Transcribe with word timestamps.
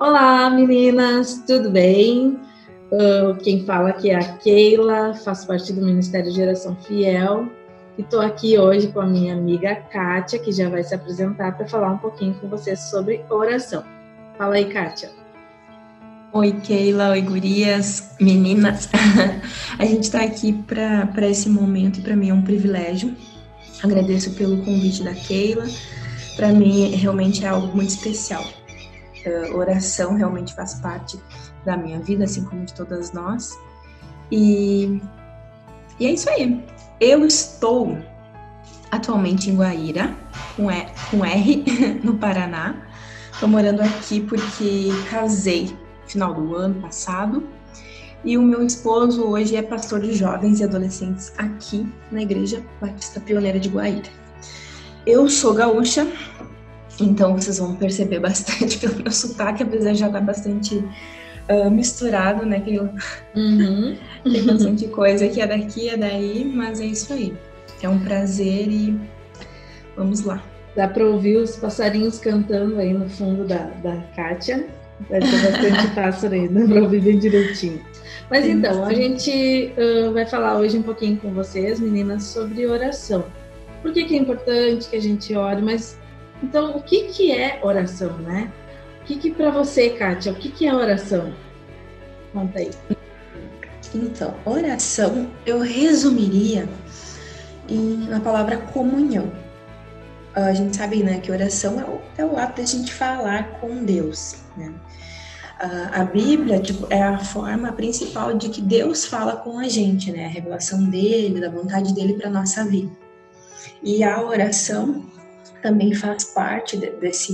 Olá, 0.00 0.48
meninas, 0.48 1.44
tudo 1.46 1.70
bem? 1.70 2.40
Uh, 2.90 3.34
quem 3.44 3.66
fala 3.66 3.90
aqui 3.90 4.08
é 4.08 4.14
a 4.14 4.32
Keila, 4.38 5.12
faço 5.12 5.46
parte 5.46 5.74
do 5.74 5.84
Ministério 5.84 6.32
Geração 6.32 6.74
Fiel 6.74 7.46
e 7.98 8.00
estou 8.00 8.22
aqui 8.22 8.56
hoje 8.56 8.88
com 8.88 9.02
a 9.02 9.06
minha 9.06 9.34
amiga 9.34 9.74
Kátia, 9.74 10.38
que 10.38 10.52
já 10.52 10.70
vai 10.70 10.82
se 10.82 10.94
apresentar 10.94 11.54
para 11.54 11.68
falar 11.68 11.90
um 11.92 11.98
pouquinho 11.98 12.32
com 12.40 12.48
vocês 12.48 12.80
sobre 12.88 13.22
oração. 13.28 13.84
Fala 14.38 14.54
aí, 14.54 14.64
Kátia. 14.72 15.10
Oi, 16.32 16.52
Keila, 16.62 17.10
oi, 17.10 17.20
gurias, 17.20 18.14
meninas. 18.18 18.88
a 19.78 19.84
gente 19.84 20.04
está 20.04 20.22
aqui 20.22 20.54
para 20.54 21.28
esse 21.28 21.50
momento 21.50 21.98
e 21.98 22.00
para 22.00 22.16
mim 22.16 22.30
é 22.30 22.34
um 22.34 22.40
privilégio. 22.40 23.14
Agradeço 23.84 24.30
pelo 24.30 24.64
convite 24.64 25.02
da 25.02 25.12
Keila. 25.12 25.66
Para 26.36 26.54
mim, 26.54 26.88
realmente 26.96 27.44
é 27.44 27.48
algo 27.48 27.76
muito 27.76 27.90
especial 27.90 28.42
uh, 29.26 29.56
oração 29.56 30.14
realmente 30.14 30.54
faz 30.54 30.74
parte 30.74 31.20
da 31.64 31.76
minha 31.76 32.00
vida, 32.00 32.24
assim 32.24 32.44
como 32.44 32.64
de 32.64 32.74
todas 32.74 33.12
nós. 33.12 33.58
E, 34.30 35.00
e 35.98 36.06
é 36.06 36.12
isso 36.12 36.28
aí. 36.30 36.64
Eu 37.00 37.24
estou 37.24 37.98
atualmente 38.90 39.50
em 39.50 39.56
Guaíra, 39.56 40.14
com, 40.56 40.70
e, 40.70 40.86
com 41.10 41.24
R, 41.24 41.64
no 42.04 42.16
Paraná. 42.18 42.76
Estou 43.32 43.48
morando 43.48 43.80
aqui 43.80 44.20
porque 44.20 44.90
casei 45.10 45.74
final 46.06 46.34
do 46.34 46.54
ano 46.54 46.80
passado. 46.80 47.48
E 48.22 48.36
o 48.36 48.42
meu 48.42 48.62
esposo 48.66 49.24
hoje 49.24 49.56
é 49.56 49.62
pastor 49.62 50.00
de 50.00 50.12
jovens 50.12 50.60
e 50.60 50.64
adolescentes 50.64 51.32
aqui 51.38 51.90
na 52.12 52.20
Igreja 52.20 52.62
Batista 52.78 53.18
Pioneira 53.18 53.58
de 53.58 53.70
Guaíra. 53.70 54.10
Eu 55.06 55.28
sou 55.30 55.54
gaúcha, 55.54 56.06
então 57.04 57.34
vocês 57.34 57.58
vão 57.58 57.74
perceber 57.74 58.18
bastante 58.20 58.78
pelo 58.78 59.02
meu 59.02 59.12
sotaque, 59.12 59.62
apesar 59.62 59.92
de 59.92 59.98
já 59.98 60.06
estar 60.06 60.20
bastante 60.20 60.76
uh, 60.76 61.70
misturado, 61.70 62.46
né? 62.46 62.60
Que 62.60 62.76
eu... 62.76 62.88
uhum. 63.34 63.96
Tem 64.24 64.44
bastante 64.44 64.88
coisa 64.88 65.28
que 65.28 65.40
é 65.40 65.46
daqui, 65.46 65.88
é 65.88 65.96
daí, 65.96 66.44
mas 66.44 66.80
é 66.80 66.86
isso 66.86 67.12
aí. 67.12 67.34
É 67.82 67.88
um 67.88 67.98
prazer 67.98 68.68
e 68.68 68.98
vamos 69.96 70.22
lá. 70.22 70.42
Dá 70.76 70.86
para 70.86 71.04
ouvir 71.04 71.36
os 71.36 71.56
passarinhos 71.56 72.18
cantando 72.18 72.78
aí 72.78 72.92
no 72.92 73.08
fundo 73.08 73.44
da, 73.44 73.64
da 73.82 73.96
Kátia. 74.14 74.66
Vai 75.08 75.20
ter 75.20 75.30
bastante 75.30 75.86
pássaro 75.94 76.34
aí, 76.34 76.48
dá 76.48 76.66
para 76.66 76.82
ouvir 76.82 77.00
bem 77.00 77.18
direitinho. 77.18 77.80
Mas 78.30 78.46
então, 78.46 78.84
a 78.84 78.94
gente 78.94 79.72
uh, 79.76 80.12
vai 80.12 80.24
falar 80.24 80.58
hoje 80.58 80.78
um 80.78 80.82
pouquinho 80.82 81.16
com 81.16 81.32
vocês, 81.32 81.80
meninas, 81.80 82.24
sobre 82.24 82.66
oração. 82.66 83.24
Por 83.82 83.92
que, 83.92 84.04
que 84.04 84.14
é 84.14 84.18
importante 84.18 84.88
que 84.88 84.96
a 84.96 85.00
gente 85.00 85.34
ore, 85.34 85.62
mas 85.62 85.98
então, 86.42 86.76
o 86.76 86.82
que, 86.82 87.04
que 87.04 87.32
é 87.32 87.60
oração, 87.62 88.16
né? 88.18 88.50
O 89.02 89.04
que, 89.04 89.16
que 89.16 89.30
para 89.30 89.50
você, 89.50 89.90
Kátia, 89.90 90.32
o 90.32 90.34
que, 90.34 90.50
que 90.50 90.66
é 90.66 90.74
oração? 90.74 91.32
Conta 92.32 92.58
aí. 92.58 92.70
Então, 93.94 94.34
oração 94.44 95.30
eu 95.44 95.60
resumiria 95.60 96.68
em, 97.68 98.06
na 98.08 98.20
palavra 98.20 98.56
comunhão. 98.56 99.32
A 100.34 100.52
gente 100.52 100.76
sabe 100.76 101.02
né, 101.02 101.18
que 101.18 101.32
oração 101.32 101.80
é 101.80 101.84
o, 101.84 102.00
é 102.16 102.24
o 102.24 102.38
ato 102.38 102.56
de 102.56 102.62
a 102.62 102.66
gente 102.66 102.94
falar 102.94 103.58
com 103.60 103.84
Deus. 103.84 104.36
Né? 104.56 104.72
A, 105.58 106.02
a 106.02 106.04
Bíblia 106.04 106.60
tipo, 106.60 106.86
é 106.88 107.02
a 107.02 107.18
forma 107.18 107.72
principal 107.72 108.34
de 108.34 108.48
que 108.48 108.62
Deus 108.62 109.04
fala 109.04 109.36
com 109.36 109.58
a 109.58 109.68
gente, 109.68 110.12
né? 110.12 110.26
a 110.26 110.28
revelação 110.28 110.84
dele, 110.84 111.40
da 111.40 111.50
vontade 111.50 111.92
dele 111.92 112.14
para 112.14 112.30
nossa 112.30 112.64
vida. 112.64 112.90
E 113.82 114.04
a 114.04 114.22
oração 114.22 115.04
também 115.60 115.94
faz 115.94 116.24
parte 116.24 116.76
desse, 116.76 117.32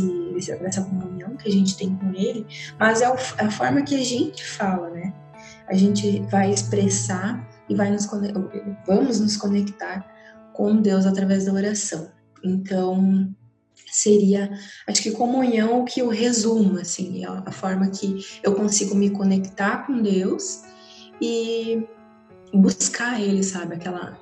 dessa 0.61 0.83
comunhão 0.83 1.37
que 1.37 1.49
a 1.49 1.53
gente 1.53 1.77
tem 1.77 1.95
com 1.97 2.13
ele, 2.15 2.47
mas 2.79 3.01
é, 3.01 3.05
é 3.05 3.45
a 3.45 3.51
forma 3.51 3.83
que 3.83 3.95
a 3.95 4.05
gente 4.05 4.45
fala, 4.45 4.91
né? 4.91 5.13
A 5.69 5.75
gente 5.75 6.21
vai 6.31 6.51
expressar 6.51 7.47
e 7.69 7.75
vai 7.75 7.91
nos 7.91 8.07
vamos 8.87 9.21
nos 9.21 9.37
conectar 9.37 10.07
com 10.53 10.81
Deus 10.81 11.07
através 11.07 11.45
da 11.45 11.53
oração. 11.53 12.11
Então, 12.43 13.29
seria, 13.91 14.51
acho 14.87 15.03
que 15.03 15.11
comunhão 15.11 15.81
o 15.81 15.85
que 15.85 16.01
eu 16.01 16.09
resumo, 16.09 16.79
assim, 16.79 17.25
é 17.25 17.29
a 17.29 17.53
forma 17.53 17.89
que 17.89 18.25
eu 18.43 18.55
consigo 18.55 18.95
me 18.95 19.11
conectar 19.11 19.87
com 19.87 20.01
Deus 20.01 20.63
e 21.21 21.87
buscar 22.53 23.21
Ele, 23.21 23.43
sabe? 23.43 23.75
Aquela 23.75 24.19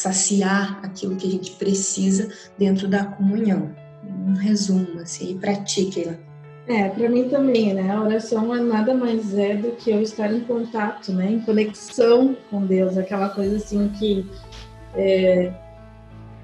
saciar 0.00 0.80
aquilo 0.82 1.16
que 1.16 1.26
a 1.26 1.30
gente 1.30 1.52
precisa 1.52 2.28
dentro 2.58 2.88
da 2.88 3.04
comunhão. 3.04 3.70
Um 4.26 4.34
resumo, 4.34 5.00
assim, 5.00 5.32
e 5.32 5.34
pratique 5.38 6.08
É, 6.66 6.88
para 6.88 7.08
mim 7.08 7.28
também, 7.28 7.74
né? 7.74 7.90
A 7.90 8.00
oração 8.00 8.54
é 8.54 8.60
nada 8.60 8.94
mais 8.94 9.36
é 9.36 9.56
do 9.56 9.72
que 9.72 9.90
eu 9.90 10.00
estar 10.00 10.32
em 10.32 10.40
contato, 10.40 11.12
né? 11.12 11.30
Em 11.32 11.40
conexão 11.40 12.36
com 12.50 12.64
Deus, 12.64 12.96
aquela 12.96 13.28
coisa 13.28 13.56
assim 13.56 13.88
que 13.98 14.26
é, 14.94 15.52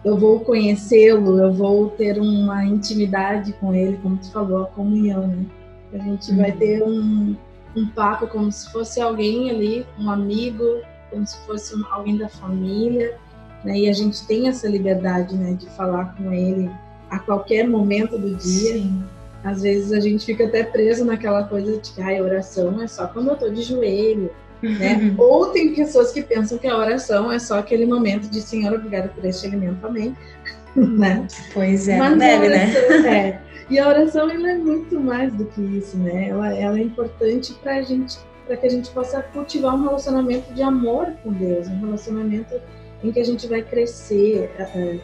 eu 0.04 0.16
vou 0.16 0.40
conhecê-lo, 0.40 1.38
eu 1.38 1.52
vou 1.52 1.90
ter 1.90 2.18
uma 2.20 2.64
intimidade 2.64 3.52
com 3.54 3.74
ele, 3.74 3.98
como 4.02 4.18
tu 4.18 4.30
falou, 4.30 4.62
a 4.62 4.66
comunhão, 4.66 5.26
né? 5.26 5.46
A 5.94 5.98
gente 5.98 6.30
uhum. 6.30 6.36
vai 6.36 6.52
ter 6.52 6.82
um, 6.82 7.36
um 7.74 7.86
papo 7.88 8.26
como 8.26 8.52
se 8.52 8.70
fosse 8.70 9.00
alguém 9.00 9.50
ali, 9.50 9.86
um 9.98 10.10
amigo, 10.10 10.64
como 11.10 11.26
se 11.26 11.38
fosse 11.46 11.74
alguém 11.90 12.18
da 12.18 12.28
família, 12.28 13.18
né? 13.66 13.76
E 13.76 13.88
a 13.88 13.92
gente 13.92 14.24
tem 14.26 14.48
essa 14.48 14.68
liberdade, 14.68 15.36
né, 15.36 15.54
de 15.54 15.66
falar 15.70 16.14
com 16.16 16.32
ele 16.32 16.70
a 17.10 17.18
qualquer 17.18 17.68
momento 17.68 18.16
do 18.16 18.34
dia. 18.36 18.74
Sim. 18.74 19.02
Às 19.42 19.62
vezes 19.62 19.92
a 19.92 20.00
gente 20.00 20.24
fica 20.24 20.44
até 20.44 20.62
preso 20.64 21.04
naquela 21.04 21.44
coisa 21.44 21.78
de 21.78 21.92
que 21.92 22.00
a 22.00 22.22
oração 22.22 22.80
é 22.80 22.86
só 22.86 23.06
quando 23.08 23.30
eu 23.30 23.36
tô 23.36 23.48
de 23.48 23.62
joelho, 23.62 24.30
né? 24.62 24.96
Uhum. 24.96 25.14
Ou 25.18 25.46
tem 25.50 25.74
pessoas 25.74 26.12
que 26.12 26.22
pensam 26.22 26.58
que 26.58 26.66
a 26.66 26.76
oração 26.76 27.30
é 27.30 27.38
só 27.38 27.58
aquele 27.58 27.86
momento 27.86 28.28
de 28.28 28.40
Senhor, 28.40 28.72
obrigado 28.72 29.12
por 29.14 29.24
este 29.24 29.46
alimento, 29.46 29.84
amém. 29.86 30.16
né? 30.74 31.26
Pois 31.52 31.88
é, 31.88 31.98
Mas 31.98 32.18
deve, 32.18 32.48
né? 32.48 32.72
É. 33.06 33.40
E 33.68 33.78
a 33.78 33.88
oração 33.88 34.30
ela 34.30 34.50
é 34.50 34.56
muito 34.56 34.98
mais 35.00 35.32
do 35.32 35.44
que 35.46 35.60
isso, 35.60 35.96
né? 35.96 36.28
Ela, 36.28 36.54
ela 36.54 36.78
é 36.78 36.82
importante 36.82 37.52
para 37.54 37.82
gente, 37.82 38.16
para 38.46 38.56
que 38.56 38.66
a 38.66 38.70
gente 38.70 38.90
possa 38.90 39.22
cultivar 39.22 39.74
um 39.74 39.82
relacionamento 39.82 40.52
de 40.54 40.62
amor 40.62 41.12
com 41.22 41.32
Deus, 41.32 41.66
um 41.66 41.80
relacionamento 41.80 42.54
em 43.02 43.12
que 43.12 43.20
a 43.20 43.24
gente 43.24 43.46
vai 43.46 43.62
crescer, 43.62 44.50
é, 44.58 44.62
é, 44.62 45.00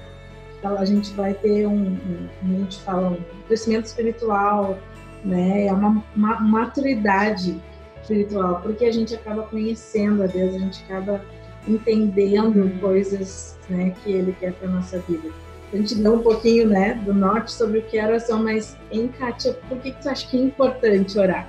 a 0.65 0.85
gente 0.85 1.13
vai 1.13 1.35
ter 1.35 1.67
um, 1.67 1.97
como 2.41 2.57
a 2.57 2.59
gente 2.59 2.81
fala, 2.83 3.11
um 3.11 3.43
crescimento 3.47 3.87
espiritual, 3.87 4.79
né? 5.25 5.67
É 5.67 5.73
uma, 5.73 6.03
uma 6.15 6.41
maturidade 6.41 7.61
espiritual, 8.01 8.61
porque 8.63 8.85
a 8.85 8.93
gente 8.93 9.15
acaba 9.15 9.43
conhecendo 9.43 10.23
a 10.23 10.27
Deus, 10.27 10.55
a 10.55 10.59
gente 10.59 10.83
acaba 10.85 11.25
entendendo 11.67 12.63
uhum. 12.63 12.79
coisas, 12.79 13.57
né, 13.69 13.95
que 14.03 14.11
Ele 14.11 14.37
quer 14.39 14.53
para 14.55 14.69
nossa 14.69 14.99
vida. 15.01 15.29
A 15.73 15.77
gente 15.77 15.95
deu 15.95 16.15
um 16.15 16.23
pouquinho, 16.23 16.69
né, 16.69 16.95
do 17.05 17.15
norte 17.15 17.53
sobre 17.53 17.79
o 17.79 17.83
que 17.83 17.99
é 17.99 18.05
oração, 18.05 18.43
mas 18.43 18.77
em 18.91 19.09
Kátia, 19.09 19.55
por 19.69 19.79
que, 19.79 19.93
que 19.93 20.03
tu 20.03 20.09
acha 20.09 20.29
que 20.29 20.37
é 20.37 20.41
importante 20.41 21.19
orar? 21.19 21.49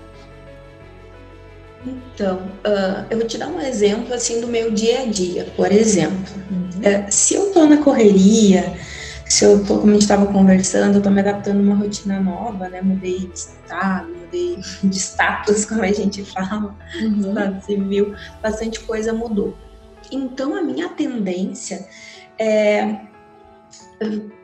Então, 1.85 2.37
uh, 2.65 3.05
eu 3.09 3.17
vou 3.17 3.27
te 3.27 3.37
dar 3.37 3.47
um 3.47 3.59
exemplo 3.59 4.13
assim 4.13 4.39
do 4.39 4.47
meu 4.47 4.71
dia 4.71 5.01
a 5.01 5.05
dia. 5.05 5.47
Por 5.55 5.71
exemplo, 5.71 6.17
uhum. 6.49 6.69
uh, 6.79 7.11
se 7.11 7.35
eu 7.35 7.51
tô 7.51 7.65
na 7.65 7.77
correria, 7.77 8.73
se 9.27 9.43
eu 9.43 9.63
tô, 9.65 9.79
como 9.79 9.89
a 9.89 9.93
gente 9.93 10.03
estava 10.03 10.25
conversando, 10.27 10.97
eu 10.97 11.01
tô 11.01 11.09
me 11.09 11.19
adaptando 11.19 11.59
a 11.59 11.61
uma 11.61 11.75
rotina 11.75 12.19
nova, 12.19 12.69
né? 12.69 12.81
Mudei 12.81 13.27
de 13.27 13.37
estado, 13.37 14.07
mudei 14.15 14.57
de 14.83 14.97
status, 14.97 15.65
como 15.65 15.81
a 15.81 15.91
gente 15.91 16.23
fala, 16.23 16.75
uhum. 17.01 17.29
estado 17.29 17.65
civil, 17.65 18.15
bastante 18.41 18.79
coisa 18.79 19.11
mudou. 19.11 19.57
Então, 20.11 20.55
a 20.55 20.61
minha 20.61 20.89
tendência 20.89 21.85
é 22.39 22.97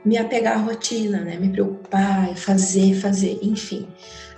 me 0.05 0.17
apegar 0.17 0.57
à 0.57 0.61
rotina, 0.61 1.19
né? 1.19 1.37
Me 1.37 1.49
preocupar, 1.49 2.35
fazer, 2.35 2.95
fazer, 2.95 3.39
enfim 3.41 3.87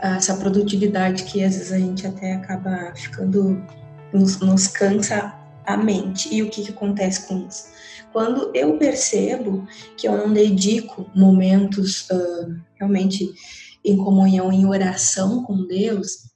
essa 0.02 0.36
produtividade 0.36 1.24
que 1.24 1.44
às 1.44 1.56
vezes 1.56 1.72
a 1.72 1.78
gente 1.78 2.08
até 2.08 2.34
acaba 2.34 2.94
ficando, 2.96 3.64
nos, 4.12 4.40
nos 4.40 4.68
cansa 4.68 5.34
a 5.66 5.78
mente. 5.78 6.34
E 6.34 6.42
o 6.42 6.50
que, 6.50 6.64
que 6.64 6.72
acontece 6.72 7.28
com 7.28 7.46
isso? 7.48 7.66
Quando 8.12 8.52
eu 8.54 8.78
percebo 8.78 9.66
que 9.96 10.08
eu 10.08 10.18
não 10.18 10.34
dedico 10.34 11.10
momentos 11.16 12.10
uh, 12.10 12.56
realmente 12.76 13.32
em 13.86 13.96
comunhão, 13.96 14.52
em 14.52 14.66
oração 14.66 15.44
com 15.44 15.66
Deus, 15.66 16.32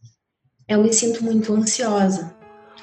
eu 0.68 0.82
me 0.82 0.94
sinto 0.94 1.24
muito 1.24 1.54
ansiosa. 1.54 2.34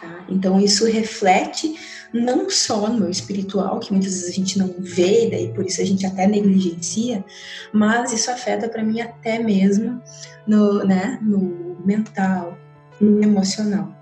Tá? 0.01 0.27
Então 0.29 0.61
isso 0.61 0.85
reflete 0.85 1.75
não 2.13 2.51
só 2.51 2.89
no 2.89 3.01
meu 3.01 3.11
espiritual, 3.11 3.81
que 3.81 3.93
muitas 3.93 4.13
vezes 4.13 4.29
a 4.29 4.33
gente 4.33 4.59
não 4.59 4.75
vê, 4.79 5.29
daí 5.31 5.53
por 5.53 5.65
isso 5.65 5.81
a 5.81 5.85
gente 5.85 6.05
até 6.05 6.27
negligencia, 6.27 7.25
mas 7.73 8.13
isso 8.13 8.31
afeta 8.31 8.69
para 8.69 8.83
mim 8.83 9.01
até 9.01 9.39
mesmo 9.39 10.03
no, 10.47 10.85
né, 10.85 11.19
no 11.23 11.79
mental, 11.85 12.59
no 13.01 13.23
emocional. 13.23 13.95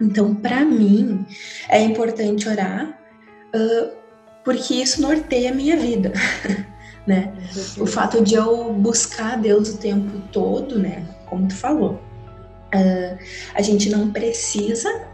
Então, 0.00 0.34
para 0.34 0.64
mim, 0.64 1.24
é 1.68 1.80
importante 1.80 2.48
orar, 2.48 2.98
uh, 3.54 3.90
porque 4.44 4.74
isso 4.74 5.00
norteia 5.00 5.50
a 5.50 5.54
minha 5.54 5.76
vida, 5.76 6.12
né? 7.06 7.32
O 7.78 7.86
fato 7.86 8.22
de 8.22 8.34
eu 8.34 8.72
buscar 8.72 9.38
Deus 9.38 9.70
o 9.70 9.78
tempo 9.78 10.20
todo, 10.32 10.78
né? 10.78 11.06
Como 11.26 11.46
tu 11.48 11.54
falou, 11.54 12.00
Uh, 12.74 13.16
a 13.54 13.62
gente 13.62 13.88
não 13.88 14.10
precisa 14.10 15.06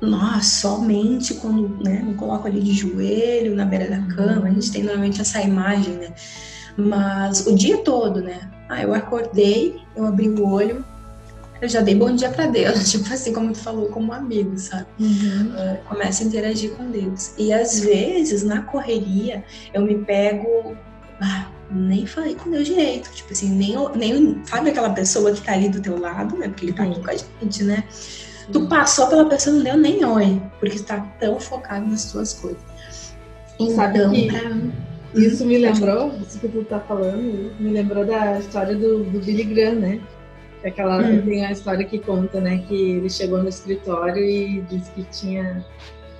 nós 0.00 0.46
somente 0.46 1.34
quando 1.34 1.82
né, 1.82 2.02
me 2.02 2.14
coloco 2.14 2.46
ali 2.46 2.60
de 2.60 2.72
joelho 2.72 3.54
na 3.54 3.64
beira 3.64 3.88
da 3.88 4.00
cama, 4.14 4.46
a 4.46 4.50
gente 4.50 4.70
tem 4.70 4.82
normalmente 4.82 5.20
essa 5.20 5.40
imagem, 5.40 5.94
né? 5.94 6.12
Mas 6.76 7.46
o 7.46 7.54
dia 7.54 7.78
todo, 7.78 8.20
né? 8.20 8.50
Ah, 8.68 8.82
eu 8.82 8.92
acordei, 8.92 9.80
eu 9.96 10.04
abri 10.04 10.28
o 10.28 10.46
olho, 10.46 10.84
eu 11.60 11.68
já 11.68 11.80
dei 11.80 11.94
bom 11.94 12.14
dia 12.14 12.28
para 12.28 12.46
Deus, 12.46 12.90
tipo 12.90 13.12
assim, 13.12 13.32
como 13.32 13.52
tu 13.52 13.58
falou, 13.58 13.86
como 13.88 14.12
amigo, 14.12 14.58
sabe? 14.58 14.86
Uhum. 15.00 15.52
Uh, 15.54 15.84
começo 15.88 16.22
a 16.22 16.26
interagir 16.26 16.72
com 16.72 16.90
Deus. 16.90 17.32
E 17.38 17.52
às 17.52 17.80
vezes, 17.80 18.42
na 18.42 18.62
correria, 18.62 19.44
eu 19.72 19.82
me 19.82 19.94
pego. 20.04 20.76
Ah, 21.20 21.48
nem 21.70 22.06
falei 22.06 22.34
com 22.34 22.50
Deus 22.50 22.66
direito. 22.66 23.10
Tipo 23.14 23.32
assim, 23.32 23.48
nem, 23.48 23.74
nem. 23.94 24.42
Sabe 24.44 24.70
aquela 24.70 24.90
pessoa 24.90 25.32
que 25.32 25.40
tá 25.40 25.52
ali 25.52 25.68
do 25.68 25.80
teu 25.80 25.98
lado, 25.98 26.36
né? 26.36 26.48
Porque 26.48 26.66
ele 26.66 26.72
tá 26.74 26.84
aqui 26.84 27.00
com 27.00 27.10
a 27.10 27.16
gente, 27.16 27.64
né? 27.64 27.84
Tu 28.52 28.66
passou 28.68 29.08
pela 29.08 29.28
pessoa, 29.28 29.56
não 29.56 29.64
deu 29.64 29.76
nem 29.76 30.04
oi, 30.04 30.40
porque 30.60 30.76
está 30.76 31.00
tão 31.18 31.40
focado 31.40 31.86
nas 31.86 32.10
tuas 32.12 32.34
coisas. 32.34 32.62
Então, 33.58 34.12
pra... 34.12 35.20
isso 35.20 35.44
me 35.44 35.58
lembrou, 35.58 36.12
isso 36.20 36.38
que 36.38 36.48
tu 36.48 36.64
tá 36.64 36.78
falando, 36.78 37.52
me 37.58 37.70
lembrou 37.70 38.04
da 38.04 38.38
história 38.38 38.74
do, 38.74 39.04
do 39.04 39.18
Billy 39.18 39.44
Graham, 39.44 39.74
né? 39.76 40.00
Que 40.60 40.68
aquela 40.68 40.98
hum. 40.98 41.22
tem 41.22 41.44
a 41.44 41.52
história 41.52 41.84
que 41.84 41.98
conta, 41.98 42.40
né? 42.40 42.62
Que 42.68 42.92
ele 42.92 43.10
chegou 43.10 43.42
no 43.42 43.48
escritório 43.48 44.22
e 44.22 44.60
disse 44.62 44.90
que 44.92 45.02
tinha 45.04 45.64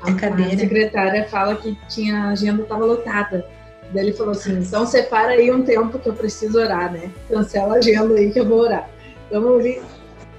a, 0.03 0.11
a 0.11 0.59
secretária 0.59 1.25
fala 1.29 1.57
que 1.57 1.77
tinha 1.89 2.25
a 2.25 2.29
agenda 2.31 2.63
estava 2.63 2.85
lotada. 2.85 3.47
Daí 3.93 4.07
ele 4.07 4.13
falou 4.13 4.33
assim, 4.33 4.59
então 4.59 4.85
separa 4.85 5.33
aí 5.33 5.51
um 5.51 5.63
tempo 5.63 5.99
que 5.99 6.09
eu 6.09 6.13
preciso 6.13 6.59
orar, 6.59 6.93
né? 6.93 7.11
Cancela 7.29 7.75
a 7.75 7.79
agenda 7.79 8.15
aí 8.15 8.33
que 8.33 8.41
eu 8.41 8.47
vou 8.47 8.61
orar. 8.61 8.89
Então 9.27 9.61
ele 9.61 9.81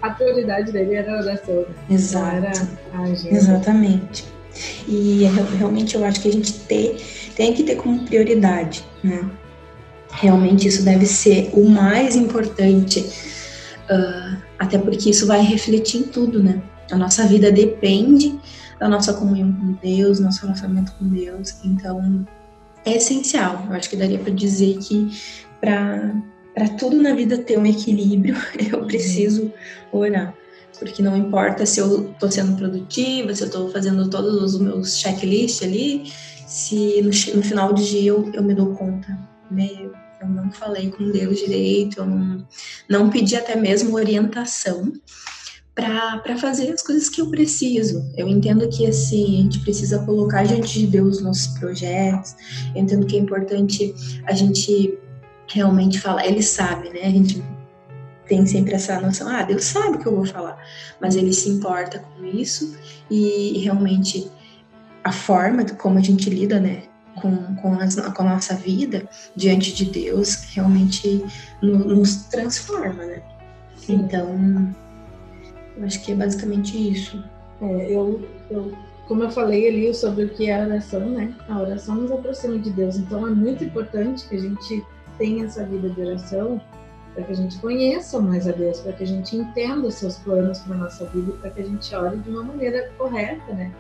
a 0.07 0.13
prioridade 0.13 0.71
dele 0.71 0.95
era 0.95 1.15
a 1.15 1.19
oração. 1.19 1.65
Exato. 1.89 2.68
A. 2.94 3.09
Exatamente. 3.09 4.25
E 4.88 5.24
realmente 5.57 5.95
eu 5.95 6.04
acho 6.04 6.21
que 6.21 6.30
a 6.30 6.31
gente 6.31 6.54
ter, 6.54 6.98
tem 7.36 7.54
que 7.54 7.63
ter 7.63 7.75
como 7.75 8.06
prioridade, 8.06 8.83
né? 9.04 9.30
Realmente 10.12 10.68
isso 10.68 10.83
deve 10.83 11.06
ser 11.06 11.51
o 11.54 11.69
mais 11.69 12.15
importante, 12.15 13.01
uh, 13.89 14.38
até 14.57 14.77
porque 14.77 15.09
isso 15.12 15.27
vai 15.27 15.42
refletir 15.42 16.01
em 16.01 16.04
tudo, 16.04 16.42
né? 16.42 16.62
A 16.92 16.95
nossa 16.95 17.27
vida 17.27 17.51
depende 17.51 18.39
da 18.80 18.88
nossa 18.88 19.13
comunhão 19.13 19.51
com 19.53 19.74
Deus, 19.74 20.19
nosso 20.19 20.42
relacionamento 20.42 20.94
com 20.94 21.07
Deus, 21.07 21.56
então 21.63 22.25
é 22.86 22.95
essencial. 22.95 23.65
Eu 23.69 23.75
acho 23.75 23.89
que 23.89 23.95
daria 23.95 24.18
para 24.18 24.33
dizer 24.33 24.77
que 24.80 25.12
para 25.60 26.15
para 26.57 26.69
tudo 26.69 27.00
na 27.00 27.13
vida 27.13 27.38
ter 27.38 27.59
um 27.59 27.68
equilíbrio, 27.68 28.36
eu 28.74 28.83
preciso 28.88 29.54
orar. 29.92 30.33
Porque 30.80 31.04
não 31.04 31.15
importa 31.15 31.68
se 31.68 31.80
eu 31.80 32.09
estou 32.12 32.31
sendo 32.31 32.57
produtiva, 32.57 33.33
se 33.36 33.44
eu 33.44 33.48
estou 33.48 33.69
fazendo 33.69 34.09
todos 34.09 34.56
os 34.56 34.59
meus 34.59 34.98
checklists 34.98 35.62
ali, 35.62 36.12
se 36.48 37.00
no, 37.04 37.09
no 37.36 37.44
final 37.44 37.74
do 37.74 37.81
dia 37.81 38.09
eu, 38.09 38.31
eu 38.33 38.42
me 38.42 38.56
dou 38.56 38.74
conta, 38.74 39.07
meu, 39.51 39.94
eu 40.19 40.27
não 40.27 40.51
falei 40.51 40.89
com 40.89 41.12
Deus 41.12 41.38
direito, 41.38 42.00
eu 42.00 42.07
não, 42.07 42.48
não 42.89 43.10
pedi 43.12 43.36
até 43.36 43.56
mesmo 43.56 43.95
orientação 43.95 44.92
para 45.75 46.38
fazer 46.39 46.71
as 46.71 46.81
coisas 46.81 47.07
que 47.07 47.21
eu 47.21 47.30
preciso. 47.30 48.03
Eu 48.18 48.27
entendo 48.27 48.68
que 48.68 48.88
assim, 48.88 49.25
a 49.25 49.44
gente 49.44 49.60
precisa 49.60 50.00
colocar 50.00 50.44
diante 50.44 50.80
de 50.80 50.88
Deus 50.88 51.21
nossos 51.21 51.60
projetos, 51.60 52.36
eu 52.74 52.81
entendo 52.81 53.06
que 53.06 53.15
é 53.15 53.19
importante 53.19 53.94
a 54.25 54.33
gente 54.33 54.98
realmente 55.47 55.99
falar. 55.99 56.25
Ele 56.25 56.41
sabe, 56.41 56.89
né? 56.89 57.01
A 57.03 57.09
gente 57.09 57.44
tem 58.27 58.45
sempre 58.45 58.73
essa 58.73 58.99
noção, 58.99 59.27
ah, 59.29 59.44
Deus 59.44 59.63
sabe 59.63 59.97
o 59.97 59.99
que 59.99 60.05
eu 60.05 60.15
vou 60.15 60.25
falar, 60.25 60.61
mas 60.99 61.15
ele 61.15 61.33
se 61.33 61.49
importa 61.49 61.99
com 61.99 62.25
isso 62.25 62.77
e 63.09 63.59
realmente 63.59 64.29
a 65.03 65.11
forma 65.11 65.63
como 65.63 65.97
a 65.97 66.01
gente 66.01 66.29
lida, 66.29 66.59
né, 66.59 66.83
com, 67.21 67.55
com, 67.55 67.79
as, 67.79 67.95
com 67.95 68.21
a 68.23 68.25
nossa 68.25 68.53
vida 68.55 69.07
diante 69.35 69.73
de 69.73 69.85
Deus 69.85 70.35
realmente 70.53 71.25
no, 71.61 71.79
nos 71.79 72.25
transforma, 72.25 73.05
né? 73.05 73.23
Sim. 73.75 73.95
Então, 73.95 74.75
eu 75.77 75.85
acho 75.85 76.03
que 76.03 76.11
é 76.11 76.15
basicamente 76.15 76.75
isso. 76.91 77.23
É, 77.61 77.93
eu, 77.93 78.27
eu, 78.51 78.73
como 79.07 79.23
eu 79.23 79.31
falei 79.31 79.67
ali 79.67 79.93
sobre 79.93 80.25
o 80.25 80.29
que 80.29 80.50
é 80.50 80.61
a 80.61 80.65
oração, 80.65 81.09
né? 81.09 81.33
A 81.47 81.59
oração 81.59 81.95
nos 81.95 82.11
aproxima 82.11 82.59
de 82.59 82.69
Deus, 82.69 82.97
então 82.97 83.25
é 83.25 83.31
muito 83.31 83.63
importante 83.63 84.27
que 84.27 84.35
a 84.35 84.39
gente 84.39 84.85
tenha 85.17 85.45
essa 85.45 85.65
vida 85.65 85.89
de 85.89 86.01
oração, 86.01 86.61
para 87.13 87.23
que 87.23 87.31
a 87.31 87.35
gente 87.35 87.57
conheça 87.59 88.19
mais 88.19 88.47
a 88.47 88.51
Deus, 88.51 88.79
para 88.79 88.93
que 88.93 89.03
a 89.03 89.07
gente 89.07 89.35
entenda 89.35 89.87
os 89.87 89.95
seus 89.95 90.17
planos 90.17 90.59
para 90.59 90.75
nossa 90.75 91.05
vida 91.05 91.31
e 91.31 91.37
para 91.37 91.49
que 91.49 91.61
a 91.61 91.65
gente 91.65 91.95
ore 91.95 92.17
de 92.17 92.29
uma 92.29 92.43
maneira 92.43 92.91
correta, 92.97 93.53
né? 93.53 93.71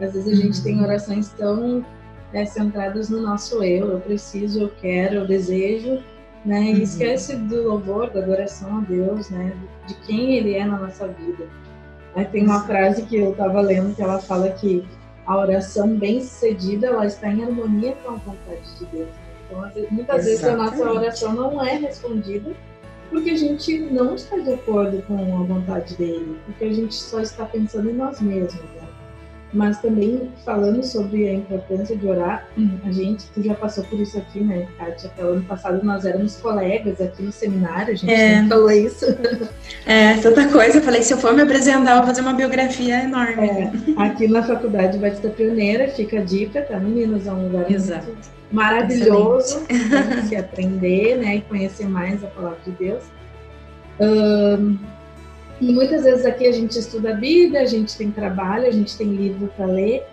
Às 0.00 0.12
vezes 0.12 0.38
a 0.38 0.42
gente 0.42 0.62
tem 0.62 0.76
uhum. 0.76 0.84
orações 0.84 1.28
tão 1.30 1.84
é, 2.32 2.44
centradas 2.44 3.08
no 3.10 3.20
nosso 3.20 3.62
eu, 3.62 3.90
eu 3.90 4.00
preciso, 4.00 4.62
eu 4.62 4.72
quero, 4.80 5.16
eu 5.16 5.26
desejo, 5.26 6.02
né? 6.44 6.70
E 6.70 6.74
uhum. 6.74 6.82
esquece 6.82 7.36
do 7.36 7.62
louvor, 7.62 8.10
da 8.10 8.20
adoração 8.20 8.78
a 8.78 8.80
Deus, 8.82 9.30
né? 9.30 9.56
De 9.86 9.94
quem 10.06 10.36
Ele 10.36 10.54
é 10.54 10.64
na 10.64 10.78
nossa 10.78 11.08
vida. 11.08 11.48
Aí 12.14 12.24
tem 12.26 12.44
uma 12.44 12.64
frase 12.64 13.02
que 13.02 13.16
eu 13.16 13.32
estava 13.32 13.60
lendo 13.60 13.94
que 13.94 14.02
ela 14.02 14.20
fala 14.20 14.50
que 14.50 14.84
a 15.26 15.36
oração 15.36 15.96
bem 15.96 16.20
sucedida 16.20 16.88
ela 16.88 17.06
está 17.06 17.28
em 17.28 17.42
harmonia 17.42 17.96
com 18.04 18.12
a 18.12 18.16
vontade 18.16 18.78
de 18.78 18.84
Deus. 18.86 19.23
Então, 19.46 19.60
muitas 19.90 19.90
Exatamente. 19.90 20.24
vezes 20.24 20.44
a 20.44 20.56
nossa 20.56 20.90
oração 20.90 21.34
não 21.34 21.64
é 21.64 21.76
respondida 21.76 22.52
porque 23.10 23.30
a 23.30 23.36
gente 23.36 23.78
não 23.78 24.14
está 24.14 24.36
de 24.38 24.52
acordo 24.54 25.00
com 25.02 25.14
a 25.14 25.44
vontade 25.44 25.94
dele, 25.96 26.36
porque 26.46 26.64
a 26.64 26.72
gente 26.72 26.94
só 26.94 27.20
está 27.20 27.44
pensando 27.44 27.88
em 27.88 27.94
nós 27.94 28.20
mesmos, 28.20 28.60
né? 28.74 28.83
Mas 29.54 29.80
também 29.80 30.32
falando 30.44 30.82
sobre 30.82 31.28
a 31.28 31.32
importância 31.32 31.96
de 31.96 32.06
orar, 32.06 32.46
a 32.84 32.90
gente, 32.90 33.24
tu 33.32 33.40
já 33.40 33.54
passou 33.54 33.84
por 33.84 34.00
isso 34.00 34.18
aqui, 34.18 34.40
né, 34.40 34.66
Kátia? 34.76 35.08
Até 35.08 35.24
o 35.24 35.28
ano 35.28 35.44
passado 35.44 35.80
nós 35.84 36.04
éramos 36.04 36.36
colegas 36.36 37.00
aqui 37.00 37.22
no 37.22 37.30
seminário, 37.30 37.92
a 37.92 37.96
gente 37.96 38.12
é. 38.12 38.44
falou 38.46 38.70
isso. 38.70 39.06
É, 39.86 40.16
tanta 40.16 40.48
coisa. 40.48 40.78
Eu 40.78 40.82
falei, 40.82 41.02
se 41.02 41.12
eu 41.12 41.18
for 41.18 41.34
me 41.34 41.42
apresentar, 41.42 41.90
eu 41.90 41.96
vou 41.98 42.06
fazer 42.06 42.22
uma 42.22 42.32
biografia 42.32 43.04
enorme. 43.04 43.46
É, 43.46 43.70
aqui 43.98 44.26
na 44.26 44.42
Faculdade 44.42 44.96
Batista 44.96 45.28
Pioneira, 45.28 45.88
fica 45.88 46.20
a 46.20 46.22
dica, 46.22 46.62
tá, 46.62 46.78
meninas? 46.78 47.26
É 47.26 47.32
um 47.32 47.48
lugar 47.48 47.70
Exato. 47.70 48.06
muito 48.06 48.28
maravilhoso 48.50 49.66
se 50.26 50.36
aprender, 50.36 51.18
né, 51.18 51.36
e 51.36 51.40
conhecer 51.42 51.86
mais 51.86 52.24
a 52.24 52.28
palavra 52.28 52.58
de 52.64 52.70
Deus. 52.72 53.02
Um, 54.00 54.78
e 55.60 55.72
muitas 55.72 56.04
vezes 56.04 56.24
aqui 56.24 56.46
a 56.46 56.52
gente 56.52 56.78
estuda 56.78 57.10
a 57.10 57.14
Bíblia, 57.14 57.62
a 57.62 57.66
gente 57.66 57.96
tem 57.96 58.10
trabalho, 58.10 58.66
a 58.66 58.70
gente 58.70 58.96
tem 58.96 59.08
livro 59.08 59.48
para 59.56 59.66
ler 59.66 60.04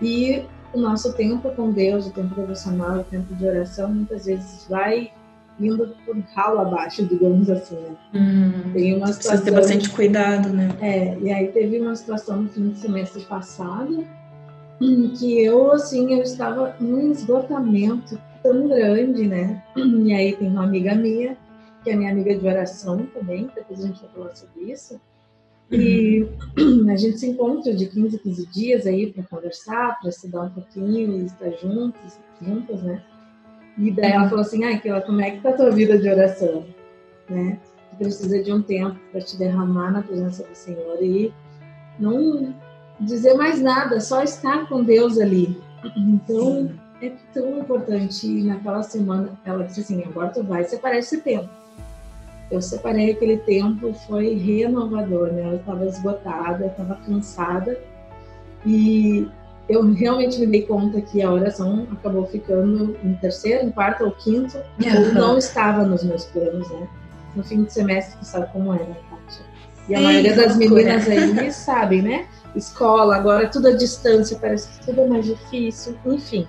e 0.00 0.44
o 0.72 0.80
nosso 0.80 1.12
tempo 1.14 1.50
com 1.50 1.70
Deus, 1.70 2.06
o 2.06 2.10
tempo 2.10 2.34
devocional, 2.34 3.00
o 3.00 3.04
tempo 3.04 3.34
de 3.34 3.46
oração, 3.46 3.92
muitas 3.92 4.26
vezes 4.26 4.66
vai 4.68 5.10
indo 5.58 5.94
por 6.04 6.16
ralo 6.34 6.60
abaixo, 6.60 7.04
digamos 7.04 7.48
assim, 7.48 7.76
né? 7.76 7.96
Hum, 8.14 8.72
tem 8.74 8.94
uma 8.94 9.06
situação, 9.06 9.30
precisa 9.30 9.44
ter 9.44 9.50
bastante 9.50 9.90
cuidado, 9.90 10.50
né? 10.50 10.68
É, 10.80 11.16
e 11.18 11.32
aí 11.32 11.48
teve 11.48 11.80
uma 11.80 11.96
situação 11.96 12.42
no 12.42 12.48
fim 12.50 12.68
do 12.68 12.76
semestre 12.76 13.22
passado 13.24 14.04
que 15.18 15.42
eu, 15.42 15.72
assim, 15.72 16.12
eu 16.12 16.22
estava 16.22 16.76
num 16.78 17.10
esgotamento 17.10 18.18
tão 18.42 18.68
grande, 18.68 19.26
né? 19.26 19.62
E 19.76 20.12
aí 20.12 20.36
tem 20.36 20.48
uma 20.48 20.64
amiga 20.64 20.94
minha, 20.94 21.36
que 21.86 21.90
é 21.90 21.94
minha 21.94 22.10
amiga 22.10 22.36
de 22.36 22.44
oração 22.44 23.06
também, 23.14 23.48
depois 23.54 23.84
a 23.84 23.86
gente 23.86 24.00
vai 24.00 24.10
falar 24.10 24.34
sobre 24.34 24.72
isso. 24.72 25.00
E 25.70 26.26
uhum. 26.58 26.90
a 26.90 26.96
gente 26.96 27.18
se 27.18 27.28
encontra 27.28 27.72
de 27.72 27.86
15 27.86 28.16
a 28.16 28.18
15 28.18 28.46
dias 28.46 28.86
aí 28.86 29.12
para 29.12 29.22
conversar, 29.22 29.96
para 30.00 30.10
estudar 30.10 30.42
um 30.42 30.50
pouquinho 30.50 31.20
e 31.20 31.26
estar 31.26 31.48
juntos, 31.52 32.18
juntas, 32.42 32.82
né? 32.82 33.04
E 33.78 33.92
daí 33.92 34.10
ela 34.10 34.28
falou 34.28 34.42
assim, 34.42 34.64
ah, 34.64 34.76
Keila, 34.80 35.00
como 35.00 35.20
é 35.20 35.30
que 35.30 35.42
tá 35.42 35.50
a 35.50 35.56
tua 35.56 35.70
vida 35.70 35.96
de 35.96 36.08
oração? 36.08 36.66
Né? 37.30 37.60
Tu 37.90 37.96
precisa 37.98 38.42
de 38.42 38.52
um 38.52 38.62
tempo 38.62 38.98
para 39.12 39.20
te 39.20 39.36
derramar 39.36 39.92
na 39.92 40.02
presença 40.02 40.42
do 40.42 40.54
Senhor 40.56 41.00
e 41.00 41.32
não 42.00 42.52
dizer 42.98 43.34
mais 43.34 43.62
nada, 43.62 44.00
só 44.00 44.24
estar 44.24 44.68
com 44.68 44.82
Deus 44.82 45.20
ali. 45.20 45.56
Então, 45.96 46.74
é 47.00 47.12
tão 47.32 47.60
importante. 47.60 48.26
E 48.26 48.42
naquela 48.42 48.82
semana, 48.82 49.38
ela 49.44 49.64
disse 49.64 49.82
assim: 49.82 50.02
agora 50.02 50.30
tu 50.30 50.42
vai 50.42 50.64
separar 50.64 50.98
esse 50.98 51.20
tempo. 51.20 51.48
Eu 52.50 52.62
separei 52.62 53.12
aquele 53.12 53.38
tempo, 53.38 53.92
foi 54.06 54.34
renovador, 54.34 55.32
né? 55.32 55.52
Eu 55.52 55.56
estava 55.56 55.86
esgotada, 55.86 56.66
estava 56.66 56.94
cansada 57.06 57.78
e 58.64 59.28
eu 59.68 59.92
realmente 59.92 60.38
me 60.38 60.46
dei 60.46 60.62
conta 60.62 61.00
que 61.00 61.20
a 61.22 61.32
oração 61.32 61.88
acabou 61.92 62.24
ficando 62.26 62.96
em 63.02 63.14
terceiro, 63.14 63.64
em 63.64 63.70
quarto 63.70 64.04
ou 64.04 64.12
quinto, 64.12 64.58
ou 64.58 65.12
não 65.12 65.36
estava 65.36 65.84
nos 65.84 66.04
meus 66.04 66.24
planos, 66.26 66.70
né? 66.70 66.88
No 67.34 67.42
fim 67.42 67.64
do 67.64 67.70
semestre, 67.70 68.16
sabe 68.24 68.50
como 68.52 68.72
era, 68.72 68.84
Kátia? 68.84 69.44
E 69.88 69.94
a 69.94 69.98
Ei, 69.98 70.04
maioria 70.04 70.36
das 70.36 70.56
meninas 70.56 71.08
aí 71.08 71.52
sabem, 71.52 72.02
né? 72.02 72.26
escola, 72.58 73.16
agora 73.16 73.48
tudo 73.48 73.68
à 73.68 73.72
distância, 73.72 74.38
parece 74.40 74.68
que 74.68 74.86
tudo 74.86 75.02
é 75.02 75.06
mais 75.06 75.24
difícil, 75.24 75.96
enfim. 76.06 76.46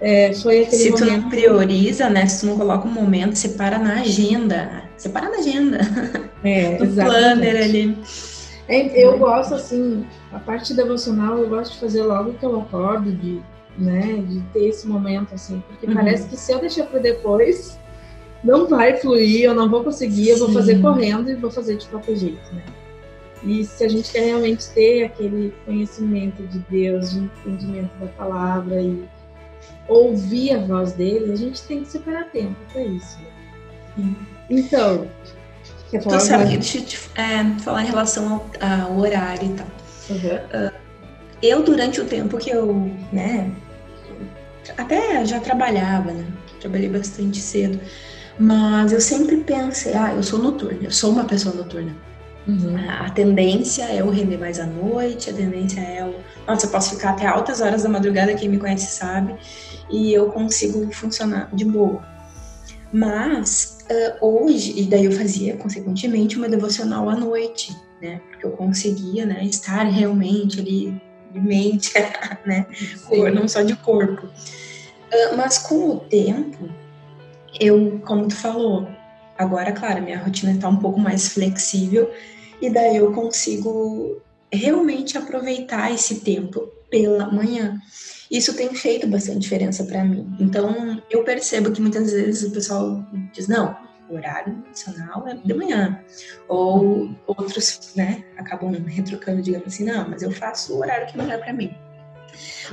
É, 0.00 0.34
foi 0.34 0.62
aquele 0.62 0.82
Se 0.82 0.92
tu 0.92 1.04
não 1.04 1.28
prioriza, 1.28 2.10
né? 2.10 2.26
Se 2.26 2.40
tu 2.40 2.46
não 2.46 2.58
coloca 2.58 2.86
um 2.86 2.90
momento, 2.90 3.36
separa 3.36 3.78
na 3.78 4.00
agenda. 4.00 4.83
Separar 4.96 5.30
na 5.30 5.38
agenda. 5.38 5.78
É, 6.42 6.78
no 6.82 6.94
planner 6.94 7.56
ali. 7.56 7.98
É, 8.68 9.04
eu 9.04 9.18
gosto, 9.18 9.54
assim, 9.54 10.06
a 10.32 10.38
parte 10.38 10.74
devocional, 10.74 11.38
eu 11.38 11.48
gosto 11.48 11.72
de 11.74 11.80
fazer 11.80 12.02
logo 12.02 12.34
que 12.34 12.44
eu 12.44 12.60
acordo, 12.60 13.12
de, 13.12 13.42
né, 13.76 14.24
de 14.26 14.40
ter 14.52 14.68
esse 14.68 14.86
momento, 14.86 15.34
assim, 15.34 15.62
porque 15.68 15.86
uhum. 15.86 15.94
parece 15.94 16.28
que 16.28 16.36
se 16.36 16.50
eu 16.52 16.60
deixar 16.60 16.86
para 16.86 16.98
depois, 16.98 17.78
não 18.42 18.66
vai 18.66 18.96
fluir, 18.96 19.44
eu 19.44 19.54
não 19.54 19.68
vou 19.68 19.84
conseguir, 19.84 20.30
eu 20.30 20.38
vou 20.38 20.52
fazer 20.52 20.80
correndo 20.80 21.30
e 21.30 21.34
vou 21.34 21.50
fazer 21.50 21.76
de 21.76 21.86
qualquer 21.88 22.16
jeito, 22.16 22.54
né? 22.54 22.62
E 23.42 23.62
se 23.64 23.84
a 23.84 23.88
gente 23.88 24.10
quer 24.10 24.24
realmente 24.24 24.70
ter 24.70 25.04
aquele 25.04 25.54
conhecimento 25.66 26.42
de 26.44 26.58
Deus, 26.60 27.10
de 27.10 27.18
entendimento 27.18 27.94
da 27.98 28.06
palavra 28.06 28.80
e 28.80 29.04
ouvir 29.86 30.52
a 30.52 30.58
voz 30.58 30.92
dele, 30.92 31.30
a 31.30 31.36
gente 31.36 31.62
tem 31.64 31.82
que 31.82 31.88
separar 31.88 32.30
tempo 32.30 32.56
para 32.72 32.82
isso. 32.82 33.18
Né? 33.98 34.14
Então? 34.48 35.06
Tu 35.90 36.20
sabe, 36.20 36.44
deixa 36.56 36.78
eu 36.78 36.84
te 36.84 36.98
é, 37.14 37.44
falar 37.60 37.82
em 37.82 37.86
relação 37.86 38.32
ao, 38.60 38.90
ao 38.90 38.98
horário 38.98 39.46
e 39.46 39.54
tal. 39.54 39.66
Uhum. 40.10 40.68
Uh, 40.68 40.72
eu, 41.42 41.62
durante 41.62 42.00
o 42.00 42.04
tempo 42.04 42.36
que 42.38 42.50
eu, 42.50 42.90
né, 43.12 43.50
até 44.76 45.24
já 45.24 45.38
trabalhava, 45.40 46.10
né? 46.10 46.26
Trabalhei 46.60 46.88
bastante 46.88 47.38
cedo. 47.38 47.78
Mas 48.38 48.92
eu 48.92 49.00
sempre 49.00 49.36
pensei, 49.36 49.94
ah, 49.94 50.12
eu 50.14 50.22
sou 50.22 50.40
noturna, 50.40 50.78
eu 50.82 50.90
sou 50.90 51.12
uma 51.12 51.24
pessoa 51.24 51.54
noturna. 51.54 51.94
Uhum. 52.46 52.76
A, 52.88 53.06
a 53.06 53.10
tendência 53.10 53.84
é 53.84 54.00
eu 54.00 54.10
render 54.10 54.38
mais 54.38 54.58
à 54.58 54.66
noite, 54.66 55.30
a 55.30 55.32
tendência 55.32 55.80
é 55.80 56.02
eu. 56.02 56.16
Nossa, 56.46 56.66
eu 56.66 56.70
posso 56.70 56.96
ficar 56.96 57.10
até 57.10 57.26
altas 57.26 57.60
horas 57.60 57.84
da 57.84 57.88
madrugada, 57.88 58.34
quem 58.34 58.48
me 58.48 58.58
conhece 58.58 58.96
sabe, 58.96 59.36
e 59.90 60.12
eu 60.12 60.26
consigo 60.32 60.92
funcionar 60.92 61.48
de 61.52 61.64
boa. 61.64 62.02
Mas 62.94 63.78
uh, 63.90 64.24
hoje, 64.24 64.72
e 64.76 64.84
daí 64.84 65.06
eu 65.06 65.10
fazia 65.10 65.56
consequentemente 65.56 66.36
uma 66.36 66.48
devocional 66.48 67.10
à 67.10 67.16
noite, 67.16 67.76
né? 68.00 68.20
Porque 68.30 68.46
eu 68.46 68.52
conseguia, 68.52 69.26
né, 69.26 69.44
estar 69.44 69.82
realmente 69.82 70.60
ali 70.60 71.02
de 71.32 71.40
mente, 71.40 71.92
né? 72.46 72.64
Sim. 72.72 73.30
Não 73.30 73.48
só 73.48 73.62
de 73.62 73.74
corpo. 73.74 74.28
Uh, 74.28 75.36
mas 75.36 75.58
com 75.58 75.88
o 75.88 76.00
tempo, 76.02 76.68
eu, 77.58 78.00
como 78.06 78.28
tu 78.28 78.36
falou, 78.36 78.86
agora, 79.36 79.72
claro, 79.72 80.00
minha 80.00 80.22
rotina 80.22 80.52
está 80.52 80.68
um 80.68 80.76
pouco 80.76 81.00
mais 81.00 81.30
flexível 81.30 82.08
e 82.62 82.70
daí 82.70 82.98
eu 82.98 83.12
consigo 83.12 84.22
realmente 84.52 85.18
aproveitar 85.18 85.92
esse 85.92 86.20
tempo 86.20 86.70
pela 86.94 87.26
manhã. 87.32 87.80
Isso 88.30 88.54
tem 88.54 88.72
feito 88.72 89.04
bastante 89.08 89.40
diferença 89.40 89.82
para 89.82 90.04
mim. 90.04 90.32
Então, 90.38 91.02
eu 91.10 91.24
percebo 91.24 91.72
que 91.72 91.82
muitas 91.82 92.12
vezes 92.12 92.48
o 92.48 92.52
pessoal 92.52 93.04
diz: 93.32 93.48
não, 93.48 93.76
o 94.08 94.14
horário 94.14 94.62
nacional 94.68 95.26
é 95.26 95.34
de 95.34 95.54
manhã. 95.54 95.98
Ou 96.48 97.10
outros, 97.26 97.92
né, 97.96 98.22
acabam 98.38 98.72
retrocando, 98.86 99.42
digamos 99.42 99.66
assim: 99.66 99.84
não, 99.84 100.08
mas 100.08 100.22
eu 100.22 100.30
faço 100.30 100.74
o 100.74 100.78
horário 100.78 101.08
que 101.08 101.18
é 101.18 101.22
melhor 101.22 101.40
para 101.40 101.52
mim. 101.52 101.74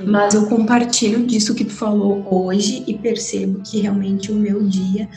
Mas 0.04 0.34
eu 0.34 0.46
compartilho 0.46 1.26
disso 1.26 1.54
que 1.54 1.64
tu 1.64 1.72
falou 1.72 2.24
hoje 2.32 2.84
e 2.86 2.96
percebo 2.96 3.60
que 3.62 3.80
realmente 3.80 4.30
o 4.30 4.34
meu 4.34 4.62
dia 4.62 5.08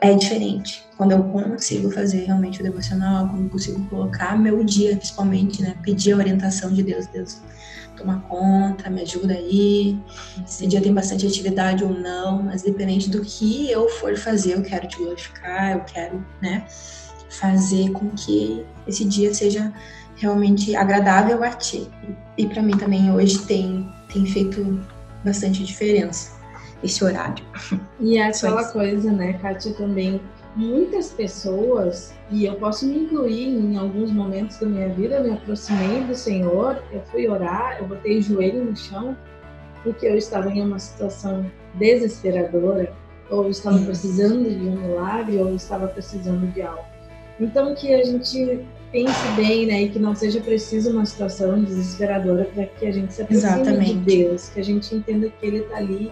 é 0.00 0.14
diferente. 0.14 0.84
Quando 0.96 1.12
eu 1.12 1.22
consigo 1.24 1.90
fazer 1.90 2.24
realmente 2.24 2.60
o 2.60 2.62
devocional, 2.62 3.28
quando 3.28 3.44
eu 3.44 3.50
consigo 3.50 3.84
colocar 3.88 4.36
meu 4.38 4.64
dia, 4.64 4.96
principalmente, 4.96 5.62
né? 5.62 5.76
Pedir 5.82 6.12
a 6.12 6.16
orientação 6.16 6.72
de 6.72 6.82
Deus, 6.82 7.06
Deus 7.06 7.40
toma 7.98 8.22
conta, 8.28 8.88
me 8.88 9.02
ajuda 9.02 9.34
aí. 9.34 9.98
Se 10.46 10.66
dia 10.66 10.80
tem 10.80 10.94
bastante 10.94 11.26
atividade 11.26 11.84
ou 11.84 11.90
não, 11.90 12.42
mas 12.42 12.62
dependente 12.62 13.10
do 13.10 13.20
que 13.20 13.70
eu 13.70 13.88
for 13.88 14.16
fazer, 14.16 14.54
eu 14.54 14.62
quero 14.62 14.86
te 14.86 14.96
glorificar, 14.96 15.72
eu 15.72 15.80
quero, 15.80 16.24
né? 16.40 16.64
Fazer 17.30 17.90
com 17.90 18.10
que 18.10 18.64
esse 18.86 19.04
dia 19.04 19.34
seja 19.34 19.72
realmente 20.16 20.74
agradável 20.74 21.42
a 21.42 21.50
ti. 21.50 21.88
E, 22.36 22.42
e 22.42 22.46
para 22.46 22.62
mim 22.62 22.76
também 22.76 23.12
hoje 23.12 23.38
tem, 23.40 23.88
tem 24.12 24.26
feito 24.26 24.80
bastante 25.24 25.64
diferença 25.64 26.38
esse 26.82 27.02
horário. 27.04 27.44
E 28.00 28.18
é 28.18 28.28
aquela 28.28 28.64
coisa, 28.64 29.10
né, 29.10 29.32
Kátia, 29.34 29.72
também, 29.74 30.20
muitas 30.56 31.10
pessoas, 31.10 32.14
e 32.30 32.44
eu 32.44 32.54
posso 32.56 32.86
me 32.86 32.98
incluir 32.98 33.48
em 33.48 33.76
alguns 33.76 34.10
momentos 34.10 34.58
da 34.58 34.66
minha 34.66 34.88
vida, 34.88 35.16
eu 35.16 35.24
me 35.24 35.30
aproximei 35.30 36.02
do 36.02 36.14
Senhor, 36.14 36.82
eu 36.92 37.00
fui 37.12 37.28
orar, 37.28 37.78
eu 37.78 37.86
botei 37.86 38.18
o 38.18 38.22
joelho 38.22 38.64
no 38.64 38.76
chão, 38.76 39.16
porque 39.82 40.06
eu 40.06 40.16
estava 40.16 40.50
em 40.50 40.60
uma 40.60 40.78
situação 40.78 41.46
desesperadora, 41.74 42.92
ou 43.30 43.48
estava 43.48 43.78
precisando 43.78 44.48
de 44.48 44.66
um 44.66 44.76
milagre, 44.76 45.36
ou 45.38 45.54
estava 45.54 45.86
precisando 45.86 46.52
de 46.52 46.62
algo. 46.62 46.84
Então, 47.38 47.74
que 47.74 47.94
a 47.94 48.02
gente 48.04 48.66
pense 48.90 49.28
bem, 49.36 49.66
né, 49.66 49.82
e 49.82 49.88
que 49.90 49.98
não 49.98 50.14
seja 50.14 50.40
preciso 50.40 50.90
uma 50.90 51.04
situação 51.04 51.62
desesperadora 51.62 52.46
para 52.46 52.64
que 52.66 52.86
a 52.86 52.92
gente 52.92 53.12
se 53.12 53.22
aproxime 53.22 53.60
Exatamente. 53.60 53.94
de 53.94 54.16
Deus, 54.16 54.48
que 54.48 54.60
a 54.60 54.64
gente 54.64 54.94
entenda 54.94 55.28
que 55.28 55.46
Ele 55.46 55.58
está 55.58 55.76
ali 55.76 56.10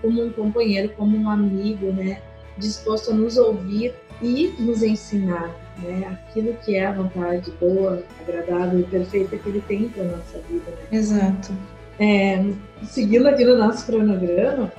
como 0.00 0.24
um 0.24 0.32
companheiro, 0.32 0.92
como 0.96 1.16
um 1.16 1.28
amigo, 1.28 1.92
né, 1.92 2.22
disposto 2.62 3.10
a 3.10 3.14
nos 3.14 3.36
ouvir 3.36 3.94
e 4.20 4.54
nos 4.58 4.82
ensinar, 4.82 5.50
né, 5.82 6.18
aquilo 6.28 6.54
que 6.64 6.76
é 6.76 6.86
a 6.86 6.92
vontade 6.92 7.50
boa, 7.60 8.02
agradável 8.20 8.80
e 8.80 8.84
perfeita 8.84 9.36
que 9.36 9.48
Ele 9.48 9.60
tem 9.66 9.88
para 9.88 10.04
nossa 10.04 10.38
vida. 10.48 10.70
Né? 10.70 10.98
Exato. 10.98 11.52
É, 11.98 12.44
seguindo 12.84 13.26
aqui 13.26 13.44
no 13.44 13.58
nosso 13.58 13.84
cronograma, 13.86 14.72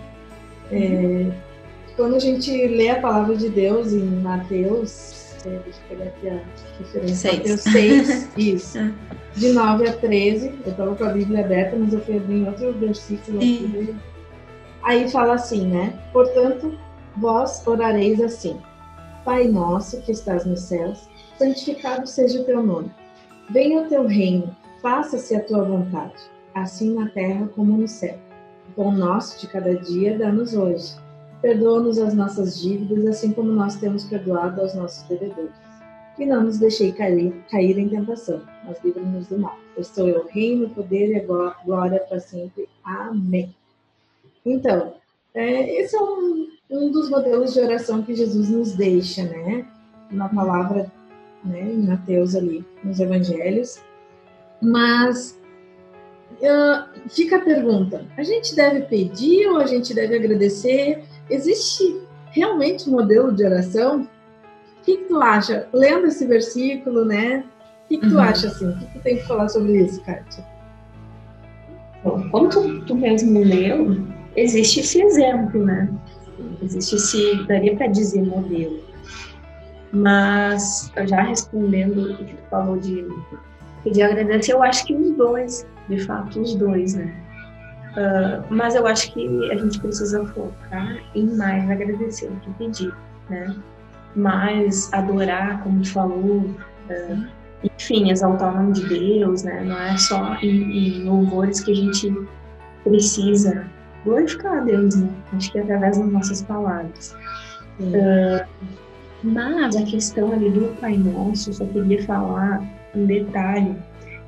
é, 0.71 0.77
uhum. 0.77 1.31
quando 1.95 2.15
a 2.15 2.19
gente 2.19 2.49
lê 2.67 2.89
a 2.89 2.99
palavra 2.99 3.35
de 3.35 3.49
Deus 3.49 3.93
em 3.93 4.03
Mateus 4.03 5.23
deixa 5.49 5.79
eu 5.89 5.97
pegar 5.97 6.05
aqui 6.05 6.29
a 6.29 6.39
referência. 6.79 7.33
Mateus 7.33 7.61
6, 7.61 8.29
isso. 8.37 8.93
De 9.35 9.51
9 9.51 9.87
a 9.87 9.93
13. 9.93 10.53
Eu 10.65 10.71
estava 10.71 10.95
com 10.95 11.03
a 11.03 11.09
Bíblia 11.09 11.43
aberta, 11.43 11.75
mas 11.77 11.93
eu 11.93 12.01
fui 12.01 12.17
abrir 12.17 12.35
em 12.35 12.47
outro 12.47 12.73
versículo 12.73 13.37
aqui. 13.37 13.95
Aí 14.83 15.09
fala 15.09 15.35
assim, 15.35 15.67
né? 15.67 15.93
Portanto, 16.11 16.77
vós 17.17 17.65
orareis 17.67 18.21
assim: 18.21 18.59
Pai 19.25 19.47
nosso 19.47 20.01
que 20.01 20.11
estás 20.11 20.45
nos 20.45 20.61
céus, 20.61 21.07
santificado 21.37 22.07
seja 22.07 22.41
o 22.41 22.45
teu 22.45 22.63
nome. 22.63 22.91
Venha 23.49 23.81
o 23.81 23.89
teu 23.89 24.07
reino, 24.07 24.55
faça-se 24.81 25.35
a 25.35 25.43
tua 25.43 25.63
vontade, 25.63 26.21
assim 26.55 26.93
na 26.93 27.09
terra 27.09 27.47
como 27.55 27.77
no 27.77 27.87
céu. 27.87 28.17
O 28.69 28.73
pão 28.73 28.91
nosso 28.91 29.39
de 29.39 29.47
cada 29.47 29.75
dia 29.75 30.17
dá-nos 30.17 30.53
hoje 30.53 31.03
Perdoa-nos 31.43 31.99
as 31.99 32.13
nossas 32.13 32.61
dívidas, 32.61 33.05
assim 33.05 33.33
como 33.33 33.51
nós 33.51 33.75
temos 33.75 34.05
perdoado 34.05 34.61
aos 34.61 34.73
nossos 34.75 35.03
devedores. 35.09 35.51
E 36.17 36.25
não 36.25 36.45
nos 36.45 36.57
deixei 36.57 36.93
cair, 36.93 37.33
cair 37.51 37.77
em 37.77 37.89
tentação, 37.89 38.41
mas 38.63 38.81
livra-nos 38.81 39.27
do 39.27 39.37
mal. 39.37 39.57
Eu 39.75 39.83
sou 39.83 40.07
o 40.07 40.25
reino, 40.27 40.69
poder 40.69 41.13
e 41.13 41.19
glória 41.65 41.99
para 41.99 42.21
sempre. 42.21 42.69
Amém. 42.81 43.53
Então, 44.45 44.93
é, 45.33 45.81
esse 45.81 45.93
é 45.97 46.01
um, 46.01 46.47
um 46.73 46.91
dos 46.91 47.09
modelos 47.09 47.53
de 47.53 47.59
oração 47.59 48.01
que 48.01 48.15
Jesus 48.15 48.49
nos 48.49 48.73
deixa, 48.73 49.23
né? 49.23 49.65
Na 50.09 50.27
palavra, 50.27 50.91
né, 51.43 51.61
em 51.61 51.85
Mateus 51.85 52.35
ali, 52.35 52.65
nos 52.83 52.99
evangelhos. 52.99 53.79
Mas 54.59 55.39
uh, 56.31 57.09
fica 57.09 57.37
a 57.37 57.41
pergunta: 57.41 58.05
a 58.17 58.23
gente 58.23 58.55
deve 58.55 58.81
pedir 58.81 59.47
ou 59.47 59.57
a 59.57 59.67
gente 59.67 59.93
deve 59.93 60.15
agradecer? 60.15 61.03
Existe 61.29 62.01
realmente 62.31 62.89
um 62.89 62.93
modelo 62.93 63.31
de 63.31 63.45
oração? 63.45 64.01
O 64.01 64.83
que, 64.83 64.97
que 64.97 65.05
tu 65.05 65.21
acha? 65.21 65.67
Lendo 65.71 66.07
esse 66.07 66.25
versículo, 66.25 67.05
né? 67.05 67.45
O 67.85 67.87
que, 67.87 67.97
que 67.99 68.09
tu 68.09 68.15
uhum. 68.15 68.21
acha 68.21 68.47
assim? 68.47 68.67
O 68.67 68.77
que, 68.79 68.85
que 68.85 68.93
tu 68.93 69.03
tem 69.03 69.17
que 69.17 69.27
falar 69.27 69.47
sobre 69.47 69.77
isso, 69.77 70.03
Kátia? 70.03 70.43
Bom, 72.03 72.27
como 72.29 72.49
tu, 72.49 72.81
tu 72.85 72.95
mesmo 72.95 73.39
leu, 73.39 74.05
existe 74.35 74.81
esse 74.81 75.01
exemplo, 75.01 75.63
né? 75.63 75.89
Existe 76.61 76.95
esse, 76.95 77.43
daria 77.47 77.75
para 77.75 77.87
dizer 77.87 78.21
modelo. 78.23 78.79
Mas, 79.91 80.91
já 81.07 81.21
respondendo 81.21 82.13
o 82.13 82.17
que 82.17 82.33
tu 82.33 82.43
falou 82.49 82.77
de 82.77 83.07
pedir 83.83 84.03
agradecer, 84.03 84.53
eu 84.53 84.63
acho 84.63 84.85
que 84.85 84.95
os 84.95 85.15
dois, 85.15 85.67
de 85.87 85.99
fato, 85.99 86.41
os 86.41 86.55
dois, 86.55 86.95
né? 86.95 87.13
Uh, 87.91 88.43
mas 88.49 88.73
eu 88.73 88.87
acho 88.87 89.13
que 89.13 89.51
a 89.51 89.55
gente 89.55 89.79
precisa 89.79 90.25
focar 90.25 90.97
em 91.13 91.27
mais 91.35 91.69
agradecer 91.69 92.27
do 92.27 92.39
que 92.39 92.49
pedir, 92.53 92.93
né? 93.29 93.55
Mais 94.15 94.91
adorar, 94.93 95.61
como 95.61 95.81
tu 95.81 95.91
falou, 95.91 96.37
uh, 96.39 97.27
enfim, 97.63 98.09
exaltar 98.09 98.51
o 98.51 98.57
nome 98.57 98.73
de 98.73 98.89
Deus, 98.89 99.43
né? 99.43 99.63
Não 99.63 99.79
é 99.79 99.95
só 99.97 100.35
em, 100.41 101.01
em 101.01 101.03
louvores 101.03 101.61
que 101.61 101.71
a 101.71 101.75
gente 101.75 102.11
precisa 102.83 103.67
glorificar 104.03 104.57
a 104.57 104.61
Deus, 104.61 104.95
né? 104.95 105.09
Acho 105.33 105.51
que 105.51 105.59
é 105.59 105.61
através 105.61 105.97
das 105.97 106.11
nossas 106.11 106.41
palavras. 106.41 107.15
Uh, 107.79 108.45
mas 109.23 109.75
a 109.75 109.83
questão 109.83 110.31
ali 110.33 110.49
do 110.49 110.75
Pai 110.79 110.97
Nosso, 110.97 111.53
só 111.53 111.65
queria 111.65 112.03
falar 112.03 112.61
um 112.93 113.05
detalhe 113.05 113.75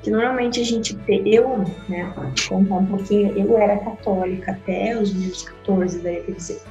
que 0.05 0.11
normalmente 0.11 0.61
a 0.61 0.63
gente 0.63 0.95
eu, 1.07 1.65
né, 1.89 2.13
contar 2.47 2.75
um 2.75 2.85
pouquinho, 2.85 3.35
eu 3.35 3.57
era 3.57 3.77
católica 3.77 4.51
até 4.51 4.95
os 4.95 5.11
meus 5.13 5.41
14, 5.41 5.99
daí 5.99 6.21
quer 6.21 6.31
dizer. 6.33 6.61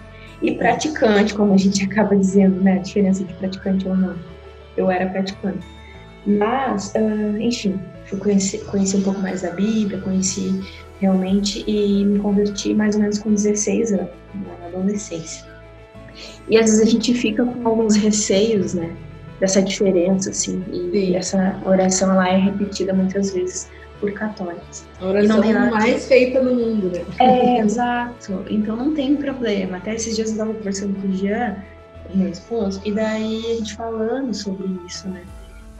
e 0.41 0.55
praticante, 0.55 1.35
como 1.35 1.53
a 1.53 1.57
gente 1.57 1.83
acaba 1.91 2.17
dizendo, 2.17 2.61
né? 2.63 2.75
A 2.75 2.79
diferença 2.79 3.25
de 3.25 3.35
praticante 3.35 3.89
ou 3.89 3.97
não. 3.97 4.17
Eu 4.77 4.89
era 4.89 5.11
praticante. 5.11 5.67
Mas, 6.25 6.93
uh, 6.95 7.37
enfim, 7.39 7.79
fui 8.07 8.19
conhecer, 8.19 8.65
conheci 8.67 8.97
um 8.97 9.03
pouco 9.03 9.21
mais 9.21 9.43
da 9.43 9.51
Bíblia, 9.51 10.01
conheci 10.01 10.63
realmente 11.01 11.65
e 11.67 12.05
me 12.05 12.19
converti 12.19 12.75
mais 12.75 12.95
ou 12.95 13.03
menos 13.03 13.19
com 13.19 13.33
16 13.33 13.93
anos, 13.93 14.11
na 14.35 14.67
adolescência. 14.67 15.45
E 16.49 16.57
às 16.57 16.67
vezes 16.71 16.81
a 16.81 16.91
gente 16.91 17.15
fica 17.15 17.45
com 17.45 17.69
alguns 17.69 17.97
receios, 17.97 18.75
né? 18.75 18.95
Dessa 19.41 19.61
diferença, 19.61 20.31
assim. 20.31 20.63
E 20.73 20.91
Sim. 20.91 21.17
essa 21.17 21.61
oração 21.65 22.13
ela 22.13 22.29
é 22.29 22.37
repetida 22.37 22.93
muitas 22.93 23.33
vezes 23.33 23.69
por 24.01 24.13
católicos. 24.13 24.85
A 25.01 25.07
oração 25.07 25.71
mais 25.71 26.03
de... 26.03 26.09
feita 26.09 26.43
no 26.43 26.55
mundo, 26.55 26.91
né? 26.91 27.05
É, 27.19 27.61
exato. 27.61 28.45
Então 28.49 28.77
não 28.77 28.95
tem 28.95 29.17
problema. 29.17 29.79
Até 29.79 29.95
esses 29.95 30.15
dias 30.15 30.29
eu 30.29 30.35
estava 30.35 30.55
conversando 30.55 31.01
com 31.01 31.09
o 31.09 31.13
Jean, 31.13 31.57
meu 32.15 32.29
esposo, 32.29 32.81
e 32.85 32.93
daí 32.93 33.39
a 33.47 33.57
gente 33.57 33.75
falando 33.75 34.33
sobre 34.35 34.67
isso, 34.87 35.09
né? 35.09 35.23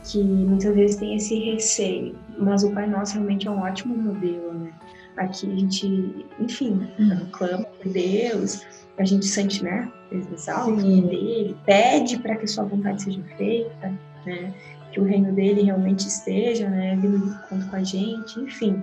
Que 0.05 0.23
muitas 0.23 0.75
vezes 0.75 0.97
tem 0.97 1.17
esse 1.17 1.39
receio, 1.39 2.15
mas 2.39 2.65
o 2.65 2.71
Pai 2.71 2.87
Nosso 2.87 3.15
realmente 3.15 3.47
é 3.47 3.51
um 3.51 3.63
ótimo 3.63 3.97
modelo, 3.97 4.53
né? 4.53 4.71
Aqui 5.17 5.51
a 5.51 5.57
gente, 5.57 6.27
enfim, 6.41 6.89
uhum. 6.99 7.27
clama 7.31 7.65
por 7.65 7.93
Deus, 7.93 8.67
a 8.99 9.05
gente 9.05 9.27
sente, 9.27 9.63
né? 9.63 9.91
Exalta 10.11 10.83
dele, 10.83 11.57
pede 11.65 12.19
para 12.19 12.37
que 12.37 12.45
a 12.45 12.49
sua 12.49 12.65
vontade 12.65 13.03
seja 13.03 13.23
feita, 13.37 13.93
né? 14.27 14.53
Que 14.93 15.01
o 15.01 15.05
reino 15.05 15.33
dele 15.33 15.63
realmente 15.63 16.07
esteja, 16.07 16.69
né? 16.69 16.97
Vindo 16.97 17.19
junto 17.51 17.67
com 17.69 17.77
a 17.77 17.83
gente, 17.83 18.39
enfim. 18.41 18.83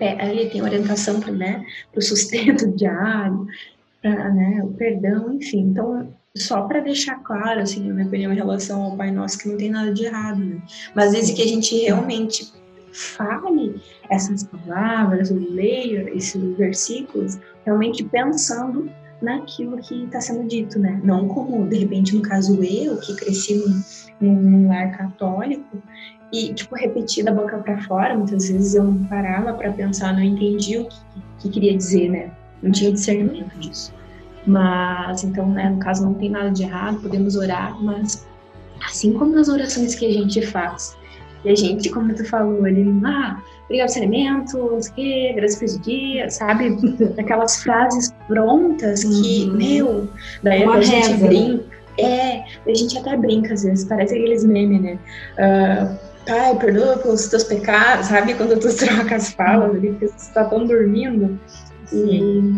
Ele 0.00 0.50
tem 0.50 0.62
orientação 0.62 1.20
para 1.20 1.32
né, 1.32 1.64
o 1.94 2.00
sustento 2.02 2.70
diário, 2.76 3.46
para 4.02 4.32
né, 4.32 4.60
o 4.62 4.68
perdão, 4.68 5.32
enfim. 5.32 5.60
Então, 5.60 6.12
só 6.36 6.62
para 6.62 6.80
deixar 6.80 7.16
claro, 7.22 7.60
assim, 7.60 7.86
na 7.86 7.94
minha 7.94 8.06
opinião, 8.06 8.32
em 8.32 8.36
relação 8.36 8.82
ao 8.82 8.96
Pai 8.96 9.10
Nosso, 9.10 9.38
que 9.38 9.48
não 9.48 9.56
tem 9.56 9.70
nada 9.70 9.92
de 9.92 10.04
errado, 10.04 10.44
né? 10.44 10.60
Mas 10.94 11.12
desde 11.12 11.32
que 11.32 11.42
a 11.42 11.46
gente 11.46 11.76
realmente 11.78 12.52
fale 12.94 13.82
essas 14.08 14.44
palavras, 14.44 15.30
ou 15.30 15.38
leia 15.38 16.08
esses 16.14 16.56
versículos, 16.56 17.38
realmente 17.64 18.04
pensando 18.04 18.88
naquilo 19.20 19.78
que 19.78 20.04
está 20.04 20.20
sendo 20.20 20.46
dito, 20.46 20.78
né? 20.78 21.00
Não 21.02 21.26
como, 21.28 21.66
de 21.68 21.78
repente, 21.78 22.14
no 22.14 22.22
caso 22.22 22.62
eu, 22.62 22.96
que 22.98 23.16
cresci 23.16 23.62
num, 24.20 24.34
num 24.34 24.68
lar 24.68 24.96
católico, 24.96 25.82
e, 26.32 26.52
tipo, 26.52 26.74
repetir 26.74 27.24
da 27.24 27.32
boca 27.32 27.58
para 27.58 27.80
fora, 27.82 28.16
muitas 28.16 28.48
vezes 28.48 28.74
eu 28.74 28.84
não 28.84 29.04
parava 29.04 29.54
para 29.54 29.72
pensar, 29.72 30.12
não 30.14 30.22
entendi 30.22 30.78
o 30.78 30.86
que, 30.86 30.98
que 31.40 31.48
queria 31.48 31.76
dizer, 31.76 32.10
né? 32.10 32.30
Não 32.62 32.72
tinha 32.72 32.92
discernimento 32.92 33.56
disso. 33.58 33.94
Mas, 34.46 35.22
então, 35.22 35.48
né, 35.48 35.70
no 35.70 35.78
caso, 35.78 36.04
não 36.04 36.14
tem 36.14 36.30
nada 36.30 36.50
de 36.50 36.64
errado, 36.64 37.00
podemos 37.00 37.36
orar, 37.36 37.80
mas 37.82 38.26
assim 38.84 39.12
como 39.12 39.34
nas 39.34 39.48
orações 39.48 39.94
que 39.94 40.06
a 40.06 40.12
gente 40.12 40.44
faz, 40.46 40.96
e 41.44 41.50
a 41.50 41.54
gente, 41.54 41.90
como 41.90 42.14
tu 42.14 42.24
falou 42.24 42.64
ali, 42.64 42.86
ah, 43.04 43.38
obrigado 43.64 43.92
pelo 43.92 44.06
alimento, 44.06 44.58
não 44.58 44.80
sei 44.80 44.90
o 44.90 44.94
quê, 44.94 45.32
graças 45.36 45.80
dia, 45.80 46.30
sabe? 46.30 46.78
Aquelas 47.18 47.62
frases 47.62 48.14
prontas 48.26 49.04
que, 49.04 49.44
uhum. 49.44 49.56
meu, 49.56 50.08
daí 50.42 50.64
Uma 50.64 50.76
a 50.76 50.80
gente 50.80 50.96
reza, 50.96 51.16
né? 51.16 51.28
brinca. 51.28 51.74
É, 51.96 52.44
a 52.66 52.74
gente 52.74 52.98
até 52.98 53.16
brinca 53.16 53.52
às 53.52 53.62
vezes, 53.62 53.84
parece 53.84 54.14
aqueles 54.14 54.42
memes, 54.44 54.80
né? 54.80 54.98
Uh, 55.38 55.98
pai, 56.26 56.58
perdoa 56.58 56.96
pelos 56.96 57.26
teus 57.26 57.44
pecados, 57.44 58.06
sabe? 58.06 58.34
Quando 58.34 58.58
tu 58.58 58.74
troca 58.74 59.14
as 59.14 59.32
falas 59.34 59.76
ali, 59.76 59.90
porque 59.90 60.08
você 60.08 60.32
tá 60.32 60.44
tão 60.44 60.66
dormindo. 60.66 61.38
E, 61.92 62.54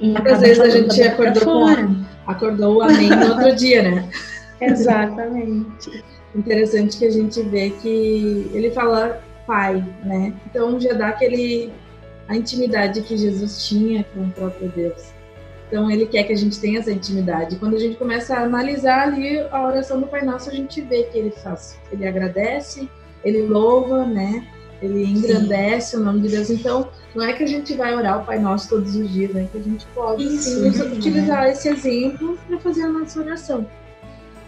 e 0.00 0.08
Muitas 0.08 0.40
vezes 0.40 0.60
a 0.60 0.68
gente 0.68 1.00
acordou 1.00 1.44
com, 1.44 2.04
acordou 2.26 2.76
o 2.78 2.82
amém 2.82 3.08
no 3.08 3.28
outro 3.28 3.54
dia, 3.54 3.82
né? 3.82 4.08
Exatamente 4.60 6.02
interessante 6.34 6.96
que 6.96 7.04
a 7.04 7.10
gente 7.10 7.40
vê 7.42 7.70
que 7.70 8.50
ele 8.52 8.70
fala 8.70 9.22
pai, 9.46 9.84
né? 10.04 10.34
Então 10.46 10.78
já 10.80 10.92
dá 10.92 11.08
aquele 11.08 11.72
a 12.28 12.36
intimidade 12.36 13.02
que 13.02 13.16
Jesus 13.16 13.66
tinha 13.66 14.04
com 14.12 14.24
o 14.24 14.30
próprio 14.30 14.68
Deus. 14.74 15.16
Então 15.68 15.90
ele 15.90 16.06
quer 16.06 16.24
que 16.24 16.32
a 16.32 16.36
gente 16.36 16.60
tenha 16.60 16.78
essa 16.78 16.92
intimidade. 16.92 17.56
Quando 17.56 17.74
a 17.74 17.78
gente 17.78 17.96
começa 17.96 18.34
a 18.34 18.42
analisar 18.42 19.08
ali 19.08 19.38
a 19.50 19.66
oração 19.66 20.00
do 20.00 20.06
Pai 20.06 20.22
Nosso, 20.22 20.50
a 20.50 20.52
gente 20.52 20.80
vê 20.80 21.04
que 21.04 21.18
ele 21.18 21.30
faz, 21.30 21.78
ele 21.90 22.06
agradece, 22.06 22.88
ele 23.24 23.42
louva, 23.42 24.04
né? 24.04 24.46
Ele 24.82 25.04
engrandece 25.04 25.92
sim. 25.92 25.96
o 25.96 26.00
nome 26.04 26.20
de 26.20 26.28
Deus. 26.28 26.50
Então, 26.50 26.88
não 27.14 27.24
é 27.24 27.32
que 27.32 27.42
a 27.42 27.46
gente 27.46 27.74
vai 27.74 27.94
orar 27.94 28.22
o 28.22 28.26
Pai 28.26 28.38
Nosso 28.38 28.68
todos 28.68 28.94
os 28.94 29.10
dias, 29.10 29.34
é 29.34 29.44
que 29.50 29.58
a 29.58 29.62
gente 29.62 29.86
pode 29.94 30.22
Isso, 30.22 30.72
sim, 30.72 30.96
utilizar 30.96 31.46
esse 31.48 31.68
exemplo 31.68 32.38
para 32.46 32.58
fazer 32.58 32.82
a 32.82 32.88
nossa 32.88 33.20
oração. 33.20 33.66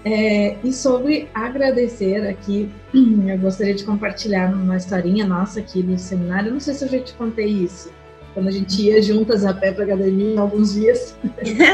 É, 0.05 0.57
e 0.63 0.73
sobre 0.73 1.29
agradecer 1.35 2.27
aqui, 2.29 2.71
eu 2.95 3.39
gostaria 3.39 3.75
de 3.75 3.85
compartilhar 3.85 4.53
uma 4.53 4.77
historinha 4.77 5.27
nossa 5.27 5.61
aqui 5.61 5.83
no 5.83 5.99
seminário. 5.99 6.53
Não 6.53 6.61
sei 6.61 6.75
se 6.75 6.85
eu 6.85 6.89
já 6.89 7.01
te 7.01 7.13
contei 7.15 7.47
isso. 7.47 7.91
Quando 8.35 8.49
a 8.49 8.53
gente 8.53 8.81
ia 8.83 9.03
juntas 9.03 9.45
a 9.45 9.53
pé 9.53 9.73
para 9.73 9.85
academia 9.85 10.35
em 10.35 10.39
alguns 10.39 10.75
dias. 10.75 11.17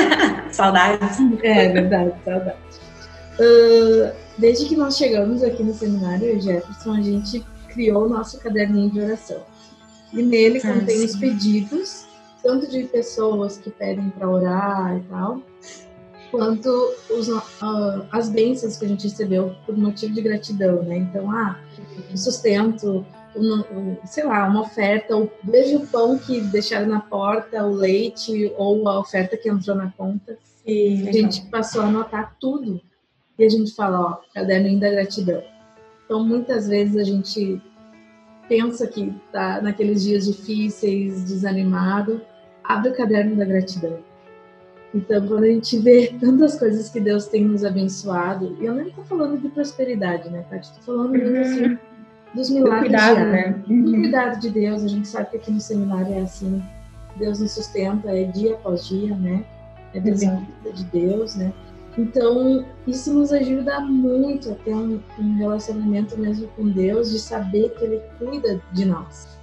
saudades. 0.51 1.19
É, 1.43 1.69
verdade, 1.69 2.15
saudades. 2.25 2.81
Uh, 3.39 4.13
desde 4.39 4.67
que 4.67 4.77
nós 4.77 4.97
chegamos 4.97 5.43
aqui 5.43 5.63
no 5.63 5.75
seminário, 5.75 6.41
Jefferson, 6.41 6.93
a 6.93 7.03
gente 7.03 7.45
criou 7.69 8.07
o 8.07 8.09
nosso 8.09 8.39
caderninho 8.39 8.91
de 8.91 9.01
oração. 9.01 9.43
E 10.13 10.23
nele 10.23 10.61
ah, 10.65 10.73
contém 10.73 10.99
sim. 10.99 11.05
os 11.05 11.17
pedidos, 11.17 12.07
tanto 12.43 12.71
de 12.71 12.85
pessoas 12.85 13.59
que 13.59 13.69
pedem 13.71 14.11
para 14.11 14.31
orar 14.31 14.97
e 14.97 15.01
tal, 15.11 15.43
quanto 16.37 16.69
os, 17.11 17.29
uh, 17.29 18.07
as 18.11 18.29
bênçãos 18.29 18.77
que 18.77 18.85
a 18.85 18.89
gente 18.89 19.05
recebeu 19.05 19.55
por 19.65 19.77
motivo 19.77 20.13
de 20.15 20.21
gratidão, 20.21 20.83
né? 20.83 20.99
Então, 20.99 21.31
ah, 21.31 21.59
o 22.13 22.17
sustento, 22.17 23.07
um, 23.37 23.61
um, 23.61 23.97
sei 24.05 24.25
lá, 24.25 24.49
uma 24.49 24.63
oferta, 24.63 25.17
o 25.17 25.31
veja 25.45 25.77
o 25.77 25.87
pão 25.87 26.19
que 26.19 26.41
deixaram 26.41 26.89
na 26.89 27.01
porta, 27.01 27.65
o 27.65 27.73
leite 27.73 28.53
ou 28.57 28.89
a 28.89 28.99
oferta 28.99 29.37
que 29.37 29.49
entrou 29.49 29.77
na 29.77 29.91
conta. 29.93 30.37
E 30.67 31.09
a 31.09 31.13
gente 31.13 31.43
passou 31.47 31.83
a 31.83 31.87
anotar 31.87 32.37
tudo 32.41 32.81
e 33.39 33.45
a 33.45 33.49
gente 33.49 33.75
fala, 33.75 34.01
ó, 34.01 34.35
caderno 34.35 34.81
da 34.81 34.91
gratidão. 34.91 35.43
Então, 36.05 36.25
muitas 36.25 36.69
vezes 36.69 36.97
a 36.97 37.05
gente 37.05 37.61
pensa 38.49 38.87
que 38.87 39.15
tá 39.33 39.61
naqueles 39.61 40.03
dias 40.03 40.27
difíceis, 40.27 41.25
desanimado, 41.25 42.21
abre 42.63 42.91
o 42.91 42.97
caderno 42.97 43.37
da 43.37 43.45
gratidão 43.45 43.99
então, 44.95 45.27
quando 45.27 45.43
a 45.43 45.49
gente 45.49 45.77
vê 45.79 46.15
tantas 46.21 46.57
coisas 46.57 46.89
que 46.89 47.01
Deus 47.01 47.27
tem 47.27 47.45
nos 47.45 47.65
abençoado, 47.65 48.57
e 48.61 48.65
eu 48.65 48.75
nem 48.75 48.87
estou 48.87 49.05
falando 49.05 49.41
de 49.41 49.49
prosperidade, 49.49 50.31
né, 50.31 50.45
Tati? 50.49 50.71
Estou 50.71 50.95
falando 50.95 51.11
mesmo 51.11 51.39
assim 51.39 51.65
uhum. 51.65 51.79
dos 52.33 52.51
milagres. 52.51 52.83
Do 52.83 52.89
cuidado, 52.89 53.21
né? 53.31 53.63
Uhum. 53.69 53.85
Do 53.85 53.91
cuidado 53.91 54.41
de 54.41 54.51
Deus. 54.51 54.85
A 54.85 54.89
gente 54.89 55.09
sabe 55.09 55.31
que 55.31 55.37
aqui 55.39 55.51
no 55.51 55.61
seminário 55.61 56.15
é 56.15 56.21
assim. 56.21 56.63
Deus 57.17 57.41
nos 57.41 57.51
sustenta, 57.53 58.09
é 58.11 58.25
dia 58.25 58.55
após 58.55 58.87
dia, 58.87 59.17
né? 59.17 59.45
É 59.93 60.01
dependência 60.01 60.73
de 60.73 60.85
Deus, 60.85 61.35
né? 61.35 61.53
Então, 61.99 62.65
isso 62.87 63.13
nos 63.13 63.33
ajuda 63.33 63.81
muito 63.81 64.51
a 64.51 64.55
ter 64.55 64.75
um, 64.75 65.01
um 65.19 65.37
relacionamento 65.37 66.19
mesmo 66.19 66.49
com 66.57 66.69
Deus, 66.69 67.11
de 67.11 67.19
saber 67.19 67.71
que 67.71 67.85
Ele 67.85 68.01
cuida 68.19 68.61
de 68.73 68.85
nós 68.85 69.35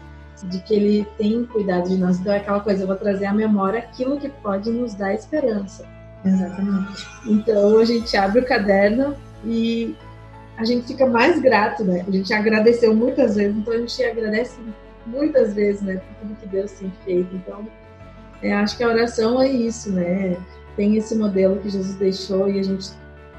de 0.43 0.60
que 0.60 0.73
ele 0.73 1.08
tem 1.17 1.45
cuidado 1.45 1.89
de 1.89 1.97
nós. 1.97 2.19
Então 2.19 2.34
é 2.34 2.38
aquela 2.38 2.60
coisa, 2.60 2.84
eu 2.84 2.88
vou 2.88 2.95
trazer 2.95 3.25
à 3.25 3.34
memória 3.34 3.80
aquilo 3.80 4.19
que 4.19 4.30
pode 4.30 4.69
nos 4.69 4.93
dar 4.93 5.13
esperança. 5.13 5.86
Exatamente. 6.23 7.08
Então 7.27 7.77
a 7.80 7.86
gente 7.86 8.15
abre 8.15 8.41
o 8.41 8.45
caderno 8.45 9.15
e 9.45 9.95
a 10.58 10.63
gente 10.63 10.88
fica 10.88 11.06
mais 11.08 11.41
grato, 11.41 11.84
né? 11.84 12.06
A 12.08 12.12
gente 12.12 12.32
agradeceu 12.34 12.95
muitas 12.95 13.36
vezes, 13.36 13.58
então 13.58 13.73
a 13.73 13.77
gente 13.77 14.04
agradece 14.04 14.60
muitas 15.06 15.54
vezes, 15.54 15.82
né, 15.82 15.95
por 15.95 16.15
tudo 16.21 16.39
que 16.39 16.47
Deus 16.47 16.71
tem 16.73 16.91
feito. 17.04 17.36
Então, 17.36 17.67
é, 18.43 18.54
acho 18.54 18.77
que 18.77 18.84
a 18.84 18.88
oração 18.88 19.41
é 19.41 19.47
isso, 19.47 19.91
né? 19.91 20.38
Tem 20.75 20.95
esse 20.95 21.15
modelo 21.15 21.58
que 21.58 21.69
Jesus 21.69 21.95
deixou 21.95 22.47
e 22.47 22.60
a 22.60 22.63
gente 22.63 22.89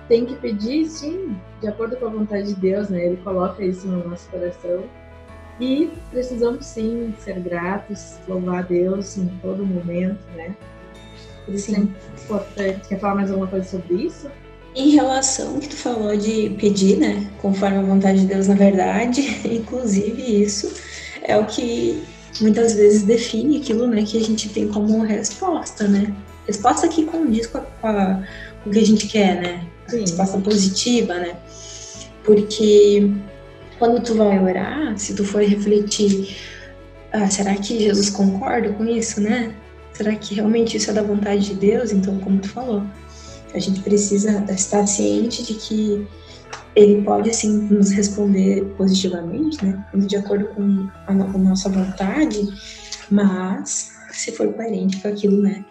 tem 0.09 0.27
que 0.27 0.35
pedir, 0.37 0.87
sim, 0.87 1.37
de 1.61 1.69
acordo 1.69 1.97
com 1.97 2.07
a 2.07 2.11
vontade 2.11 2.49
de 2.49 2.61
Deus, 2.61 2.89
né? 2.89 3.07
Ele 3.07 3.17
coloca 3.19 3.65
isso 3.65 3.87
no 3.87 4.09
nosso 4.09 4.29
coração 4.29 4.85
e 5.63 5.89
precisamos 6.11 6.67
sim 6.67 7.15
ser 7.25 7.39
gratos, 7.39 8.17
louvar 8.27 8.59
a 8.59 8.63
Deus 8.63 9.17
em 9.17 9.29
todo 9.41 9.65
momento, 9.65 10.19
né? 10.35 10.57
Por 11.45 11.55
isso 11.55 11.71
sim. 11.71 11.77
é 11.77 12.23
importante. 12.25 12.89
Quer 12.89 12.99
falar 12.99 13.15
mais 13.15 13.31
alguma 13.31 13.47
coisa 13.47 13.69
sobre 13.69 13.95
isso? 14.07 14.29
Em 14.75 14.91
relação 14.91 15.55
ao 15.55 15.61
que 15.61 15.69
tu 15.69 15.77
falou 15.77 16.17
de 16.17 16.51
pedir, 16.59 16.97
né? 16.97 17.31
Conforme 17.41 17.79
a 17.79 17.83
vontade 17.83 18.23
de 18.23 18.27
Deus, 18.27 18.49
na 18.49 18.57
verdade, 18.57 19.21
inclusive 19.47 20.43
isso 20.43 20.73
é 21.23 21.39
o 21.39 21.47
que 21.47 22.03
muitas 22.41 22.75
vezes 22.75 23.05
define 23.05 23.59
aquilo, 23.59 23.87
né, 23.87 24.03
que 24.03 24.19
a 24.19 24.21
gente 24.21 24.49
tem 24.49 24.67
como 24.67 25.05
resposta, 25.05 25.87
né? 25.87 26.13
Resposta 26.45 26.89
que 26.89 27.05
condiz 27.05 27.47
com, 27.47 27.59
a, 27.59 27.61
com, 27.61 27.87
a, 27.87 28.27
com 28.65 28.71
o 28.71 28.73
que 28.73 28.81
a 28.81 28.87
gente 28.87 29.07
quer, 29.07 29.41
né? 29.41 29.65
A 29.89 29.93
resposta 29.93 30.39
positiva, 30.39 31.15
né? 31.15 31.37
Porque 32.25 33.13
quando 33.83 34.01
tu 34.01 34.15
vai 34.15 34.39
orar, 34.39 34.97
se 34.97 35.13
tu 35.13 35.25
for 35.25 35.43
refletir, 35.43 36.37
ah, 37.13 37.29
será 37.29 37.57
que 37.57 37.81
Jesus 37.81 38.11
concorda 38.11 38.73
com 38.75 38.87
isso, 38.87 39.21
né? 39.21 39.53
será 39.93 40.15
que 40.15 40.37
realmente 40.37 40.77
isso 40.77 40.89
é 40.89 40.95
da 40.95 41.03
vontade 41.03 41.47
de 41.47 41.55
Deus? 41.55 41.91
Então, 41.91 42.17
como 42.21 42.39
tu 42.39 42.49
falou, 42.49 42.85
a 43.53 43.59
gente 43.59 43.81
precisa 43.81 44.45
estar 44.51 44.87
ciente 44.87 45.43
de 45.43 45.55
que 45.55 46.07
ele 46.77 47.03
pode 47.03 47.29
assim 47.29 47.69
nos 47.69 47.91
responder 47.91 48.65
positivamente, 48.77 49.65
né, 49.65 49.85
de 49.95 50.17
acordo 50.17 50.47
com 50.55 50.89
a, 51.09 51.13
nossa 51.13 51.69
vontade, 51.69 52.49
mas 53.11 53.93
se 54.13 54.31
for 54.31 54.53
coerente 54.55 55.01
com 55.01 55.09
aquilo, 55.09 55.43
né, 55.43 55.65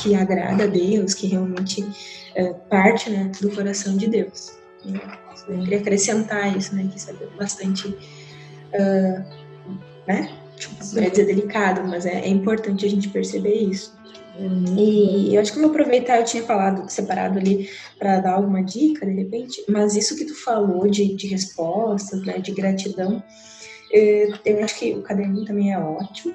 que 0.00 0.14
agrada 0.14 0.64
a 0.64 0.66
Deus, 0.66 1.12
que 1.12 1.26
realmente 1.26 1.86
é, 2.34 2.52
parte, 2.54 3.10
né, 3.10 3.30
do 3.42 3.50
coração 3.50 3.94
de 3.94 4.08
Deus. 4.08 4.61
Queria 5.46 5.78
acrescentar 5.78 6.56
isso, 6.56 6.74
né, 6.74 6.88
que 6.90 6.98
isso 6.98 7.10
é 7.10 7.14
bastante, 7.36 7.88
uh, 7.88 9.24
né, 10.06 10.32
tipo, 10.56 10.98
é 10.98 11.10
dizer 11.10 11.26
delicado, 11.26 11.86
mas 11.88 12.06
é, 12.06 12.20
é 12.20 12.28
importante 12.28 12.86
a 12.86 12.88
gente 12.88 13.08
perceber 13.08 13.54
isso. 13.54 13.92
E 14.78 15.34
eu 15.34 15.40
acho 15.40 15.52
que 15.52 15.58
eu 15.58 15.62
vou 15.62 15.70
aproveitar, 15.70 16.18
eu 16.18 16.24
tinha 16.24 16.42
falado 16.42 16.88
separado 16.88 17.38
ali 17.38 17.68
para 17.98 18.18
dar 18.18 18.32
alguma 18.32 18.62
dica, 18.62 19.04
de 19.04 19.12
repente, 19.12 19.62
mas 19.68 19.94
isso 19.94 20.16
que 20.16 20.24
tu 20.24 20.34
falou 20.34 20.88
de, 20.88 21.14
de 21.14 21.26
respostas, 21.26 22.24
né, 22.24 22.38
de 22.38 22.50
gratidão, 22.52 23.22
eu, 23.90 24.34
eu 24.46 24.64
acho 24.64 24.78
que 24.78 24.94
o 24.94 25.02
caderninho 25.02 25.44
também 25.44 25.72
é 25.72 25.78
ótimo, 25.78 26.34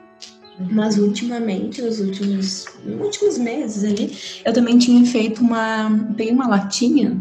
mas 0.60 0.98
ultimamente, 0.98 1.82
nos 1.82 2.00
últimos, 2.00 2.66
nos 2.84 3.02
últimos 3.02 3.38
meses 3.38 3.84
ali, 3.84 4.16
eu 4.46 4.54
também 4.54 4.78
tinha 4.78 5.04
feito 5.06 5.42
uma, 5.42 5.90
peguei 6.16 6.34
uma 6.34 6.48
latinha 6.48 7.20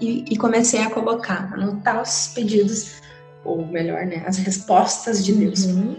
e, 0.00 0.24
e 0.30 0.36
comecei 0.36 0.80
a 0.80 0.90
colocar, 0.90 1.52
anotar 1.54 2.02
os 2.02 2.28
pedidos, 2.34 2.92
ou 3.44 3.66
melhor, 3.66 4.06
né, 4.06 4.24
as 4.26 4.36
respostas 4.38 5.24
de 5.24 5.32
Deus. 5.32 5.66
Uhum. 5.66 5.96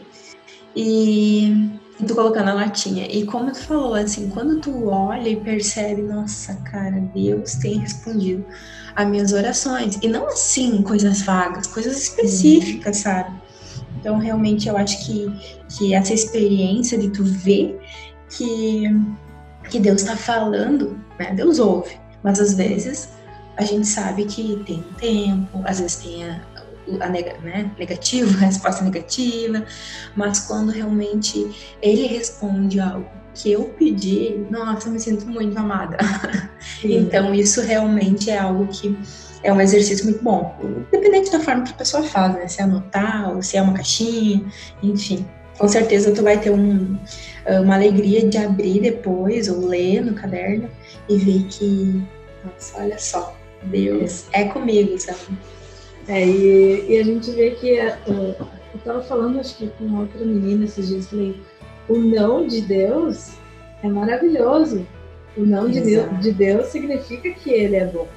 E 0.76 1.80
tu 2.06 2.16
colocando 2.16 2.50
a 2.50 2.54
latinha. 2.54 3.08
E 3.10 3.26
como 3.26 3.52
tu 3.52 3.60
falou, 3.60 3.94
assim, 3.94 4.30
quando 4.30 4.60
tu 4.62 4.88
olha 4.88 5.30
e 5.30 5.36
percebe, 5.36 6.02
nossa, 6.02 6.56
cara, 6.72 7.00
Deus 7.14 7.56
tem 7.56 7.80
respondido 7.80 8.46
a 8.96 9.06
minhas 9.06 9.34
orações. 9.34 9.98
E 10.02 10.08
não 10.08 10.28
assim, 10.28 10.82
coisas 10.82 11.22
vagas, 11.22 11.68
coisas 11.68 11.98
específicas, 11.98 12.98
uhum. 12.98 13.04
sabe? 13.04 13.42
Então, 14.00 14.18
realmente, 14.18 14.70
eu 14.70 14.78
acho 14.78 15.06
que, 15.06 15.30
que 15.78 15.94
essa 15.94 16.14
experiência 16.14 16.98
de 16.98 17.10
tu 17.10 17.24
ver 17.24 17.80
que, 18.30 18.84
que 19.70 19.80
Deus 19.80 20.02
está 20.02 20.16
falando, 20.16 20.98
né? 21.20 21.34
Deus 21.34 21.60
ouve. 21.60 22.00
Mas 22.24 22.40
às 22.40 22.54
vezes 22.54 23.10
a 23.60 23.66
gente 23.66 23.86
sabe 23.86 24.24
que 24.24 24.64
tem 24.66 24.78
um 24.78 24.94
tempo, 24.94 25.62
às 25.66 25.82
vezes 25.82 25.98
tem 25.98 26.24
a, 26.24 26.42
a 27.02 27.10
né, 27.10 27.70
negativo, 27.78 28.38
a 28.38 28.46
resposta 28.46 28.86
negativa, 28.86 29.66
mas 30.16 30.40
quando 30.40 30.72
realmente 30.72 31.76
ele 31.82 32.08
responde 32.08 32.80
algo 32.80 33.06
que 33.34 33.52
eu 33.52 33.66
pedi, 33.78 34.46
nossa, 34.50 34.88
eu 34.88 34.94
me 34.94 35.00
sinto 35.00 35.28
muito 35.28 35.58
amada. 35.58 35.98
então, 36.82 37.36
isso 37.36 37.62
realmente 37.62 38.32
é 38.32 38.38
algo 38.38 38.66
que 38.68 38.98
é 39.44 39.52
um 39.52 39.60
exercício 39.60 40.06
muito 40.06 40.24
bom, 40.24 40.56
independente 40.88 41.30
da 41.30 41.42
forma 41.42 41.64
que 41.64 41.72
a 41.72 41.76
pessoa 41.76 42.04
faz, 42.04 42.34
né? 42.36 42.48
Se 42.48 42.62
é 42.62 42.64
anotar, 42.64 43.36
ou 43.36 43.44
se 43.44 43.58
é 43.58 43.62
uma 43.62 43.74
caixinha, 43.74 44.42
enfim. 44.82 45.26
Com 45.58 45.68
certeza 45.68 46.14
tu 46.14 46.24
vai 46.24 46.40
ter 46.40 46.52
um, 46.52 46.98
uma 47.62 47.76
alegria 47.76 48.26
de 48.26 48.38
abrir 48.38 48.80
depois, 48.80 49.50
ou 49.50 49.68
ler 49.68 50.02
no 50.02 50.14
caderno, 50.14 50.70
e 51.10 51.18
ver 51.18 51.44
que, 51.50 52.02
nossa, 52.44 52.82
olha 52.82 52.98
só, 52.98 53.39
Deus 53.64 54.28
é 54.34 54.46
comigo, 54.46 54.98
sabe? 55.00 55.38
É, 56.08 56.26
e, 56.26 56.86
e, 56.90 56.98
a 56.98 57.04
gente 57.04 57.30
vê 57.32 57.52
que 57.52 57.80
uh, 57.80 58.36
eu 58.74 58.78
estava 58.78 59.02
falando, 59.04 59.40
acho 59.40 59.58
que 59.58 59.68
com 59.68 60.00
outra 60.00 60.26
menina 60.26 60.66
esses 60.66 60.88
dias, 60.88 61.08
falei, 61.08 61.40
o 61.88 61.98
não 61.98 62.48
de 62.48 62.62
Deus 62.62 63.34
é 63.84 63.88
maravilhoso. 63.88 64.86
O 65.38 65.42
não 65.42 65.70
de 65.70 65.82
Deus, 65.82 66.20
de 66.20 66.32
Deus, 66.32 66.68
significa 66.68 67.30
que 67.32 67.52
ele 67.52 67.76
é 67.76 67.86
bom. 67.86 68.08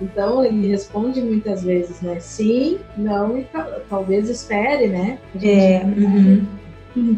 Então 0.00 0.44
ele 0.44 0.68
responde 0.68 1.20
muitas 1.20 1.62
vezes, 1.62 2.00
né? 2.00 2.18
Sim, 2.20 2.78
não 2.96 3.38
e 3.38 3.46
talvez 3.88 4.28
espere, 4.28 4.88
né? 4.88 5.18
É. 5.42 5.82
Uhum. 5.84 6.46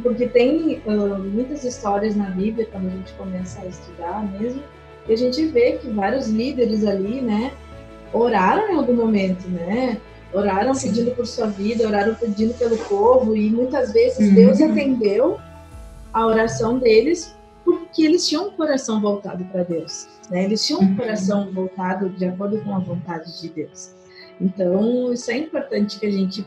Porque 0.02 0.26
tem 0.26 0.82
uh, 0.86 1.18
muitas 1.18 1.64
histórias 1.64 2.14
na 2.14 2.30
Bíblia 2.30 2.68
quando 2.70 2.88
a 2.88 2.90
gente 2.90 3.12
começa 3.14 3.62
a 3.62 3.66
estudar 3.66 4.30
mesmo, 4.38 4.62
e 5.10 5.12
a 5.12 5.16
gente 5.16 5.44
vê 5.46 5.72
que 5.72 5.90
vários 5.90 6.28
líderes 6.28 6.86
ali, 6.86 7.20
né? 7.20 7.52
Oraram 8.12 8.72
em 8.72 8.76
algum 8.76 8.94
momento, 8.94 9.48
né? 9.48 10.00
Oraram 10.32 10.72
Sim. 10.72 10.88
pedindo 10.88 11.10
por 11.16 11.26
sua 11.26 11.48
vida, 11.48 11.84
oraram 11.84 12.14
pedindo 12.14 12.54
pelo 12.54 12.78
povo, 12.78 13.36
e 13.36 13.50
muitas 13.50 13.92
vezes 13.92 14.28
uhum. 14.28 14.34
Deus 14.34 14.60
atendeu 14.60 15.40
a 16.12 16.24
oração 16.24 16.78
deles 16.78 17.34
porque 17.64 18.04
eles 18.04 18.28
tinham 18.28 18.46
um 18.46 18.50
coração 18.52 19.00
voltado 19.00 19.44
para 19.46 19.64
Deus. 19.64 20.06
Né? 20.30 20.44
Eles 20.44 20.64
tinham 20.64 20.80
um 20.80 20.84
uhum. 20.84 20.96
coração 20.96 21.52
voltado 21.52 22.08
de 22.10 22.26
acordo 22.26 22.60
com 22.60 22.72
a 22.72 22.78
vontade 22.78 23.40
de 23.40 23.48
Deus. 23.48 23.92
Então, 24.40 25.12
isso 25.12 25.28
é 25.32 25.38
importante 25.38 25.98
que 25.98 26.06
a 26.06 26.12
gente 26.12 26.46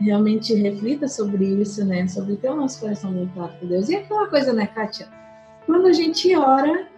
realmente 0.00 0.54
reflita 0.54 1.06
sobre 1.06 1.44
isso, 1.44 1.84
né? 1.84 2.08
Sobre 2.08 2.36
ter 2.36 2.48
o 2.48 2.56
nosso 2.56 2.80
coração 2.80 3.12
voltado 3.12 3.58
para 3.58 3.68
Deus. 3.68 3.90
E 3.90 3.96
aquela 3.96 4.26
coisa, 4.26 4.54
né, 4.54 4.66
Kátia? 4.66 5.06
Quando 5.66 5.86
a 5.86 5.92
gente 5.92 6.34
ora 6.34 6.88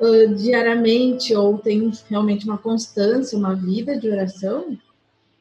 uh, 0.00 0.34
diariamente 0.34 1.34
ou 1.34 1.58
tem 1.58 1.90
realmente 2.08 2.44
uma 2.44 2.58
constância, 2.58 3.38
uma 3.38 3.54
vida 3.54 3.98
de 3.98 4.08
oração, 4.08 4.76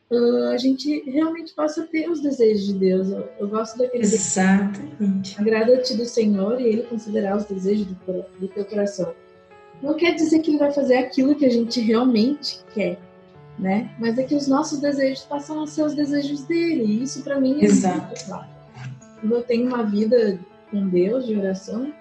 uh, 0.09 0.47
a 0.53 0.57
gente 0.57 1.03
realmente 1.09 1.53
possa 1.53 1.83
ter 1.83 2.09
os 2.09 2.21
desejos 2.21 2.65
de 2.67 2.73
Deus. 2.73 3.09
Eu, 3.09 3.29
eu 3.39 3.47
gosto 3.47 3.77
daquele. 3.77 4.03
Exatamente. 4.03 5.39
Agrada-te 5.39 5.95
do 5.95 6.05
Senhor 6.05 6.59
e 6.59 6.65
Ele 6.65 6.83
considerar 6.83 7.37
os 7.37 7.45
desejos 7.45 7.87
do, 7.87 8.25
do 8.39 8.47
teu 8.47 8.65
coração. 8.65 9.13
Não 9.81 9.95
quer 9.95 10.13
dizer 10.15 10.39
que 10.39 10.51
Ele 10.51 10.59
vai 10.59 10.71
fazer 10.71 10.97
aquilo 10.97 11.35
que 11.35 11.45
a 11.45 11.49
gente 11.49 11.79
realmente 11.81 12.59
quer, 12.73 12.97
né? 13.59 13.93
Mas 13.99 14.17
é 14.17 14.23
que 14.23 14.35
os 14.35 14.47
nossos 14.47 14.79
desejos 14.79 15.23
passam 15.25 15.61
a 15.61 15.67
ser 15.67 15.83
os 15.83 15.93
desejos 15.93 16.43
dele. 16.43 16.85
E 16.85 17.03
isso 17.03 17.21
para 17.21 17.39
mim 17.39 17.61
é 17.61 17.65
Exato. 17.65 18.07
muito 18.07 18.25
claro. 18.25 18.47
Quando 19.19 19.35
eu 19.35 19.43
tenho 19.43 19.67
uma 19.67 19.83
vida 19.83 20.39
com 20.71 20.87
Deus 20.87 21.25
de 21.25 21.35
oração, 21.35 21.93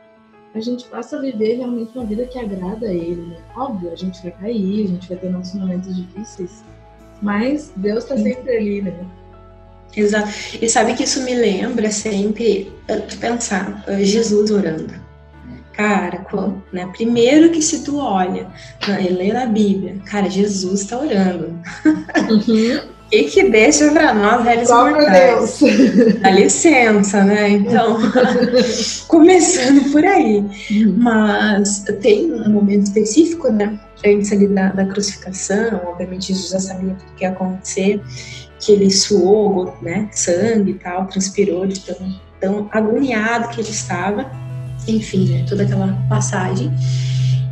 a 0.55 0.61
gente 0.61 0.85
passa 0.85 1.17
a 1.17 1.21
viver 1.21 1.57
realmente 1.57 1.97
uma 1.97 2.05
vida 2.05 2.27
que 2.27 2.38
agrada 2.38 2.87
a 2.87 2.93
Ele. 2.93 3.23
Né? 3.23 3.37
Óbvio, 3.57 3.93
a 3.93 3.97
gente 3.97 4.23
vai 4.23 4.33
cair, 4.33 4.85
a 4.85 4.88
gente 4.88 5.09
vai 5.09 5.17
ter 5.17 5.31
nossos 5.31 5.55
momentos 5.55 5.97
difíceis, 5.97 6.62
mas 7.21 7.73
Deus 7.77 8.05
está 8.05 8.17
sempre 8.17 8.57
ali, 8.57 8.83
né? 8.83 9.07
Exato. 9.97 10.31
E 10.61 10.69
sabe 10.69 10.95
que 10.95 11.05
isso 11.05 11.23
me 11.23 11.35
lembra 11.35 11.91
sempre 11.91 12.73
de 13.09 13.17
pensar 13.19 13.85
Jesus 14.01 14.51
orando. 14.51 14.95
Cara, 15.73 16.19
quando, 16.31 16.62
né? 16.73 16.87
Primeiro 16.93 17.51
que 17.51 17.62
se 17.62 17.83
tu 17.83 17.99
olha 17.99 18.47
e 19.01 19.09
lê 19.09 19.33
na 19.33 19.47
Bíblia, 19.47 19.97
cara, 20.05 20.29
Jesus 20.29 20.83
está 20.83 20.99
orando. 20.99 21.59
Uhum. 22.31 22.91
e 23.12 23.25
que 23.25 23.42
deixa 23.51 23.90
para 23.90 24.14
nós, 24.14 24.42
velhos 24.42 24.70
mortais. 24.70 25.61
Dá 26.22 26.31
licença, 26.31 27.22
né? 27.22 27.51
Então, 27.51 27.98
começando 29.07 29.92
por 29.92 30.03
aí. 30.03 30.38
Uhum. 30.70 30.96
Mas 30.96 31.85
tem 32.01 32.33
um 32.33 32.48
momento 32.48 32.85
específico, 32.85 33.53
né? 33.53 33.79
Antes 34.05 34.33
ali 34.33 34.48
da, 34.48 34.70
da 34.70 34.87
crucificação, 34.87 35.83
obviamente 35.87 36.29
Jesus 36.29 36.48
já 36.48 36.59
sabia 36.59 36.94
tudo 36.94 37.12
que 37.14 37.25
ia 37.25 37.31
acontecer, 37.31 38.03
que 38.59 38.72
ele 38.72 38.90
suou, 38.90 39.77
né? 39.83 40.09
Sangue 40.11 40.70
e 40.70 40.75
tal, 40.75 41.07
transpirou 41.07 41.66
de 41.66 41.81
tão, 41.81 42.20
tão 42.40 42.68
agoniado 42.72 43.48
que 43.48 43.61
ele 43.61 43.70
estava. 43.70 44.33
Enfim, 44.88 45.29
né? 45.31 45.44
Toda 45.46 45.64
aquela 45.64 45.98
passagem. 46.09 46.72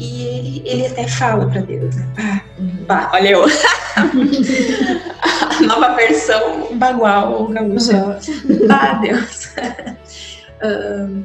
E 0.00 0.22
ele, 0.22 0.62
ele 0.64 0.86
até 0.86 1.06
fala 1.06 1.46
para 1.50 1.60
Deus, 1.60 1.94
né? 1.94 2.08
Ah, 2.16 2.40
bah, 2.88 3.10
olha 3.12 3.28
eu. 3.28 3.44
nova 5.66 5.94
versão 5.94 6.76
bagual 6.76 7.32
ou 7.32 7.48
gaúcha. 7.48 8.18
Ah, 8.70 8.94
Deus. 8.94 9.54
um, 10.62 11.24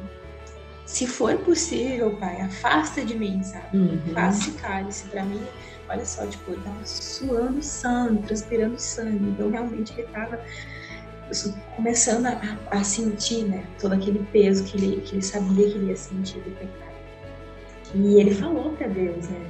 se 0.86 1.08
for 1.08 1.38
possível, 1.40 2.12
pai, 2.18 2.42
afasta 2.42 3.04
de 3.04 3.18
mim, 3.18 3.42
sabe? 3.44 3.78
Uhum. 3.78 4.00
Faça 4.14 4.52
cálice 4.54 5.08
para 5.08 5.24
mim. 5.24 5.42
Olha 5.90 6.06
só, 6.06 6.26
tipo, 6.26 6.52
eu 6.52 6.60
tava 6.62 6.86
suando 6.86 7.62
sangue, 7.62 8.24
transpirando 8.24 8.80
sangue. 8.80 9.26
Então, 9.30 9.50
realmente, 9.50 9.94
ele 9.98 10.08
tava 10.08 10.40
começando 11.76 12.28
a, 12.28 12.40
a, 12.72 12.84
sentir, 12.84 13.44
né? 13.44 13.64
Todo 13.80 13.94
aquele 13.94 14.20
peso 14.32 14.64
que 14.64 14.78
ele, 14.78 15.02
que 15.02 15.16
ele 15.16 15.22
sabia 15.22 15.70
que 15.70 15.78
ele 15.78 15.88
ia 15.88 15.98
sentir 15.98 16.40
do 16.40 16.52
pecado. 16.52 16.96
E 17.94 18.20
ele 18.20 18.34
falou 18.34 18.72
para 18.72 18.88
Deus, 18.88 19.28
né? 19.30 19.46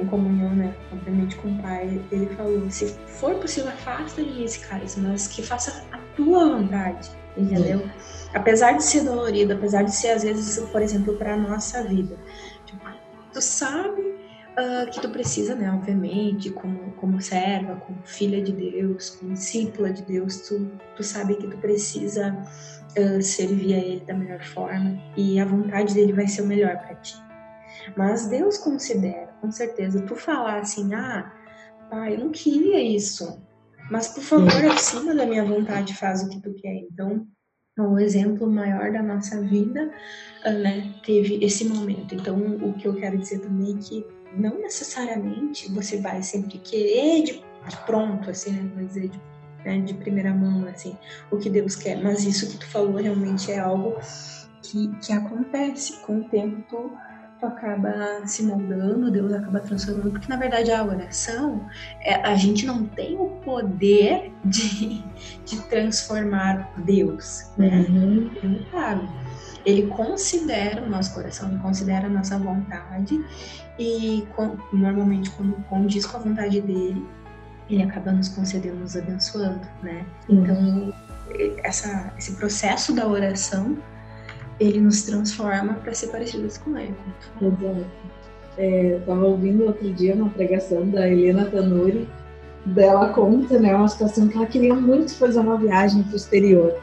Em 0.00 0.06
comunhão, 0.06 0.54
né, 0.54 0.74
obviamente 0.92 1.36
com 1.36 1.48
o 1.48 1.62
Pai, 1.62 2.00
ele 2.10 2.26
falou: 2.36 2.70
se 2.70 2.86
for 3.06 3.34
possível, 3.36 3.70
afasta 3.70 4.22
de 4.22 4.30
mim 4.30 4.44
esse 4.44 4.60
cálice, 4.60 5.00
mas 5.00 5.28
que 5.28 5.42
faça 5.42 5.84
a 5.92 5.98
tua 6.16 6.58
vontade, 6.58 7.10
entendeu? 7.36 7.78
Sim. 7.78 7.90
Apesar 8.34 8.72
de 8.72 8.84
ser 8.84 9.04
dolorido, 9.04 9.54
apesar 9.54 9.82
de 9.82 9.94
ser 9.94 10.10
às 10.10 10.22
vezes, 10.22 10.58
por 10.68 10.82
exemplo, 10.82 11.14
para 11.16 11.34
a 11.34 11.36
nossa 11.36 11.82
vida. 11.84 12.16
Tipo, 12.66 12.86
tu 13.32 13.40
sabe 13.40 14.00
uh, 14.00 14.90
que 14.90 15.00
tu 15.00 15.08
precisa, 15.10 15.54
né, 15.54 15.70
obviamente, 15.70 16.50
como, 16.50 16.92
como 16.92 17.20
serva, 17.20 17.76
como 17.76 17.98
filha 18.04 18.42
de 18.42 18.52
Deus, 18.52 19.10
como 19.10 19.32
discípula 19.32 19.92
de 19.92 20.02
Deus, 20.02 20.48
tu, 20.48 20.70
tu 20.96 21.02
sabe 21.02 21.36
que 21.36 21.46
tu 21.46 21.56
precisa 21.58 22.36
uh, 22.98 23.22
servir 23.22 23.74
a 23.74 23.78
Ele 23.78 24.04
da 24.06 24.14
melhor 24.14 24.42
forma 24.42 24.98
e 25.16 25.38
a 25.38 25.44
vontade 25.44 25.94
dele 25.94 26.12
vai 26.12 26.28
ser 26.28 26.42
o 26.42 26.46
melhor 26.46 26.76
para 26.78 26.94
ti. 26.96 27.16
Mas 27.96 28.26
Deus 28.26 28.58
considera, 28.58 29.31
com 29.42 29.50
certeza, 29.50 30.00
tu 30.02 30.14
falar 30.14 30.60
assim, 30.60 30.94
ah, 30.94 31.30
pai, 31.90 32.14
eu 32.14 32.20
não 32.20 32.30
queria 32.30 32.80
isso, 32.80 33.42
mas 33.90 34.06
por 34.06 34.22
favor, 34.22 34.64
acima 34.70 35.14
da 35.14 35.26
minha 35.26 35.44
vontade, 35.44 35.94
faz 35.94 36.22
o 36.22 36.28
que 36.28 36.40
tu 36.40 36.54
quer. 36.54 36.74
Então, 36.76 37.26
o 37.76 37.98
exemplo 37.98 38.48
maior 38.48 38.92
da 38.92 39.02
nossa 39.02 39.40
vida, 39.42 39.92
né, 40.44 40.94
teve 41.04 41.44
esse 41.44 41.64
momento. 41.64 42.14
Então, 42.14 42.38
o 42.38 42.72
que 42.74 42.86
eu 42.86 42.94
quero 42.94 43.18
dizer 43.18 43.40
também 43.40 43.76
é 43.76 43.82
que 43.82 44.06
não 44.36 44.60
necessariamente 44.60 45.70
você 45.72 46.00
vai 46.00 46.22
sempre 46.22 46.58
querer 46.58 47.24
de, 47.24 47.44
pronto, 47.84 48.30
assim, 48.30 48.52
né, 48.52 48.70
vou 48.76 48.86
dizer, 48.86 49.08
de, 49.08 49.20
né, 49.64 49.80
de 49.80 49.94
primeira 49.94 50.32
mão, 50.32 50.68
assim, 50.68 50.96
o 51.32 51.36
que 51.36 51.50
Deus 51.50 51.74
quer. 51.74 52.00
Mas 52.00 52.24
isso 52.24 52.48
que 52.48 52.58
tu 52.58 52.66
falou 52.68 52.94
realmente 52.94 53.50
é 53.50 53.58
algo 53.58 53.98
que, 54.62 54.88
que 55.00 55.12
acontece 55.12 56.00
com 56.02 56.20
o 56.20 56.24
tempo. 56.28 56.62
Tu 56.68 56.90
acaba 57.46 58.26
se 58.26 58.42
moldando, 58.42 59.10
Deus 59.10 59.32
acaba 59.32 59.60
transformando, 59.60 60.10
porque 60.10 60.28
na 60.28 60.36
verdade 60.36 60.70
a 60.70 60.84
oração, 60.84 61.66
é, 62.00 62.14
a 62.14 62.34
gente 62.34 62.66
não 62.66 62.84
tem 62.86 63.16
o 63.16 63.26
poder 63.44 64.32
de, 64.44 65.02
de 65.44 65.60
transformar 65.68 66.72
Deus, 66.78 67.50
né? 67.56 67.86
Uhum. 67.88 68.30
Ele 68.42 68.66
sabe. 68.70 69.08
Ele 69.64 69.86
considera 69.88 70.82
o 70.82 70.90
nosso 70.90 71.14
coração, 71.14 71.48
ele 71.48 71.58
considera 71.58 72.06
a 72.06 72.10
nossa 72.10 72.36
vontade 72.38 73.24
e 73.78 74.26
com, 74.34 74.56
normalmente 74.72 75.30
quando 75.30 75.54
condiz 75.68 76.04
com 76.04 76.16
a 76.16 76.20
vontade 76.20 76.60
dele, 76.60 77.06
ele 77.70 77.82
acaba 77.82 78.12
nos 78.12 78.28
concedendo, 78.28 78.80
nos 78.80 78.96
abençoando, 78.96 79.66
né? 79.82 80.04
Então, 80.28 80.92
essa, 81.62 82.12
esse 82.18 82.34
processo 82.34 82.92
da 82.94 83.06
oração, 83.06 83.78
ele 84.62 84.80
nos 84.80 85.02
transforma 85.02 85.74
para 85.74 85.94
ser 85.94 86.08
parecidos 86.08 86.58
com 86.58 86.76
ele. 86.76 86.94
Exato. 87.40 87.86
É, 88.58 88.96
estava 88.98 89.24
ouvindo 89.24 89.64
outro 89.64 89.92
dia 89.92 90.14
uma 90.14 90.28
pregação 90.28 90.86
da 90.88 91.08
Helena 91.08 91.46
Tanuri, 91.46 92.08
dela 92.66 93.08
conta, 93.08 93.58
né, 93.58 93.74
uma 93.74 93.88
situação 93.88 94.28
que 94.28 94.36
ela 94.36 94.46
queria 94.46 94.74
muito 94.74 95.14
fazer 95.16 95.40
uma 95.40 95.56
viagem 95.56 96.02
para 96.02 96.12
o 96.12 96.16
exterior. 96.16 96.74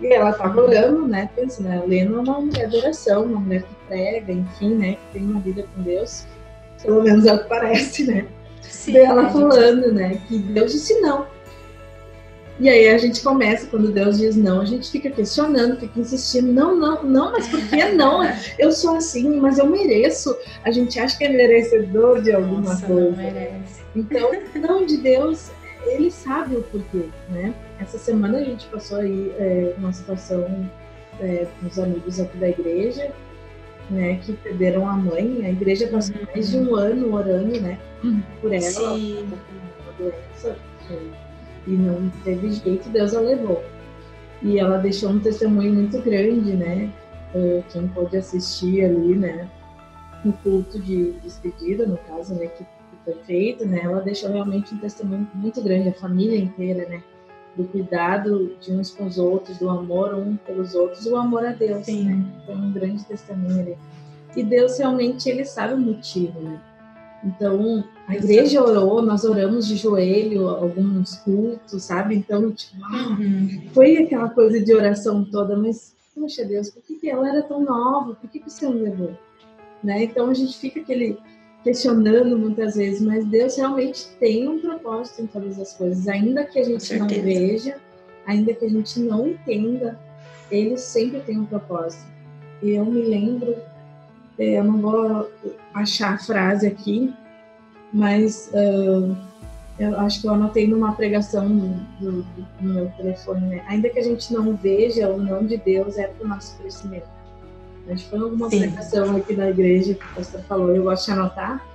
E 0.00 0.06
ela 0.06 0.30
estava 0.30 0.60
orando, 0.60 1.06
né, 1.06 1.30
pensando, 1.34 1.68
né, 1.68 1.82
Helena 1.84 2.16
é 2.16 2.20
uma 2.20 2.40
mulher 2.40 2.68
de 2.68 2.76
oração, 2.76 3.24
uma 3.24 3.40
mulher 3.40 3.62
que 3.62 3.74
prega, 3.86 4.32
enfim, 4.32 4.74
né, 4.74 4.94
que 4.94 5.18
tem 5.18 5.22
uma 5.22 5.40
vida 5.40 5.64
com 5.74 5.82
Deus. 5.82 6.26
Pelo 6.82 7.02
menos 7.02 7.24
é 7.24 7.32
o 7.32 7.38
que 7.38 7.48
parece, 7.48 8.04
né? 8.04 8.26
Sim, 8.62 8.96
ela 8.96 9.28
falando, 9.30 9.92
né? 9.92 10.20
Que 10.26 10.38
Deus 10.38 10.72
disse 10.72 11.00
não. 11.00 11.26
E 12.60 12.68
aí 12.68 12.88
a 12.88 12.98
gente 12.98 13.22
começa, 13.22 13.66
quando 13.66 13.90
Deus 13.90 14.18
diz 14.18 14.36
não, 14.36 14.60
a 14.60 14.64
gente 14.64 14.90
fica 14.90 15.10
questionando, 15.10 15.80
fica 15.80 15.98
insistindo, 15.98 16.52
não, 16.52 16.76
não, 16.76 17.02
não, 17.02 17.32
mas 17.32 17.48
por 17.48 17.60
que 17.68 17.84
não? 17.92 18.20
Eu 18.58 18.70
sou 18.72 18.96
assim, 18.96 19.40
mas 19.40 19.58
eu 19.58 19.66
mereço. 19.66 20.36
A 20.62 20.70
gente 20.70 20.98
acha 21.00 21.16
que 21.16 21.24
é 21.24 21.28
merecedor 21.28 22.20
de 22.22 22.32
alguma 22.32 22.60
Nossa, 22.60 22.86
coisa. 22.86 23.10
Não 23.10 23.16
merece. 23.16 23.82
Então, 23.96 24.30
não 24.54 24.86
de 24.86 24.98
Deus, 24.98 25.50
ele 25.86 26.10
sabe 26.10 26.56
o 26.56 26.62
porquê, 26.62 27.08
né? 27.30 27.54
Essa 27.80 27.98
semana 27.98 28.38
a 28.38 28.44
gente 28.44 28.66
passou 28.66 28.98
aí 28.98 29.32
é, 29.38 29.74
uma 29.78 29.92
situação 29.92 30.46
é, 31.20 31.46
com 31.58 31.66
os 31.66 31.78
amigos 31.78 32.20
aqui 32.20 32.36
da 32.36 32.48
igreja, 32.48 33.10
né, 33.90 34.20
que 34.22 34.32
perderam 34.34 34.88
a 34.88 34.92
mãe. 34.92 35.44
A 35.44 35.50
igreja 35.50 35.88
passou 35.88 36.14
uhum. 36.16 36.26
mais 36.32 36.50
de 36.50 36.58
um 36.58 36.74
ano 36.76 37.14
orando, 37.14 37.60
né, 37.60 37.78
por 38.40 38.52
ela, 38.52 38.70
Sim. 38.96 39.28
uma 39.80 39.92
doença, 39.98 40.56
e 41.66 41.70
não 41.70 42.10
teve 42.24 42.50
jeito, 42.52 42.88
Deus 42.90 43.14
a 43.14 43.20
levou. 43.20 43.62
E 44.42 44.58
ela 44.58 44.78
deixou 44.78 45.10
um 45.10 45.20
testemunho 45.20 45.72
muito 45.72 46.00
grande, 46.00 46.52
né, 46.54 46.90
eh, 47.34 47.62
quem 47.70 47.86
pôde 47.88 48.16
assistir 48.16 48.84
ali, 48.84 49.14
né, 49.14 49.48
no 50.24 50.32
culto 50.34 50.80
de 50.80 51.12
despedida, 51.22 51.86
no 51.86 51.96
caso, 51.98 52.34
né, 52.34 52.46
que 52.46 52.64
foi 53.04 53.14
feito, 53.24 53.66
né, 53.66 53.80
ela 53.82 54.00
deixou 54.00 54.30
realmente 54.30 54.74
um 54.74 54.78
testemunho 54.78 55.28
muito 55.34 55.62
grande, 55.62 55.88
a 55.88 55.94
família 55.94 56.38
inteira, 56.38 56.88
né, 56.88 57.02
do 57.56 57.64
cuidado 57.64 58.56
de 58.60 58.72
uns 58.72 58.90
com 58.90 59.06
os 59.06 59.18
outros, 59.18 59.58
do 59.58 59.68
amor 59.68 60.14
um 60.14 60.36
pelos 60.36 60.74
outros, 60.74 61.06
o 61.06 61.16
amor 61.16 61.44
a 61.44 61.52
Deus, 61.52 61.84
Sim. 61.84 62.04
né? 62.04 62.26
Foi 62.46 62.54
um 62.54 62.72
grande 62.72 63.04
testemunho 63.04 63.60
ali. 63.60 63.78
E 64.34 64.42
Deus 64.42 64.78
realmente 64.78 65.28
ele 65.28 65.44
sabe 65.44 65.74
o 65.74 65.78
motivo, 65.78 66.40
né? 66.40 66.58
Então, 67.24 67.84
a 68.08 68.16
igreja 68.16 68.62
orou, 68.62 69.00
nós 69.00 69.24
oramos 69.24 69.66
de 69.66 69.76
joelho, 69.76 70.48
alguns 70.48 71.16
cultos, 71.16 71.84
sabe? 71.84 72.16
Então, 72.16 72.50
tipo, 72.50 72.76
uhum. 72.82 73.68
foi 73.72 73.96
aquela 73.98 74.28
coisa 74.28 74.60
de 74.60 74.74
oração 74.74 75.24
toda, 75.24 75.56
mas, 75.56 75.94
poxa 76.14 76.44
Deus, 76.44 76.70
por 76.70 76.82
que, 76.82 76.96
que 76.96 77.08
ela 77.08 77.28
era 77.28 77.42
tão 77.42 77.60
nova? 77.60 78.14
Por 78.14 78.28
que, 78.28 78.40
que 78.40 78.50
você 78.50 78.64
não 78.66 78.72
levou? 78.72 79.16
Né? 79.84 80.04
Então, 80.04 80.30
a 80.30 80.34
gente 80.34 80.58
fica 80.58 80.80
aquele 80.80 81.16
questionando 81.62 82.36
muitas 82.36 82.74
vezes, 82.74 83.00
mas 83.00 83.24
Deus 83.24 83.56
realmente 83.56 84.08
tem 84.18 84.48
um 84.48 84.58
propósito 84.58 85.22
em 85.22 85.26
todas 85.28 85.60
as 85.60 85.74
coisas, 85.74 86.08
ainda 86.08 86.44
que 86.44 86.58
a 86.58 86.64
gente 86.64 86.98
não 86.98 87.06
veja, 87.06 87.76
ainda 88.26 88.52
que 88.52 88.64
a 88.64 88.68
gente 88.68 88.98
não 88.98 89.28
entenda, 89.28 89.96
Ele 90.50 90.76
sempre 90.76 91.20
tem 91.20 91.38
um 91.38 91.46
propósito. 91.46 92.04
E 92.60 92.72
eu 92.72 92.84
me 92.84 93.02
lembro, 93.02 93.54
é, 94.38 94.58
eu 94.58 94.64
não 94.64 94.80
vou 94.80 95.30
achar 95.74 96.14
a 96.14 96.18
frase 96.18 96.66
aqui, 96.66 97.14
mas 97.92 98.50
uh, 98.52 99.16
eu 99.78 99.98
acho 100.00 100.20
que 100.20 100.26
eu 100.26 100.34
anotei 100.34 100.66
numa 100.66 100.92
pregação 100.92 101.48
do, 102.00 102.24
no 102.60 102.74
meu 102.74 102.88
telefone, 102.96 103.46
né? 103.46 103.64
ainda 103.66 103.88
que 103.88 103.98
a 103.98 104.02
gente 104.02 104.32
não 104.32 104.54
veja 104.56 105.08
o 105.08 105.22
nome 105.22 105.48
de 105.48 105.56
Deus, 105.56 105.98
é 105.98 106.06
para 106.06 106.24
o 106.24 106.28
nosso 106.28 106.56
crescimento. 106.58 107.06
Acho 107.90 108.04
que 108.04 108.10
foi 108.10 108.20
alguma 108.20 108.48
pregação 108.48 109.16
aqui 109.16 109.34
da 109.34 109.50
igreja 109.50 109.94
que 109.94 110.04
o 110.04 110.14
pastor 110.14 110.40
falou, 110.42 110.74
eu 110.74 110.84
gosto 110.84 111.06
de 111.06 111.12
anotar. 111.12 111.66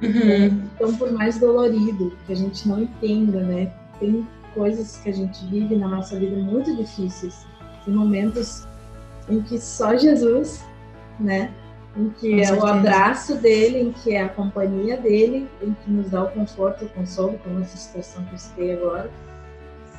Uhum. 0.00 0.62
Então, 0.74 0.94
por 0.96 1.10
mais 1.12 1.38
dolorido 1.38 2.16
que 2.26 2.32
a 2.32 2.36
gente 2.36 2.68
não 2.68 2.82
entenda, 2.82 3.40
né? 3.40 3.72
Tem 3.98 4.26
coisas 4.54 4.98
que 4.98 5.08
a 5.08 5.12
gente 5.12 5.44
vive 5.46 5.74
na 5.76 5.88
nossa 5.88 6.18
vida 6.18 6.36
muito 6.36 6.74
difíceis. 6.76 7.44
Tem 7.84 7.94
momentos 7.94 8.66
em 9.28 9.40
que 9.42 9.58
só 9.58 9.96
Jesus, 9.96 10.64
né? 11.18 11.52
Em 11.96 12.10
que 12.10 12.42
é 12.42 12.52
o 12.52 12.66
abraço 12.66 13.36
dele, 13.36 13.80
em 13.80 13.92
que 13.92 14.14
é 14.14 14.22
a 14.22 14.28
companhia 14.28 14.96
dele, 14.96 15.48
em 15.62 15.72
que 15.72 15.90
nos 15.90 16.10
dá 16.10 16.24
o 16.24 16.30
conforto, 16.30 16.86
o 16.86 16.88
consolo, 16.88 17.38
como 17.44 17.60
essa 17.60 17.76
situação 17.76 18.24
que 18.24 18.34
eu 18.34 18.38
citei 18.38 18.72
agora 18.72 19.10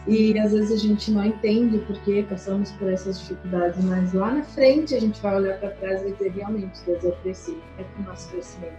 e 0.07 0.37
às 0.37 0.51
vezes 0.51 0.71
a 0.71 0.77
gente 0.77 1.09
não 1.11 1.25
entende 1.25 1.79
por 1.79 1.99
que 2.01 2.21
passamos 2.23 2.71
por 2.73 2.91
essas 2.91 3.19
dificuldades, 3.19 3.83
mas 3.83 4.13
lá 4.13 4.31
na 4.31 4.43
frente 4.43 4.93
a 4.93 4.99
gente 4.99 5.19
vai 5.19 5.35
olhar 5.35 5.57
para 5.57 5.71
trás 5.71 6.03
e 6.03 6.11
dizer 6.11 6.31
realmente, 6.35 6.79
Deus, 6.85 7.03
eu 7.03 7.11
cresci, 7.23 7.57
é 7.79 7.83
para 7.83 8.03
o 8.03 8.05
nosso 8.05 8.29
crescimento, 8.29 8.73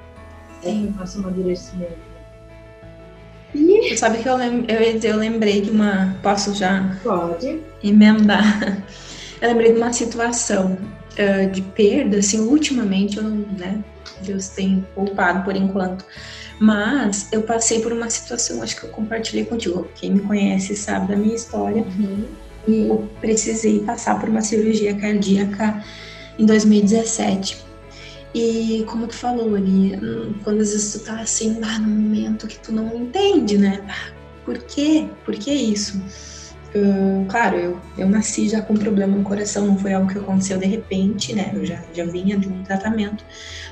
é 0.63 0.71
para 0.71 0.73
o 0.73 1.01
nosso 1.01 1.19
amadurecimento. 1.19 2.17
E... 3.55 3.97
Sabe 3.97 4.19
que 4.19 4.29
eu, 4.29 4.37
eu 4.39 5.17
lembrei 5.17 5.63
de 5.63 5.71
uma. 5.71 6.17
Posso 6.23 6.55
já? 6.55 6.97
Pode. 7.03 7.63
Emendar. 7.83 8.83
Eu 9.41 9.49
lembrei 9.49 9.73
de 9.73 9.79
uma 9.79 9.93
situação 9.93 10.79
uh, 11.19 11.51
de 11.51 11.63
perda, 11.63 12.19
assim, 12.19 12.41
ultimamente, 12.41 13.19
eu, 13.19 13.25
né, 13.25 13.83
Deus 14.23 14.49
tem 14.49 14.87
poupado 14.95 15.45
por 15.45 15.57
enquanto 15.57 16.05
mas 16.59 17.29
eu 17.33 17.43
passei 17.43 17.81
por 17.81 17.93
uma 17.93 18.09
situação, 18.09 18.63
acho 18.63 18.77
que 18.77 18.85
eu 18.85 18.91
compartilhei 18.91 19.45
contigo. 19.45 19.89
Quem 19.95 20.13
me 20.13 20.21
conhece 20.21 20.75
sabe 20.75 21.09
da 21.09 21.17
minha 21.17 21.35
história. 21.35 21.83
Uhum. 21.83 22.25
E 22.67 22.89
eu 22.89 23.09
precisei 23.21 23.81
passar 23.81 24.19
por 24.19 24.29
uma 24.29 24.41
cirurgia 24.41 24.95
cardíaca 24.97 25.85
em 26.39 26.47
2017. 26.47 27.65
E 28.35 28.85
como 28.87 29.07
tu 29.07 29.15
falou 29.15 29.55
ali, 29.55 29.93
quando 30.43 30.61
às 30.61 30.73
vezes 30.73 30.93
tu 30.93 31.01
tá 31.01 31.21
assim, 31.21 31.61
lá 31.61 31.79
no 31.79 31.89
momento 31.89 32.47
que 32.47 32.59
tu 32.59 32.73
não 32.73 32.95
entende, 32.95 33.57
né? 33.57 33.85
Ah, 33.89 34.13
por 34.45 34.59
quê? 34.59 35.09
Por 35.25 35.35
que 35.35 35.53
isso? 35.53 36.01
Uh, 36.77 37.25
claro, 37.27 37.57
eu, 37.57 37.81
eu 37.97 38.07
nasci 38.07 38.51
já 38.51 38.61
com 38.61 38.75
problema 38.75 39.17
no 39.17 39.23
coração, 39.23 39.67
não 39.67 39.79
foi 39.79 39.95
algo 39.95 40.13
que 40.13 40.19
aconteceu 40.19 40.59
de 40.59 40.67
repente, 40.67 41.35
né? 41.35 41.51
Eu 41.55 41.65
já, 41.65 41.83
já 41.95 42.05
vinha 42.05 42.37
de 42.37 42.49
um 42.49 42.63
tratamento, 42.63 43.25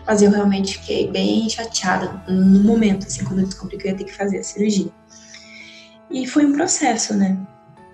mas 0.07 0.23
eu 0.23 0.31
realmente 0.31 0.79
fiquei 0.79 1.11
bem 1.11 1.47
chateada 1.51 2.23
no 2.27 2.64
momento, 2.64 3.07
assim, 3.07 3.23
quando 3.25 3.40
eu 3.40 3.47
descobri 3.47 3.77
que 3.77 3.87
eu 3.87 3.90
ia 3.90 3.97
ter 3.99 4.05
que 4.05 4.12
fazer 4.12 4.38
a 4.38 4.43
cirurgia. 4.43 4.90
E 6.11 6.27
foi 6.27 6.47
um 6.47 6.53
processo, 6.53 7.14
né? 7.14 7.37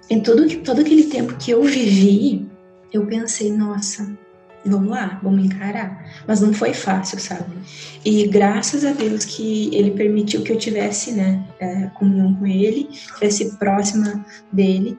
Em 0.09 0.21
todo, 0.21 0.49
todo 0.59 0.81
aquele 0.81 1.05
tempo 1.05 1.35
que 1.37 1.51
eu 1.51 1.63
vivi, 1.65 2.49
eu 2.93 3.05
pensei, 3.07 3.51
nossa, 3.51 4.17
vamos 4.65 4.91
lá, 4.91 5.19
vamos 5.23 5.45
encarar. 5.45 6.05
Mas 6.27 6.41
não 6.41 6.53
foi 6.53 6.75
fácil, 6.75 7.19
sabe? 7.19 7.57
E 8.05 8.27
graças 8.27 8.85
a 8.85 8.93
Deus 8.93 9.25
que 9.25 9.75
ele 9.75 9.93
permitiu 9.93 10.43
que 10.43 10.53
eu 10.53 10.59
tivesse, 10.59 11.13
né, 11.13 11.47
é, 11.59 11.87
comunhão 11.95 12.35
com 12.35 12.47
ele, 12.47 12.85
tivesse 12.85 13.57
próxima 13.57 14.25
dele. 14.53 14.99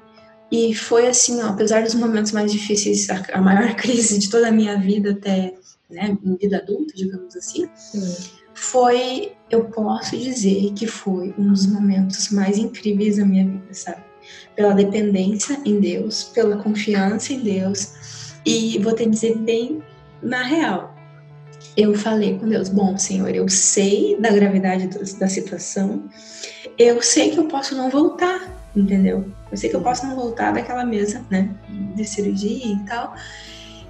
E 0.52 0.76
foi 0.76 1.08
assim, 1.08 1.42
ó, 1.42 1.48
apesar 1.48 1.84
dos 1.84 1.96
momentos 1.96 2.32
mais 2.34 2.52
difíceis, 2.52 3.10
a, 3.10 3.24
a, 3.34 3.42
maior 3.42 3.74
crise 3.78 4.20
de 4.20 4.30
toda 4.30 4.50
a 4.50 4.52
minha 4.52 4.78
vida 4.78 5.12
até, 5.12 5.54
né, 5.90 6.18
vida 6.40 6.58
adulta, 6.58 6.94
digamos 6.94 7.36
assim, 7.36 7.70
Sim. 7.74 8.14
foi, 8.54 9.32
eu 9.50 9.66
posso 9.66 10.18
dizer 10.18 10.74
que 10.74 10.86
foi 10.86 11.34
um 11.38 11.54
dos 11.54 11.66
momentos 11.68 12.30
mais 12.32 12.58
incríveis 12.58 13.18
da 13.18 13.26
minha 13.26 13.46
vida, 13.46 13.74
sabe? 13.74 14.04
Pela 14.56 14.74
dependência 14.74 15.58
em 15.66 15.80
Deus, 15.80 16.26
pela 16.26 16.58
confiança 16.58 17.32
em 17.34 17.40
Deus. 17.40 17.94
E 18.46 18.80
vou 18.80 18.94
te 18.94 19.06
dizer 19.06 19.38
bem 19.38 19.84
na 20.22 20.44
real, 20.44 20.96
eu 21.76 21.96
falei 21.96 22.38
com 22.38 22.48
Deus: 22.48 22.70
Bom, 22.70 22.98
Senhor, 22.98 23.30
eu 23.30 23.48
sei 23.48 24.18
da 24.20 24.32
gravidade 24.32 24.88
da 25.18 25.28
situação, 25.28 26.06
eu 26.78 27.02
sei 27.02 27.32
que 27.32 27.40
eu 27.40 27.46
posso 27.46 27.76
não 27.76 27.90
voltar, 27.90 28.50
entendeu? 28.76 29.32
Eu 29.52 29.58
sei 29.58 29.70
que 29.70 29.76
eu 29.76 29.82
posso 29.82 30.06
não 30.06 30.16
voltar 30.16 30.52
daquela 30.52 30.86
mesa, 30.86 31.26
né, 31.30 31.50
de 31.96 32.06
cirurgia 32.06 32.74
e 32.74 32.80
tal. 32.86 33.16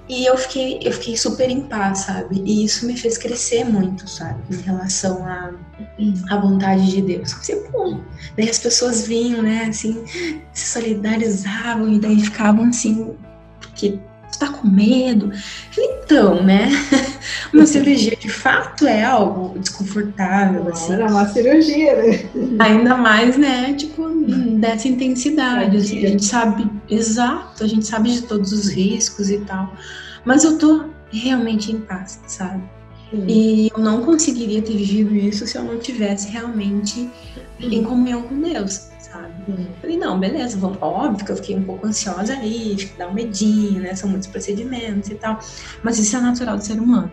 E 0.09 0.25
eu 0.25 0.37
fiquei, 0.37 0.79
eu 0.83 0.91
fiquei 0.91 1.15
super 1.15 1.49
em 1.49 1.61
paz, 1.61 1.99
sabe? 1.99 2.41
E 2.43 2.65
isso 2.65 2.85
me 2.85 2.97
fez 2.97 3.17
crescer 3.17 3.63
muito, 3.63 4.09
sabe? 4.09 4.41
Em 4.51 4.61
relação 4.61 5.25
à 5.25 5.53
a, 6.29 6.35
a 6.35 6.41
vontade 6.41 6.91
de 6.91 7.01
Deus. 7.01 7.31
Você, 7.31 7.55
pô, 7.55 7.97
daí 8.35 8.49
as 8.49 8.59
pessoas 8.59 9.07
vinham, 9.07 9.41
né, 9.41 9.67
assim, 9.69 10.03
se 10.51 10.65
solidarizavam 10.65 11.93
e 11.93 11.99
daí 11.99 12.19
ficavam 12.19 12.65
assim, 12.65 13.15
porque 13.61 13.99
tá 14.37 14.49
com 14.49 14.67
medo. 14.67 15.31
Então, 15.77 16.43
né? 16.43 16.69
Uma 17.53 17.65
cirurgia 17.65 18.15
de 18.15 18.29
fato 18.29 18.85
é 18.87 19.03
algo 19.03 19.57
desconfortável, 19.59 20.67
assim. 20.69 20.93
Era 20.93 21.07
uma 21.07 21.27
cirurgia, 21.27 21.95
né? 21.95 22.29
Ainda 22.59 22.95
mais, 22.97 23.37
né? 23.37 23.73
Tipo, 23.73 24.09
dessa 24.57 24.87
intensidade. 24.87 25.77
Assim, 25.77 26.05
a 26.05 26.09
gente 26.09 26.25
sabe, 26.25 26.69
exato, 26.89 27.63
a 27.63 27.67
gente 27.67 27.85
sabe 27.85 28.11
de 28.11 28.21
todos 28.23 28.51
os 28.51 28.69
riscos 28.69 29.29
e 29.29 29.39
tal. 29.39 29.73
Mas 30.25 30.43
eu 30.43 30.57
tô 30.57 30.85
realmente 31.11 31.71
em 31.71 31.79
paz, 31.79 32.19
sabe? 32.27 32.63
E 33.27 33.69
eu 33.75 33.83
não 33.83 34.03
conseguiria 34.03 34.61
ter 34.61 34.75
vivido 34.75 35.13
isso 35.13 35.45
se 35.45 35.57
eu 35.57 35.63
não 35.63 35.77
tivesse 35.77 36.29
realmente 36.29 37.09
em 37.59 37.83
comunhão 37.83 38.21
com 38.21 38.39
Deus 38.39 38.90
sabe? 39.11 39.33
Falei, 39.81 39.97
não, 39.97 40.19
beleza, 40.19 40.57
vamos. 40.57 40.77
Óbvio 40.81 41.25
que 41.25 41.31
eu 41.31 41.35
fiquei 41.35 41.55
um 41.55 41.63
pouco 41.63 41.87
ansiosa 41.87 42.33
ali, 42.33 42.89
dá 42.97 43.07
um 43.07 43.13
medinho, 43.13 43.81
né? 43.81 43.95
São 43.95 44.09
muitos 44.09 44.27
procedimentos 44.27 45.09
e 45.09 45.15
tal. 45.15 45.39
Mas 45.83 45.99
isso 45.99 46.15
é 46.15 46.19
natural 46.19 46.57
do 46.57 46.63
ser 46.63 46.79
humano. 46.79 47.11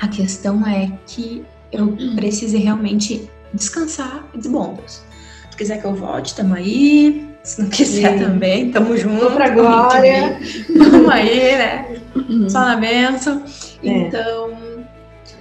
A 0.00 0.08
questão 0.08 0.66
é 0.66 0.92
que 1.06 1.44
eu 1.70 1.84
uhum. 1.84 2.16
precisei 2.16 2.60
realmente 2.60 3.28
descansar 3.52 4.26
e 4.34 4.38
dizer, 4.38 4.50
bom, 4.50 4.74
Deus, 4.74 5.02
se 5.50 5.56
quiser 5.56 5.80
que 5.80 5.86
eu 5.86 5.94
volte, 5.94 6.34
tamo 6.34 6.54
aí. 6.54 7.28
Se 7.42 7.60
não 7.60 7.68
quiser 7.68 8.18
Sim. 8.18 8.24
também, 8.24 8.70
tamo 8.70 8.96
junto. 8.96 9.18
Vamos 9.18 9.34
pra 9.34 9.48
glória. 9.48 10.38
Tamo 10.78 11.10
aí, 11.10 11.56
né? 11.56 12.00
Uhum. 12.14 12.48
Só 12.48 12.60
na 12.60 12.76
benção. 12.76 13.42
É. 13.82 13.88
Então, 13.88 14.61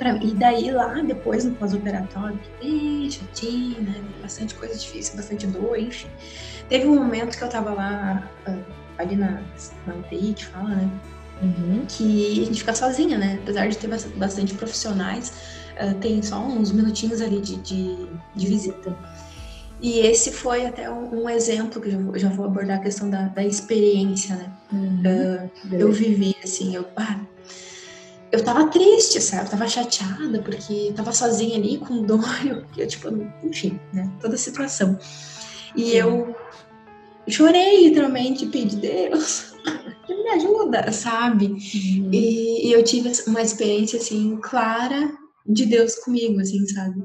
Pra, 0.01 0.17
e 0.17 0.33
daí 0.33 0.71
lá, 0.71 0.99
depois 1.03 1.45
no 1.45 1.53
pós-operatório, 1.53 2.39
bem 2.59 3.07
chatinho, 3.07 3.79
né? 3.83 4.01
Bastante 4.19 4.55
coisa 4.55 4.75
difícil, 4.75 5.15
bastante 5.15 5.45
dor, 5.45 5.77
enfim. 5.77 6.07
Teve 6.67 6.87
um 6.87 6.95
momento 6.95 7.37
que 7.37 7.43
eu 7.43 7.47
tava 7.47 7.71
lá, 7.71 8.27
ah, 8.47 8.57
ali 8.97 9.15
na, 9.15 9.43
na 9.85 9.93
UTI, 9.93 10.33
que 10.33 10.43
fala, 10.47 10.69
né? 10.69 10.89
Uhum. 11.43 11.85
Que 11.87 12.41
a 12.41 12.45
gente 12.45 12.59
fica 12.61 12.73
sozinha, 12.73 13.15
né? 13.15 13.37
Apesar 13.43 13.67
de 13.67 13.77
ter 13.77 13.87
bastante 14.15 14.55
profissionais, 14.55 15.33
uh, 15.79 15.93
tem 15.99 16.19
só 16.23 16.39
uns 16.39 16.71
minutinhos 16.71 17.21
ali 17.21 17.39
de, 17.39 17.57
de, 17.57 18.07
de 18.35 18.47
visita. 18.47 18.97
E 19.79 19.99
esse 19.99 20.31
foi 20.31 20.65
até 20.65 20.89
um, 20.89 21.25
um 21.25 21.29
exemplo 21.29 21.79
que 21.79 21.89
eu 21.89 22.17
já, 22.17 22.29
vou 22.29 22.47
abordar 22.47 22.79
a 22.79 22.81
questão 22.81 23.07
da, 23.07 23.27
da 23.27 23.45
experiência, 23.45 24.35
né? 24.35 24.51
Uhum. 24.73 25.03
Uh, 25.05 25.73
eu 25.73 25.91
vivi 25.91 26.35
assim, 26.43 26.75
eu, 26.75 26.87
ah, 26.95 27.19
eu 28.31 28.43
tava 28.43 28.67
triste, 28.67 29.19
sabe? 29.19 29.45
Eu 29.45 29.51
tava 29.51 29.67
chateada 29.67 30.41
porque 30.41 30.93
tava 30.95 31.11
sozinha 31.11 31.57
ali 31.57 31.77
com 31.77 32.03
dor, 32.03 32.23
eu, 32.45 32.63
eu 32.77 32.87
tipo, 32.87 33.09
enfim, 33.43 33.79
né? 33.93 34.09
Toda 34.21 34.35
a 34.35 34.37
situação. 34.37 34.97
E 35.75 35.95
eu 35.95 36.35
chorei 37.27 37.87
literalmente, 37.87 38.45
pedi 38.45 38.77
Deus, 38.77 39.53
me 40.07 40.29
ajuda, 40.29 40.91
sabe? 40.91 41.47
Uhum. 41.47 42.09
E, 42.11 42.67
e, 42.67 42.71
eu 42.73 42.83
tive 42.83 43.11
uma 43.27 43.41
experiência 43.41 43.99
assim 43.99 44.37
clara 44.41 45.11
de 45.45 45.65
Deus 45.65 45.95
comigo, 45.95 46.39
assim, 46.39 46.65
sabe? 46.67 46.99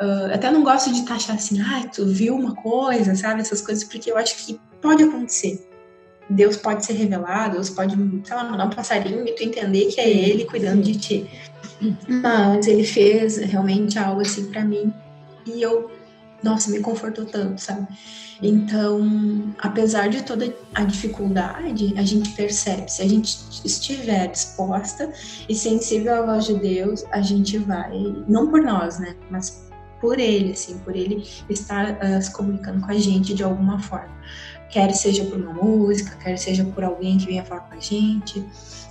Uh, 0.00 0.32
até 0.32 0.50
não 0.50 0.62
gosto 0.62 0.92
de 0.92 1.04
taxar 1.04 1.36
assim, 1.36 1.60
ah, 1.60 1.86
tu 1.88 2.06
viu 2.06 2.34
uma 2.34 2.54
coisa, 2.54 3.14
sabe? 3.14 3.40
Essas 3.40 3.60
coisas, 3.60 3.84
porque 3.84 4.10
eu 4.10 4.16
acho 4.16 4.46
que 4.46 4.60
pode 4.80 5.02
acontecer. 5.02 5.69
Deus 6.30 6.56
pode 6.56 6.86
ser 6.86 6.92
revelado, 6.92 7.54
Deus 7.54 7.70
pode, 7.70 7.96
sei 8.24 8.36
lá, 8.36 8.44
mandar 8.44 8.66
um 8.66 8.70
passarinho 8.70 9.26
e 9.26 9.32
tu 9.32 9.42
entender 9.42 9.86
que 9.86 10.00
é 10.00 10.08
Ele 10.08 10.44
cuidando 10.44 10.82
de 10.82 10.96
ti. 10.96 11.30
Mas 12.08 12.66
Ele 12.66 12.84
fez 12.84 13.38
realmente 13.38 13.98
algo 13.98 14.20
assim 14.20 14.46
para 14.46 14.64
mim 14.64 14.92
e 15.44 15.60
eu, 15.60 15.90
nossa, 16.42 16.70
me 16.70 16.78
confortou 16.80 17.24
tanto, 17.24 17.60
sabe? 17.60 17.86
Então, 18.42 19.54
apesar 19.58 20.08
de 20.08 20.22
toda 20.22 20.54
a 20.74 20.84
dificuldade, 20.84 21.92
a 21.96 22.02
gente 22.02 22.30
percebe, 22.30 22.90
se 22.90 23.02
a 23.02 23.08
gente 23.08 23.36
estiver 23.64 24.28
disposta 24.28 25.12
e 25.48 25.54
sensível 25.54 26.14
à 26.14 26.22
voz 26.22 26.46
de 26.46 26.54
Deus, 26.54 27.04
a 27.10 27.20
gente 27.20 27.58
vai, 27.58 27.92
não 28.26 28.48
por 28.48 28.62
nós, 28.62 28.98
né, 28.98 29.14
mas 29.30 29.68
por 30.00 30.18
Ele, 30.18 30.52
assim, 30.52 30.78
por 30.78 30.96
Ele 30.96 31.22
estar 31.50 31.98
uh, 32.02 32.22
se 32.22 32.32
comunicando 32.32 32.80
com 32.80 32.90
a 32.90 32.98
gente 32.98 33.34
de 33.34 33.42
alguma 33.42 33.78
forma 33.78 34.20
quer 34.70 34.92
seja 34.92 35.24
por 35.24 35.38
uma 35.38 35.52
música, 35.52 36.16
quer 36.22 36.36
seja 36.36 36.64
por 36.64 36.84
alguém 36.84 37.18
que 37.18 37.26
venha 37.26 37.44
falar 37.44 37.62
com 37.62 37.74
a 37.74 37.80
gente. 37.80 38.44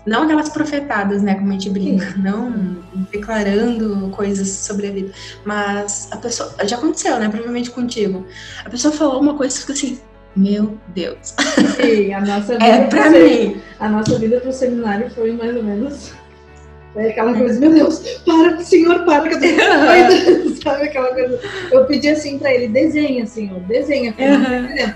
Não 0.06 0.24
aquelas 0.24 0.50
profetadas, 0.50 1.22
né, 1.22 1.36
como 1.36 1.50
a 1.50 1.52
gente 1.52 1.70
brinca, 1.70 2.16
não 2.18 2.78
declarando 3.12 4.10
coisas 4.10 4.48
sobre 4.48 4.88
a 4.88 4.92
vida, 4.92 5.12
mas 5.46 6.08
a 6.12 6.18
pessoa, 6.18 6.54
já 6.66 6.78
aconteceu, 6.78 7.20
né, 7.20 7.28
provavelmente 7.30 7.70
contigo. 7.70 8.26
A 8.64 8.70
pessoa 8.70 8.94
falou 8.94 9.22
uma 9.22 9.36
coisa 9.36 9.56
e 9.56 9.60
fica 9.60 9.74
assim, 9.74 10.00
meu 10.36 10.78
Deus. 10.96 11.36
Sim, 11.76 12.14
a 12.14 12.22
nossa 12.22 12.54
vida 12.58 12.66
é 12.66 12.88
pra 12.88 13.10
mim. 13.10 13.62
A 13.80 13.90
nossa 13.90 14.18
vida 14.18 14.40
pro 14.40 14.54
seminário 14.54 15.10
foi 15.12 15.32
mais 15.34 15.56
ou 15.56 15.64
menos 15.64 16.14
foi 16.94 17.10
aquela 17.10 17.34
coisa, 17.34 17.60
meu 17.60 17.74
Deus, 17.74 18.00
para, 18.26 18.60
senhor, 18.62 19.06
para, 19.06 19.30
que 19.30 19.36
eu 19.36 19.40
tô 19.40 20.56
sabe 20.64 20.84
aquela 20.86 21.14
coisa. 21.14 21.40
Eu 21.72 21.86
pedi 21.86 22.10
assim 22.10 22.40
pra 22.40 22.54
ele, 22.54 22.68
desenha, 22.68 23.26
senhor, 23.26 23.60
desenha, 23.62 24.14
uhum. 24.18 24.94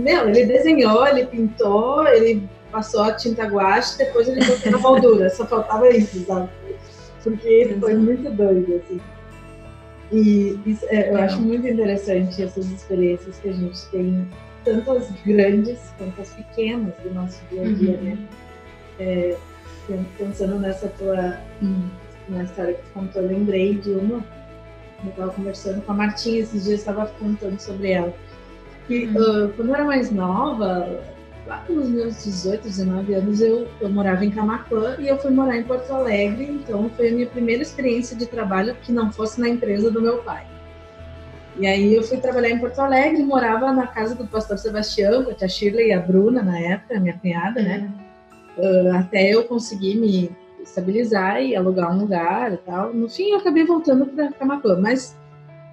Meu, 0.00 0.28
ele 0.28 0.46
desenhou, 0.46 1.06
ele 1.06 1.26
pintou, 1.26 2.06
ele 2.06 2.48
passou 2.70 3.02
a 3.02 3.12
tinta 3.12 3.44
guache, 3.44 3.98
depois 3.98 4.28
ele 4.28 4.44
botou 4.44 4.72
na 4.72 4.78
moldura, 4.78 5.30
só 5.30 5.46
faltava 5.46 5.88
isso, 5.90 6.24
sabe? 6.24 6.48
Porque 7.22 7.76
foi 7.78 7.94
muito 7.94 8.30
doido, 8.30 8.76
assim. 8.76 9.00
E 10.12 10.58
isso, 10.66 10.84
é, 10.88 11.10
eu 11.10 11.16
acho 11.18 11.40
muito 11.40 11.66
interessante 11.66 12.42
essas 12.42 12.66
experiências 12.70 13.38
que 13.38 13.48
a 13.48 13.52
gente 13.52 13.86
tem, 13.90 14.26
tanto 14.64 14.90
as 14.92 15.10
grandes 15.24 15.78
quanto 15.98 16.20
as 16.20 16.30
pequenas 16.30 16.94
do 17.02 17.14
nosso 17.14 17.40
dia 17.50 17.62
a 17.62 17.72
dia, 17.72 17.96
uhum. 17.96 18.04
né? 18.04 18.18
É, 18.98 19.36
pensando 20.18 20.58
nessa 20.58 20.88
tua 20.88 21.38
hum, 21.62 21.88
na 22.28 22.44
história 22.44 22.74
que 22.74 22.82
tu 22.82 22.92
contou, 22.92 23.22
eu 23.22 23.28
lembrei 23.28 23.74
de 23.74 23.90
uma. 23.90 24.24
Eu 25.02 25.10
estava 25.10 25.32
conversando 25.32 25.80
com 25.82 25.92
a 25.92 25.94
Martinha 25.94 26.40
esses 26.40 26.64
dias, 26.64 26.80
estava 26.80 27.06
contando 27.06 27.58
sobre 27.58 27.92
ela 27.92 28.14
que 28.90 29.04
uh, 29.06 29.52
quando 29.54 29.68
eu 29.68 29.74
era 29.76 29.84
mais 29.84 30.10
nova, 30.10 31.00
lá 31.46 31.64
nos 31.68 31.88
meus 31.88 32.24
18, 32.24 32.62
19 32.64 33.14
anos, 33.14 33.40
eu, 33.40 33.68
eu 33.80 33.88
morava 33.88 34.24
em 34.24 34.32
Camacuã 34.32 34.96
e 34.98 35.06
eu 35.06 35.16
fui 35.16 35.30
morar 35.30 35.56
em 35.56 35.62
Porto 35.62 35.92
Alegre, 35.92 36.44
então 36.50 36.90
foi 36.96 37.10
a 37.10 37.12
minha 37.12 37.26
primeira 37.28 37.62
experiência 37.62 38.16
de 38.16 38.26
trabalho 38.26 38.74
que 38.82 38.90
não 38.90 39.12
fosse 39.12 39.40
na 39.40 39.48
empresa 39.48 39.92
do 39.92 40.02
meu 40.02 40.18
pai. 40.24 40.44
E 41.56 41.68
aí 41.68 41.94
eu 41.94 42.02
fui 42.02 42.18
trabalhar 42.18 42.50
em 42.50 42.58
Porto 42.58 42.80
Alegre, 42.80 43.22
morava 43.22 43.72
na 43.72 43.86
casa 43.86 44.16
do 44.16 44.26
pastor 44.26 44.58
Sebastião, 44.58 45.22
com 45.22 45.30
a 45.30 45.34
tia 45.34 45.48
Shirley 45.48 45.90
e 45.90 45.92
a 45.92 46.00
Bruna 46.00 46.42
na 46.42 46.58
época, 46.58 46.98
minha 46.98 47.16
cunhada, 47.16 47.62
né? 47.62 47.88
Uh, 48.58 48.96
até 48.96 49.30
eu 49.30 49.44
conseguir 49.44 49.94
me 49.98 50.36
estabilizar 50.60 51.40
e 51.40 51.54
alugar 51.54 51.94
um 51.94 52.00
lugar 52.00 52.52
e 52.54 52.56
tal. 52.56 52.92
No 52.92 53.08
fim, 53.08 53.30
eu 53.30 53.38
acabei 53.38 53.64
voltando 53.64 54.06
para 54.06 54.32
Camacuã, 54.32 54.80
mas 54.80 55.16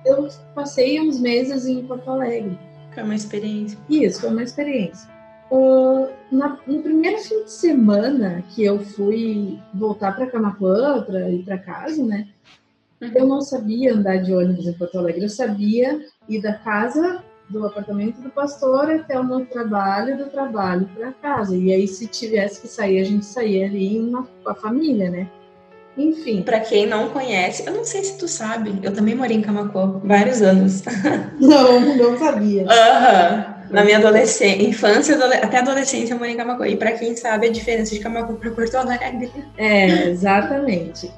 eu 0.05 0.27
passei 0.53 1.01
uns 1.01 1.19
meses 1.19 1.65
em 1.65 1.83
Porto 1.83 2.11
Alegre. 2.11 2.59
Foi 2.97 3.03
uma 3.03 3.13
experiência. 3.13 3.77
Isso, 3.87 4.21
foi 4.21 4.31
uma 4.31 4.41
experiência. 4.41 5.07
Uh, 5.51 6.09
na, 6.31 6.57
no 6.65 6.81
primeiro 6.81 7.19
fim 7.19 7.43
de 7.43 7.51
semana 7.51 8.43
que 8.49 8.65
eu 8.65 8.79
fui 8.79 9.59
voltar 9.71 10.15
para 10.15 10.25
Camacuã, 10.25 11.03
para 11.03 11.29
ir 11.29 11.43
para 11.43 11.59
casa, 11.59 12.03
né? 12.03 12.27
Uhum. 12.99 13.11
Eu 13.13 13.27
não 13.27 13.39
sabia 13.39 13.93
andar 13.93 14.17
de 14.23 14.33
ônibus 14.33 14.65
em 14.65 14.73
Porto 14.73 14.97
Alegre. 14.97 15.21
Eu 15.21 15.29
sabia 15.29 16.03
ir 16.27 16.41
da 16.41 16.53
casa 16.53 17.23
do 17.47 17.67
apartamento 17.67 18.19
do 18.19 18.31
pastor 18.31 18.89
até 18.89 19.19
o 19.19 19.23
meu 19.23 19.45
trabalho, 19.45 20.17
do 20.17 20.31
trabalho 20.31 20.89
para 20.95 21.11
casa. 21.11 21.55
E 21.55 21.71
aí, 21.71 21.87
se 21.87 22.07
tivesse 22.07 22.61
que 22.61 22.67
sair, 22.67 22.99
a 22.99 23.03
gente 23.03 23.27
saía 23.27 23.67
ali 23.67 24.11
com 24.43 24.49
a 24.49 24.55
família, 24.55 25.11
né? 25.11 25.29
Enfim. 25.97 26.43
Para 26.43 26.59
quem 26.59 26.85
não 26.85 27.09
conhece, 27.09 27.63
eu 27.65 27.73
não 27.73 27.83
sei 27.83 28.03
se 28.03 28.17
tu 28.17 28.27
sabe, 28.27 28.77
eu 28.83 28.93
também 28.93 29.15
morei 29.15 29.37
em 29.37 29.41
Camacô 29.41 29.99
vários 30.03 30.41
anos. 30.41 30.83
Não, 31.39 31.95
não 31.95 32.17
sabia. 32.17 32.65
Aham. 32.69 33.45
Uhum. 33.47 33.57
Na 33.69 33.83
minha 33.83 33.97
adolescência, 33.97 34.63
infância, 34.63 35.17
até 35.43 35.57
adolescência 35.57 36.13
eu 36.13 36.17
morei 36.17 36.33
em 36.33 36.37
Camacô. 36.37 36.63
E 36.65 36.77
para 36.77 36.93
quem 36.93 37.15
sabe 37.15 37.47
a 37.47 37.51
diferença 37.51 37.93
de 37.93 37.99
Camacô 37.99 38.33
para 38.35 38.51
Porto 38.51 38.75
Alegre. 38.75 39.31
É, 39.57 40.07
exatamente. 40.09 41.11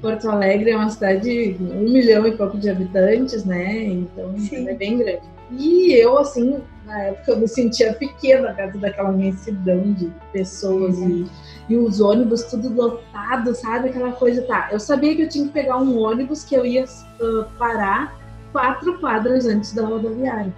Porto 0.00 0.30
Alegre 0.30 0.70
é 0.70 0.76
uma 0.76 0.88
cidade 0.88 1.52
de 1.52 1.62
um 1.62 1.90
milhão 1.90 2.26
e 2.26 2.32
pouco 2.32 2.56
de 2.56 2.70
habitantes, 2.70 3.44
né? 3.44 3.84
Então 3.84 4.34
é 4.66 4.74
bem 4.74 4.98
grande. 4.98 5.20
E 5.50 5.92
eu, 5.92 6.16
assim, 6.18 6.58
na 6.86 7.02
época 7.04 7.32
eu 7.32 7.40
me 7.40 7.48
sentia 7.48 7.92
pequena 7.92 8.54
causa 8.54 8.78
daquela 8.78 9.12
imensidão 9.12 9.92
de 9.92 10.10
pessoas 10.32 10.96
uhum. 10.96 11.08
e, 11.10 11.26
e 11.70 11.76
os 11.76 12.00
ônibus 12.00 12.42
tudo 12.42 12.68
lotado, 12.74 13.54
sabe? 13.54 13.90
Aquela 13.90 14.10
coisa, 14.10 14.42
tá. 14.42 14.68
Eu 14.72 14.80
sabia 14.80 15.14
que 15.14 15.22
eu 15.22 15.28
tinha 15.28 15.46
que 15.46 15.52
pegar 15.52 15.78
um 15.78 15.96
ônibus 15.98 16.42
que 16.42 16.56
eu 16.56 16.66
ia 16.66 16.84
uh, 16.84 17.44
parar 17.56 18.18
quatro 18.52 18.98
quadras 18.98 19.46
antes 19.46 19.72
da 19.72 19.86
rodoviária. 19.86 20.52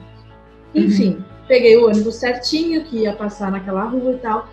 Enfim, 0.74 1.16
uhum. 1.16 1.24
peguei 1.46 1.76
o 1.76 1.86
ônibus 1.86 2.14
certinho, 2.14 2.82
que 2.84 3.00
ia 3.00 3.12
passar 3.12 3.50
naquela 3.50 3.84
rua 3.84 4.12
e 4.12 4.16
tal. 4.16 4.48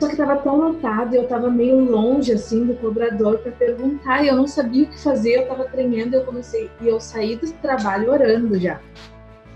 Só 0.00 0.08
que 0.08 0.16
tava 0.16 0.36
tão 0.38 0.56
lotado, 0.56 1.14
eu 1.14 1.28
tava 1.28 1.48
meio 1.48 1.78
longe 1.78 2.32
assim 2.32 2.66
do 2.66 2.74
cobrador 2.74 3.38
para 3.38 3.52
perguntar, 3.52 4.24
e 4.24 4.28
eu 4.28 4.34
não 4.34 4.48
sabia 4.48 4.82
o 4.82 4.88
que 4.88 5.00
fazer, 5.00 5.36
eu 5.36 5.46
tava 5.46 5.62
tremendo, 5.66 6.14
eu 6.14 6.24
comecei 6.24 6.68
e 6.80 6.88
eu 6.88 6.98
saí 6.98 7.36
do 7.36 7.48
trabalho 7.52 8.10
orando 8.10 8.58
já. 8.58 8.80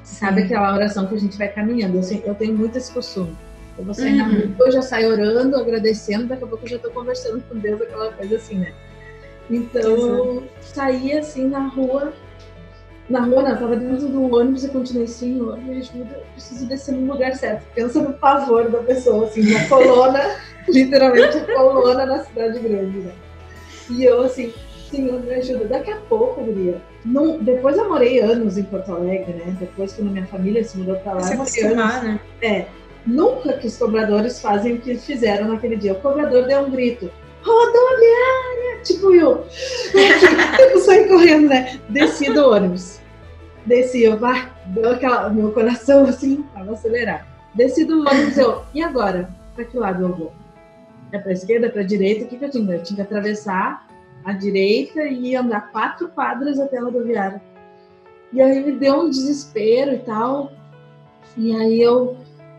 Sabe 0.05 0.45
aquela 0.45 0.73
oração 0.73 1.09
que 1.09 1.17
a 1.17 1.19
gente 1.19 1.37
vai 1.37 1.49
caminhando? 1.49 1.99
Eu, 1.99 2.23
eu 2.25 2.35
tenho 2.37 2.57
muito 2.57 2.79
esse 2.79 2.93
costume. 2.93 3.37
Eu 3.79 3.85
vou 3.85 3.95
sair 3.95 4.13
uhum. 4.13 4.17
na 4.19 4.25
rua, 4.25 4.67
eu 4.67 4.73
já 4.73 4.83
saio 4.83 5.13
orando, 5.13 5.57
agradecendo, 5.57 6.27
daqui 6.27 6.45
a 6.45 6.47
pouco 6.47 6.65
eu 6.65 6.69
já 6.69 6.79
tô 6.79 6.91
conversando 6.91 7.43
com 7.49 7.57
Deus, 7.57 7.81
aquela 7.81 8.13
coisa 8.13 8.37
assim, 8.37 8.59
né? 8.59 8.73
Então 9.49 9.81
eu 9.81 10.49
saí 10.61 11.17
assim 11.17 11.49
na 11.49 11.69
rua, 11.69 12.13
na 13.09 13.21
rua 13.21 13.43
não, 13.43 13.51
eu 13.51 13.59
tava 13.59 13.77
dentro 13.77 14.09
do 14.09 14.35
ônibus 14.35 14.65
e 14.65 14.69
continuei, 14.69 15.07
Senhor, 15.07 15.57
me 15.59 15.79
ajuda, 15.79 16.17
eu 16.17 16.27
preciso 16.35 16.67
descer 16.67 16.93
no 16.93 17.13
lugar 17.13 17.35
certo. 17.35 17.65
Pensa 17.75 18.03
no 18.03 18.13
pavor 18.15 18.69
da 18.71 18.79
pessoa, 18.79 19.27
assim, 19.27 19.49
uma 19.49 19.65
colona, 19.69 20.37
literalmente 20.69 21.41
colona 21.55 22.05
na 22.05 22.25
cidade 22.25 22.59
grande, 22.59 22.99
né? 22.99 23.13
E 23.91 24.05
eu 24.05 24.23
assim, 24.23 24.53
Senhor, 24.91 25.21
me 25.21 25.35
ajuda. 25.35 25.65
Daqui 25.67 25.91
a 25.91 25.97
pouco, 25.97 26.43
Guria. 26.43 26.81
Não, 27.05 27.39
depois 27.39 27.77
eu 27.77 27.89
morei 27.89 28.21
anos 28.21 28.59
em 28.59 28.65
Porto 28.65 28.93
Alegre, 28.93 29.33
né? 29.35 29.57
Depois, 29.59 29.93
quando 29.93 30.11
minha 30.11 30.27
família 30.27 30.65
se 30.65 30.77
mudou 30.77 30.97
pra 30.97 31.15
lá. 31.15 31.21
Se 31.21 31.35
acostumar, 31.35 32.03
né? 32.03 32.21
É. 32.43 32.67
Nunca 33.07 33.55
que 33.55 33.67
os 33.67 33.77
cobradores 33.77 34.41
fazem 34.41 34.75
o 34.75 34.81
que 34.81 34.97
fizeram 34.97 35.49
naquele 35.49 35.77
dia. 35.77 35.93
O 35.93 36.01
cobrador 36.01 36.47
deu 36.47 36.61
um 36.61 36.71
grito. 36.71 37.11
Rodoviária! 37.43 38.83
Tipo 38.85 39.15
eu. 39.15 39.47
Eu 40.59 40.79
saí 40.81 41.09
correndo, 41.09 41.49
né? 41.49 41.81
Desci 41.89 42.33
do 42.33 42.51
ônibus. 42.51 43.01
Desci, 43.65 44.03
eu, 44.03 44.19
vai, 44.19 44.51
deu 44.67 44.91
aquela. 44.91 45.31
Meu 45.31 45.53
coração 45.53 46.05
assim, 46.05 46.45
tava 46.55 46.73
acelerado. 46.73 47.25
Desci 47.55 47.85
do 47.85 48.01
ônibus, 48.01 48.37
eu. 48.37 48.63
E 48.75 48.83
agora? 48.83 49.29
Pra 49.55 49.65
que 49.65 49.77
lado 49.77 50.03
eu 50.03 50.15
vou? 50.15 50.33
É 51.13 51.19
pra 51.19 51.33
esquerda, 51.33 51.71
pra 51.71 51.83
direita? 51.83 52.25
O 52.25 52.29
que, 52.29 52.37
que 52.37 52.45
eu 52.45 52.51
tinha? 52.51 52.75
Eu 52.75 52.83
tinha 52.83 52.97
que 52.97 53.03
atravessar 53.03 53.87
à 54.25 54.33
direita 54.33 55.03
e 55.05 55.35
andar 55.35 55.73
quatro 55.73 56.09
quadras 56.09 56.61
até 56.61 56.79
a 56.79 56.83
rodoviária. 56.83 57.41
E 58.33 58.43
aí 58.43 58.63
me 58.63 58.73
deu 58.73 59.01
um 59.01 59.11
desespero 59.11 59.95
e 59.95 59.99
tal. 59.99 60.53
E 61.37 61.55
aí 61.55 61.81
eu, 61.81 62.17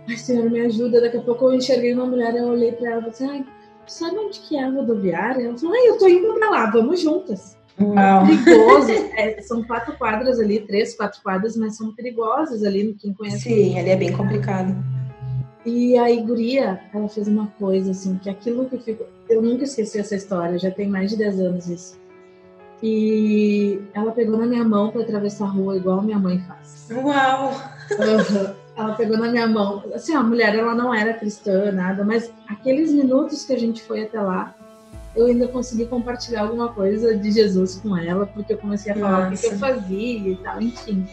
ai, 0.10 0.18
senhor, 0.18 0.50
me 0.50 0.62
ajuda. 0.62 1.02
Daqui 1.02 1.18
a 1.18 1.22
pouco 1.22 1.46
eu 1.46 1.54
enxerguei 1.54 1.94
uma 1.94 2.06
mulher, 2.06 2.36
eu 2.36 2.48
olhei 2.48 2.72
para 2.72 2.92
ela 2.92 3.08
e 3.08 3.14
falei, 3.14 3.34
ai, 3.34 3.46
sabe 3.88 4.18
onde 4.18 4.40
que 4.40 4.58
é 4.58 4.64
a 4.64 4.70
rodoviária? 4.70 5.46
Ela 5.46 5.58
falou, 5.58 5.76
ai, 5.76 5.88
eu 5.88 5.98
tô 5.98 6.08
indo 6.08 6.34
para 6.34 6.50
lá, 6.50 6.70
vamos 6.72 7.02
juntas. 7.02 7.58
Uau. 7.80 8.26
Perigoso. 8.26 8.92
É, 9.16 9.42
são 9.42 9.64
quatro 9.64 9.98
quadras 9.98 10.40
ali, 10.40 10.60
três, 10.60 10.96
quatro 10.96 11.22
quadras, 11.22 11.56
mas 11.56 11.78
são 11.78 11.94
perigosas 11.94 12.64
ali, 12.64 12.96
quem 13.00 13.14
conhece. 13.14 13.42
Sim, 13.42 13.80
ali 13.80 13.90
é 13.90 13.96
bem 13.96 14.12
complicado. 14.12 14.76
E 15.66 15.98
a 15.98 16.08
guria, 16.22 16.80
ela 16.94 17.08
fez 17.08 17.28
uma 17.28 17.48
coisa 17.60 17.92
assim, 17.92 18.18
que 18.18 18.30
aquilo 18.30 18.66
que 18.66 18.78
ficou. 18.78 19.08
Eu 19.30 19.42
nunca 19.42 19.64
esqueci 19.64 20.00
essa 20.00 20.16
história, 20.16 20.58
já 20.58 20.72
tem 20.72 20.88
mais 20.88 21.12
de 21.12 21.18
10 21.18 21.40
anos 21.40 21.70
isso. 21.70 22.00
E 22.82 23.80
ela 23.94 24.12
pegou 24.12 24.38
na 24.38 24.46
minha 24.46 24.64
mão 24.64 24.90
para 24.90 25.02
atravessar 25.02 25.46
a 25.46 25.50
rua, 25.50 25.76
igual 25.76 26.02
minha 26.02 26.18
mãe 26.18 26.40
faz. 26.40 26.88
Uau! 26.92 27.54
Ela 28.80 28.96
pegou 28.96 29.18
na 29.18 29.30
minha 29.30 29.48
mão. 29.48 29.84
Assim, 29.94 30.16
a 30.16 30.24
mulher, 30.24 30.56
ela 30.56 30.74
não 30.74 30.94
era 30.94 31.14
cristã, 31.14 31.72
nada, 31.72 32.04
mas 32.04 32.32
aqueles 32.48 32.92
minutos 32.92 33.44
que 33.46 33.54
a 33.54 33.60
gente 33.60 33.84
foi 33.84 34.04
até 34.04 34.22
lá, 34.22 34.56
eu 35.16 35.26
ainda 35.26 35.48
consegui 35.48 35.86
compartilhar 35.86 36.42
alguma 36.42 36.70
coisa 36.70 37.18
de 37.18 37.32
Jesus 37.32 37.76
com 37.76 37.98
ela, 37.98 38.26
porque 38.26 38.54
eu 38.54 38.58
comecei 38.58 38.94
a 38.94 38.96
falar 38.96 39.30
Nossa. 39.30 39.46
o 39.46 39.50
que 39.50 39.56
eu 39.56 39.60
fazia 39.60 40.30
e 40.30 40.36
tal, 40.38 40.62
enfim. 40.62 41.06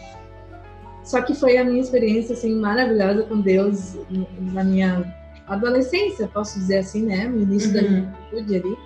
Só 1.03 1.21
que 1.21 1.33
foi 1.33 1.57
a 1.57 1.63
minha 1.63 1.81
experiência 1.81 2.33
assim 2.33 2.55
maravilhosa 2.55 3.23
com 3.23 3.41
Deus 3.41 3.97
na 4.39 4.63
minha 4.63 5.13
adolescência, 5.47 6.27
posso 6.27 6.59
dizer 6.59 6.79
assim, 6.79 7.03
né, 7.03 7.27
no 7.27 7.41
início 7.41 7.69
uhum. 7.69 7.75
da 7.75 7.81
juventude 7.81 8.55
ali, 8.55 8.77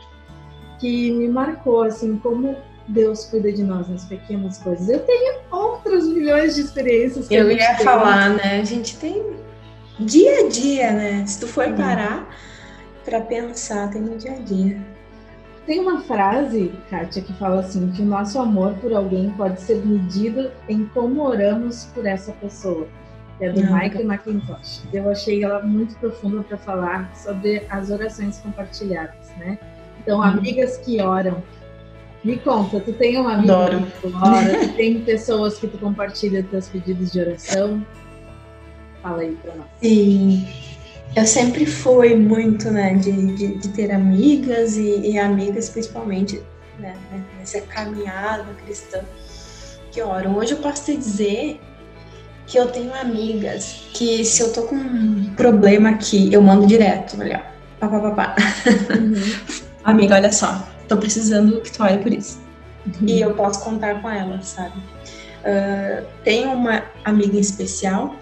que 0.80 1.12
me 1.12 1.28
marcou 1.28 1.84
assim 1.84 2.18
como 2.18 2.56
Deus 2.88 3.26
cuida 3.26 3.52
de 3.52 3.64
nós 3.64 3.88
nas 3.90 4.06
pequenas 4.06 4.58
coisas. 4.60 4.88
Eu 4.90 5.00
tenho 5.00 5.40
outras 5.92 6.08
milhões 6.08 6.56
de 6.56 6.62
experiências. 6.62 7.28
Que 7.28 7.36
Eu 7.36 7.52
ia 7.52 7.76
tem. 7.76 7.86
falar, 7.86 8.30
né? 8.30 8.62
A 8.62 8.64
gente 8.64 8.98
tem 8.98 9.36
dia 10.00 10.46
a 10.46 10.50
dia, 10.50 10.92
né? 10.92 11.26
Se 11.26 11.40
tu 11.40 11.48
for 11.48 11.68
uhum. 11.68 11.76
parar 11.76 12.28
para 13.04 13.22
pensar, 13.22 13.90
tem 13.90 14.02
no 14.02 14.18
dia 14.18 14.34
a 14.34 14.40
dia. 14.40 14.82
Tem 15.66 15.80
uma 15.80 16.02
frase, 16.02 16.72
Kátia, 16.90 17.22
que 17.22 17.34
fala 17.34 17.60
assim: 17.60 17.92
que 17.92 18.02
o 18.02 18.06
nosso 18.06 18.40
amor 18.40 18.74
por 18.76 18.94
alguém 18.94 19.30
pode 19.32 19.62
ser 19.62 19.86
medido 19.86 20.52
em 20.68 20.86
como 20.88 21.22
oramos 21.24 21.86
por 21.94 22.06
essa 22.06 22.32
pessoa. 22.34 22.88
É 23.40 23.50
do 23.50 23.60
Não, 23.60 23.74
Michael 23.74 24.06
McIntosh. 24.06 24.84
Eu 24.94 25.10
achei 25.10 25.44
ela 25.44 25.64
muito 25.64 25.96
profunda 25.96 26.44
para 26.44 26.58
falar 26.58 27.12
sobre 27.16 27.66
as 27.70 27.90
orações 27.90 28.38
compartilhadas, 28.38 29.30
né? 29.38 29.58
Então, 30.00 30.20
hum. 30.20 30.24
amigas 30.24 30.78
que 30.78 31.02
oram. 31.02 31.44
Me 32.24 32.38
conta, 32.38 32.80
tu 32.80 32.94
tem 32.94 33.18
uma 33.18 33.34
amiga 33.34 33.54
Adoro. 33.54 33.86
que 33.86 34.02
tu 34.02 34.16
ora, 34.16 34.60
tu 34.60 34.74
tem 34.74 35.02
pessoas 35.02 35.58
que 35.58 35.68
tu 35.68 35.78
compartilha 35.80 36.44
teus 36.44 36.68
pedidos 36.68 37.12
de 37.12 37.20
oração? 37.20 37.86
Fala 39.02 39.22
aí 39.22 39.36
para 39.42 39.56
nós. 39.56 39.68
Sim. 39.82 40.48
Eu 41.16 41.26
sempre 41.26 41.66
fui 41.66 42.16
muito, 42.16 42.70
né, 42.70 42.94
de, 42.94 43.36
de, 43.36 43.58
de 43.58 43.68
ter 43.70 43.92
amigas 43.92 44.78
e, 44.78 45.12
e, 45.12 45.18
amigas, 45.18 45.68
principalmente, 45.70 46.42
né, 46.80 46.96
né, 47.12 47.24
nessa 47.38 47.60
caminhada 47.62 48.46
cristã 48.64 49.02
que 49.92 50.02
oram. 50.02 50.38
Hoje 50.38 50.54
eu 50.54 50.60
posso 50.60 50.86
te 50.86 50.96
dizer 50.96 51.60
que 52.46 52.58
eu 52.58 52.68
tenho 52.68 52.94
amigas 52.94 53.84
que 53.94 54.24
se 54.24 54.42
eu 54.42 54.54
tô 54.54 54.64
com 54.64 54.76
um 54.76 55.34
problema 55.36 55.90
aqui, 55.90 56.32
eu 56.32 56.42
mando 56.42 56.66
direto, 56.68 57.18
olha, 57.20 57.44
pá, 57.80 57.88
pá, 57.88 58.00
pá, 58.00 58.12
pá. 58.12 58.36
Uhum. 58.96 59.62
Amiga, 59.84 60.16
olha 60.16 60.32
só, 60.32 60.71
tô 60.92 60.98
precisando 60.98 61.62
que 61.62 61.72
tu 61.72 61.82
olhe 61.84 62.00
por 62.00 62.12
isso. 62.12 62.38
Uhum. 62.86 63.08
E 63.08 63.22
eu 63.22 63.34
posso 63.34 63.64
contar 63.64 64.02
com 64.02 64.10
ela, 64.10 64.42
sabe? 64.42 64.78
Uh, 64.78 66.06
tenho 66.24 66.52
uma 66.52 66.84
amiga 67.06 67.38
em 67.38 67.40
especial 67.40 68.14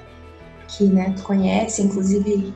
que, 0.67 0.83
né, 0.83 1.13
tu 1.17 1.23
conhece, 1.23 1.81
inclusive 1.81 2.53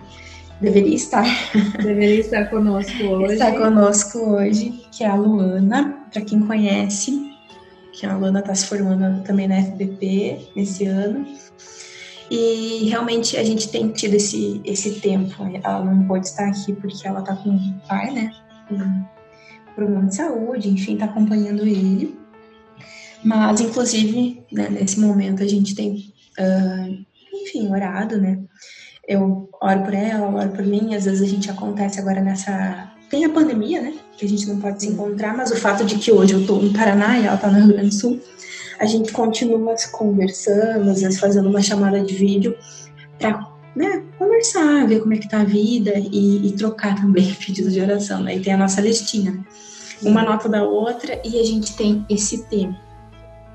deveria 0.61 0.95
estar. 0.95 1.26
Deveria 1.82 2.20
estar 2.20 2.49
conosco 2.49 3.03
hoje. 3.03 3.34
Está 3.34 3.51
conosco 3.53 4.20
hoje, 4.20 4.86
que 4.91 5.03
é 5.03 5.07
a 5.07 5.16
Luana, 5.16 6.05
para 6.11 6.22
quem 6.22 6.39
conhece, 6.41 7.34
que 7.91 8.05
a 8.05 8.16
Luana 8.16 8.39
está 8.39 8.53
se 8.53 8.68
formando 8.68 9.24
também 9.24 9.47
na 9.47 9.61
FBP 9.64 10.51
esse 10.55 10.86
ano. 10.86 11.26
E 12.30 12.88
realmente 12.88 13.36
a 13.36 13.43
gente 13.43 13.68
tem 13.70 13.89
tido 13.89 14.14
esse, 14.14 14.61
esse 14.64 14.99
tempo. 15.01 15.36
Ela 15.64 15.84
não 15.84 16.07
pode 16.07 16.28
estar 16.28 16.47
aqui 16.47 16.74
porque 16.74 17.07
ela 17.07 17.20
está 17.20 17.36
com 17.36 17.49
o 17.49 17.82
pai, 17.88 18.11
né? 18.11 18.32
Com 18.70 18.76
problema 19.76 20.07
de 20.07 20.15
saúde, 20.15 20.69
enfim, 20.69 20.93
está 20.93 21.05
acompanhando 21.05 21.63
ele. 21.63 22.17
Mas, 23.24 23.61
inclusive, 23.61 24.43
né, 24.51 24.69
nesse 24.69 24.99
momento 24.99 25.43
a 25.43 25.47
gente 25.47 25.74
tem, 25.76 26.13
uh, 26.39 27.05
enfim, 27.34 27.71
orado, 27.71 28.19
né? 28.19 28.39
eu 29.07 29.49
oro 29.61 29.82
por 29.82 29.93
ela, 29.93 30.30
oro 30.30 30.49
por 30.49 30.65
mim, 30.65 30.95
às 30.95 31.05
vezes 31.05 31.21
a 31.21 31.26
gente 31.26 31.49
acontece 31.49 31.99
agora 31.99 32.21
nessa. 32.21 32.91
Tem 33.09 33.26
a 33.26 33.30
pandemia, 33.30 33.82
né? 33.82 33.93
Que 34.17 34.26
a 34.26 34.30
gente 34.30 34.47
não 34.47 34.59
pode 34.59 34.82
se 34.82 34.89
encontrar, 34.89 35.36
mas 35.36 35.51
o 35.51 35.55
fato 35.55 35.86
de 35.86 35.95
que 35.95 36.11
hoje 36.11 36.34
eu 36.34 36.45
tô 36.45 36.55
no 36.55 36.74
Paraná 36.74 37.19
e 37.19 37.26
ela 37.26 37.38
tá 37.38 37.49
no 37.49 37.59
Rio 37.59 37.67
Grande 37.67 37.89
do 37.89 37.93
Sul, 37.93 38.19
a 38.80 38.86
gente 38.86 39.11
continua 39.11 39.76
conversando, 39.91 40.89
às 40.89 41.01
vezes 41.01 41.19
fazendo 41.19 41.49
uma 41.49 41.61
chamada 41.61 41.99
de 42.01 42.13
vídeo 42.13 42.55
para 43.19 43.47
né, 43.76 44.03
conversar, 44.34 44.88
ver 44.88 44.99
como 44.99 45.13
é 45.13 45.17
que 45.17 45.29
tá 45.29 45.41
a 45.41 45.45
vida 45.45 45.93
e, 45.95 46.47
e 46.47 46.51
trocar 46.53 46.95
também 46.99 47.34
pedidos 47.45 47.73
de 47.73 47.81
oração, 47.81 48.23
né? 48.23 48.36
E 48.36 48.39
tem 48.41 48.53
a 48.53 48.57
nossa 48.57 48.81
listinha, 48.81 49.45
uma 50.01 50.23
nota 50.23 50.49
da 50.49 50.63
outra 50.63 51.21
e 51.23 51.39
a 51.39 51.43
gente 51.43 51.75
tem 51.75 52.05
esse 52.09 52.45
tempo 52.45 52.77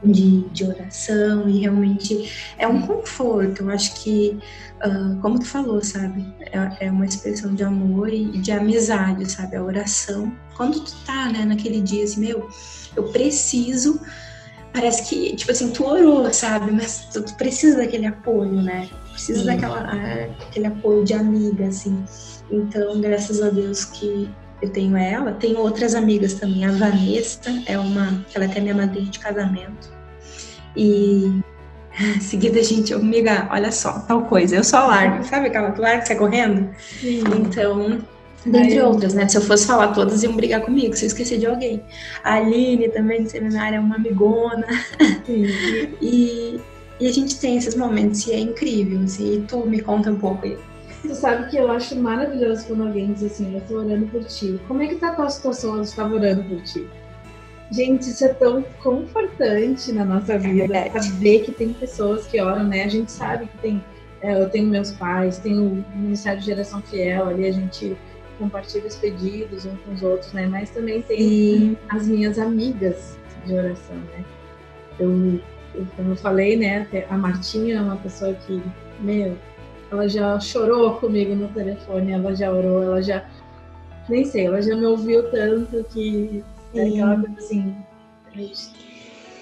de, 0.05 0.43
de 0.51 0.65
oração 0.65 1.49
e 1.49 1.61
realmente 1.61 2.33
é 2.57 2.67
um 2.67 2.81
conforto. 2.83 3.63
Eu 3.63 3.71
acho 3.71 4.03
que, 4.03 4.39
uh, 4.85 5.21
como 5.21 5.39
tu 5.41 5.47
falou, 5.47 5.83
sabe, 5.83 6.25
é, 6.41 6.87
é, 6.87 6.91
uma 6.91 7.05
expressão 7.05 7.55
de 7.55 7.65
amor 7.65 8.09
e 8.09 8.39
de 8.39 8.53
amizade, 8.53 9.31
sabe, 9.31 9.57
a 9.57 9.63
oração. 9.63 10.33
Quando 10.57 10.81
tu 10.81 10.95
tá, 11.05 11.31
né, 11.31 11.45
naquele 11.45 11.81
dia 11.81 12.05
assim, 12.05 12.21
meu, 12.21 12.49
eu 12.97 13.05
preciso, 13.09 14.01
parece 14.73 15.09
que, 15.09 15.35
tipo 15.37 15.51
assim, 15.51 15.71
tu 15.71 15.85
orou, 15.85 16.33
sabe, 16.33 16.71
mas 16.71 17.09
tu, 17.13 17.23
tu 17.23 17.35
precisa 17.35 17.79
daquele 17.79 18.07
apoio, 18.07 18.63
né, 18.63 18.89
precisa 19.13 19.45
daquela, 19.45 19.83
uh, 19.83 20.33
aquele 20.49 20.67
apoio 20.67 21.05
de 21.05 21.15
amiga, 21.15 21.67
assim. 21.67 22.05
Então, 22.51 23.01
graças 23.01 23.43
a 23.43 23.51
Deus 23.51 23.85
que 23.85 24.31
eu 24.63 24.71
tenho 24.71 24.97
ela, 24.97 25.33
tenho 25.33 25.59
outras 25.59 25.95
amigas 25.95 26.35
também. 26.35 26.65
A 26.65 26.73
Vanessa 26.73 27.63
é 27.67 27.79
uma, 27.79 28.25
ela 28.35 28.45
é 28.45 28.49
até 28.49 28.61
minha 28.61 28.75
madrinha 28.75 29.11
de 29.11 29.19
casamento. 29.19 29.93
E 30.77 31.41
seguida 32.21 32.61
a 32.61 32.63
gente, 32.63 32.95
amiga, 32.95 33.49
olha 33.51 33.73
só, 33.73 34.01
tal 34.01 34.23
coisa, 34.23 34.57
eu 34.57 34.65
só 34.65 34.87
largo, 34.87 35.25
sabe 35.25 35.49
aquela 35.49 35.73
que 35.73 35.81
larga, 35.81 36.07
sai 36.07 36.17
correndo? 36.17 36.71
Sim. 37.01 37.23
Então, 37.39 37.99
dentre 38.51 38.81
outras, 38.81 39.15
né? 39.15 39.29
Se 39.29 39.37
eu 39.37 39.43
fosse 39.43 39.67
falar 39.67 39.89
todas, 39.89 40.23
iam 40.23 40.35
brigar 40.35 40.63
comigo, 40.63 40.97
se 40.97 41.05
eu 41.05 41.09
esquecer 41.09 41.39
de 41.39 41.47
alguém. 41.47 41.83
A 42.23 42.35
Aline 42.35 42.89
também 42.89 43.23
de 43.23 43.31
seminário 43.31 43.77
é 43.77 43.81
uma 43.81 43.97
amigona. 43.97 44.67
e, 46.01 46.61
e 47.01 47.07
a 47.07 47.13
gente 47.13 47.39
tem 47.39 47.57
esses 47.57 47.75
momentos 47.75 48.27
e 48.27 48.33
é 48.33 48.39
incrível, 48.39 49.01
assim, 49.03 49.39
e 49.39 49.41
tu 49.43 49.67
me 49.67 49.81
conta 49.81 50.11
um 50.11 50.19
pouco 50.19 50.47
aí. 50.47 50.59
Tu 51.03 51.15
sabe 51.15 51.49
que 51.49 51.57
eu 51.57 51.71
acho 51.71 51.95
maravilhoso 51.97 52.67
quando 52.67 52.87
alguém 52.87 53.13
diz 53.13 53.25
assim, 53.25 53.55
eu 53.55 53.61
tô 53.63 53.79
orando 53.79 54.07
por 54.07 54.25
ti. 54.25 54.61
Como 54.67 54.83
é 54.83 54.89
que 54.89 54.97
tá 54.97 55.11
a 55.11 55.15
tua 55.15 55.31
situação? 55.31 55.77
Eu 55.77 55.83
estava 55.83 56.15
orando 56.15 56.43
por 56.43 56.61
ti. 56.63 56.87
Gente, 57.71 58.09
isso 58.09 58.25
é 58.25 58.29
tão 58.29 58.65
confortante 58.83 59.93
na 59.93 60.05
nossa 60.05 60.35
é 60.35 60.39
vida, 60.39 60.77
é 60.77 61.01
saber 61.01 61.41
que 61.45 61.53
tem 61.53 61.73
pessoas 61.73 62.27
que 62.27 62.41
oram, 62.41 62.65
né? 62.65 62.85
A 62.85 62.89
gente 62.89 63.13
sabe 63.13 63.47
que 63.47 63.59
tem, 63.59 63.85
é, 64.23 64.43
eu 64.43 64.49
tenho 64.49 64.67
meus 64.67 64.91
pais, 64.93 65.39
tenho 65.39 65.63
o 65.63 65.85
Ministério 65.95 66.41
de 66.41 66.47
Geração 66.47 66.81
Fiel, 66.83 67.29
ali 67.29 67.47
a 67.47 67.53
gente 67.53 67.97
compartilha 68.39 68.87
os 68.87 68.97
pedidos 68.97 69.67
uns 69.67 69.81
com 69.81 69.93
os 69.93 70.03
outros, 70.03 70.33
né? 70.33 70.47
Mas 70.47 70.71
também 70.71 71.03
tem 71.03 71.21
e... 71.21 71.79
as 71.89 72.07
minhas 72.07 72.39
amigas 72.39 73.19
de 73.45 73.55
oração, 73.55 73.97
né? 73.97 74.25
Eu, 74.99 75.41
eu, 75.75 75.87
como 75.97 76.13
eu 76.13 76.17
falei, 76.17 76.57
né? 76.57 76.87
A 77.11 77.17
Martinha 77.17 77.77
é 77.77 77.81
uma 77.81 77.97
pessoa 77.97 78.33
que, 78.35 78.63
meu, 79.01 79.37
ela 79.91 80.09
já 80.09 80.39
chorou 80.41 80.97
comigo 80.97 81.35
no 81.35 81.49
telefone, 81.49 82.13
ela 82.13 82.35
já 82.35 82.53
orou, 82.53 82.83
ela 82.83 83.03
já. 83.03 83.25
Nem 84.09 84.25
sei, 84.25 84.47
ela 84.47 84.63
já 84.63 84.75
me 84.75 84.87
ouviu 84.87 85.31
tanto 85.31 85.85
que 85.85 86.43
é 86.75 86.89
aquela 86.89 87.17
coisa 87.17 87.39
assim. 87.39 87.77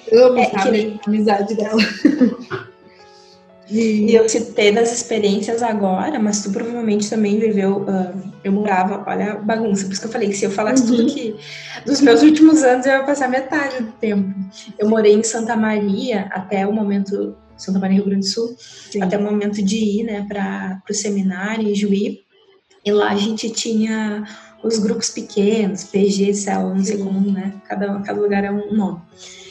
Eu 0.08 0.26
amo, 0.28 0.38
é, 0.38 0.44
sabe, 0.50 1.00
a 1.04 1.08
amizade 1.08 1.54
dela. 1.54 1.82
E... 3.68 4.14
eu 4.14 4.28
citei 4.28 4.72
das 4.72 4.92
experiências 4.92 5.62
agora, 5.62 6.18
mas 6.18 6.42
tu 6.42 6.50
provavelmente 6.50 7.10
também 7.10 7.38
viveu. 7.38 7.82
Uh, 7.82 8.32
eu 8.44 8.52
morava, 8.52 9.02
olha 9.06 9.32
a 9.32 9.36
bagunça, 9.36 9.84
por 9.84 9.92
isso 9.92 10.00
que 10.00 10.06
eu 10.06 10.12
falei 10.12 10.28
que 10.28 10.36
se 10.36 10.44
eu 10.44 10.50
falasse 10.50 10.82
uhum. 10.82 10.96
tudo 10.96 11.06
que 11.06 11.34
dos 11.84 12.00
meus 12.00 12.22
últimos 12.22 12.62
anos 12.62 12.86
eu 12.86 12.92
ia 12.92 13.04
passar 13.04 13.28
metade 13.28 13.82
do 13.82 13.92
tempo. 13.92 14.32
Eu 14.78 14.88
morei 14.88 15.14
em 15.14 15.22
Santa 15.22 15.56
Maria 15.56 16.28
até 16.30 16.66
o 16.66 16.72
momento 16.72 17.36
Santa 17.56 17.78
Maria, 17.78 17.96
Rio 17.96 18.04
Grande 18.04 18.26
do 18.26 18.30
Sul, 18.30 18.54
Sim. 18.58 19.02
até 19.02 19.16
o 19.16 19.22
momento 19.22 19.62
de 19.62 19.76
ir, 19.76 20.04
né, 20.04 20.26
para 20.28 20.82
o 20.88 20.94
seminário 20.94 21.68
em 21.68 21.74
Juí. 21.74 22.20
E 22.84 22.92
lá 22.92 23.10
a 23.10 23.16
gente 23.16 23.50
tinha 23.50 24.24
os 24.66 24.78
grupos 24.78 25.10
pequenos, 25.10 25.84
PG, 25.84 26.34
célula, 26.34 26.74
não 26.74 26.84
sei 26.84 26.98
como, 26.98 27.30
né? 27.30 27.54
Cada, 27.64 28.00
cada 28.00 28.20
lugar 28.20 28.44
é 28.44 28.50
um 28.50 28.74
nome. 28.74 29.00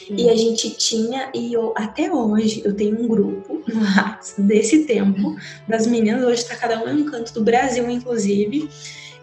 Sim. 0.06 0.14
E 0.16 0.30
a 0.30 0.36
gente 0.36 0.70
tinha, 0.70 1.30
e 1.34 1.52
eu, 1.52 1.72
até 1.76 2.12
hoje 2.12 2.62
eu 2.64 2.74
tenho 2.74 3.02
um 3.02 3.08
grupo 3.08 3.62
desse 4.38 4.84
tempo, 4.84 5.36
das 5.66 5.86
meninas, 5.86 6.24
hoje 6.24 6.42
está 6.42 6.54
cada 6.54 6.82
um 6.84 6.88
em 6.88 7.02
um 7.02 7.06
canto 7.06 7.32
do 7.32 7.42
Brasil, 7.42 7.88
inclusive, 7.90 8.68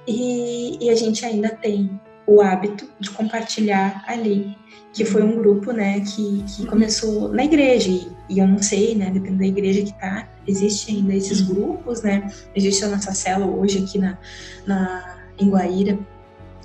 e, 0.08 0.78
e 0.86 0.89
a 0.89 0.96
gente 0.96 1.26
ainda 1.26 1.50
tem 1.50 2.00
o 2.26 2.41
hábito 2.41 2.89
de 3.00 3.10
compartilhar 3.12 4.04
ali 4.08 4.56
que 4.94 5.04
foi 5.04 5.24
um 5.24 5.36
grupo, 5.36 5.72
né, 5.72 6.02
que, 6.02 6.44
que 6.44 6.66
começou 6.68 7.28
na 7.30 7.44
igreja, 7.44 7.89
e, 7.89 8.08
e 8.30 8.38
eu 8.38 8.48
não 8.48 8.62
sei, 8.62 8.94
né, 8.94 9.10
dependendo 9.10 9.39
da 9.39 9.48
igreja 9.48 9.82
que 9.82 9.94
tá, 10.00 10.30
existe 10.48 10.91
ainda 10.91 11.16
esses 11.16 11.41
grupos, 11.41 12.04
né, 12.04 12.32
existe 12.56 12.86
a 12.86 12.89
nossa 12.89 13.12
célula 13.12 13.52
hoje 13.52 13.84
aqui 13.84 13.98
na, 13.98 14.20
na, 14.68 15.12
em 15.40 15.50
Guaíra, 15.50 15.98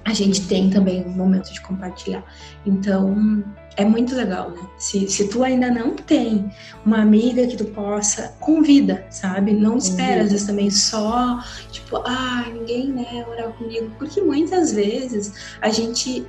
a 0.05 0.15
gente 0.15 0.47
tem 0.49 0.71
também 0.71 1.05
um 1.05 1.11
momento 1.11 1.53
de 1.53 1.61
compartilhar. 1.61 2.25
Então, 2.65 3.45
é 3.77 3.85
muito 3.85 4.15
legal, 4.15 4.51
né? 4.51 4.63
Se, 4.79 5.07
se 5.09 5.29
tu 5.29 5.45
ainda 5.45 5.71
não 5.71 5.95
tem 5.95 6.51
uma 6.85 7.03
amiga 7.03 7.47
que 7.47 7.57
tu 7.57 7.67
possa, 7.67 8.35
convida, 8.41 9.07
sabe? 9.11 9.53
Não 9.53 9.77
espera, 9.77 10.23
às 10.23 10.33
vezes 10.33 10.47
também 10.47 10.71
só, 10.71 11.39
tipo, 11.71 11.99
ah, 11.99 12.47
ninguém, 12.53 12.89
né, 12.89 13.25
orar 13.29 13.51
comigo. 13.53 13.91
Porque 13.99 14.21
muitas 14.21 14.73
vezes 14.73 15.57
a 15.61 15.69
gente 15.69 16.27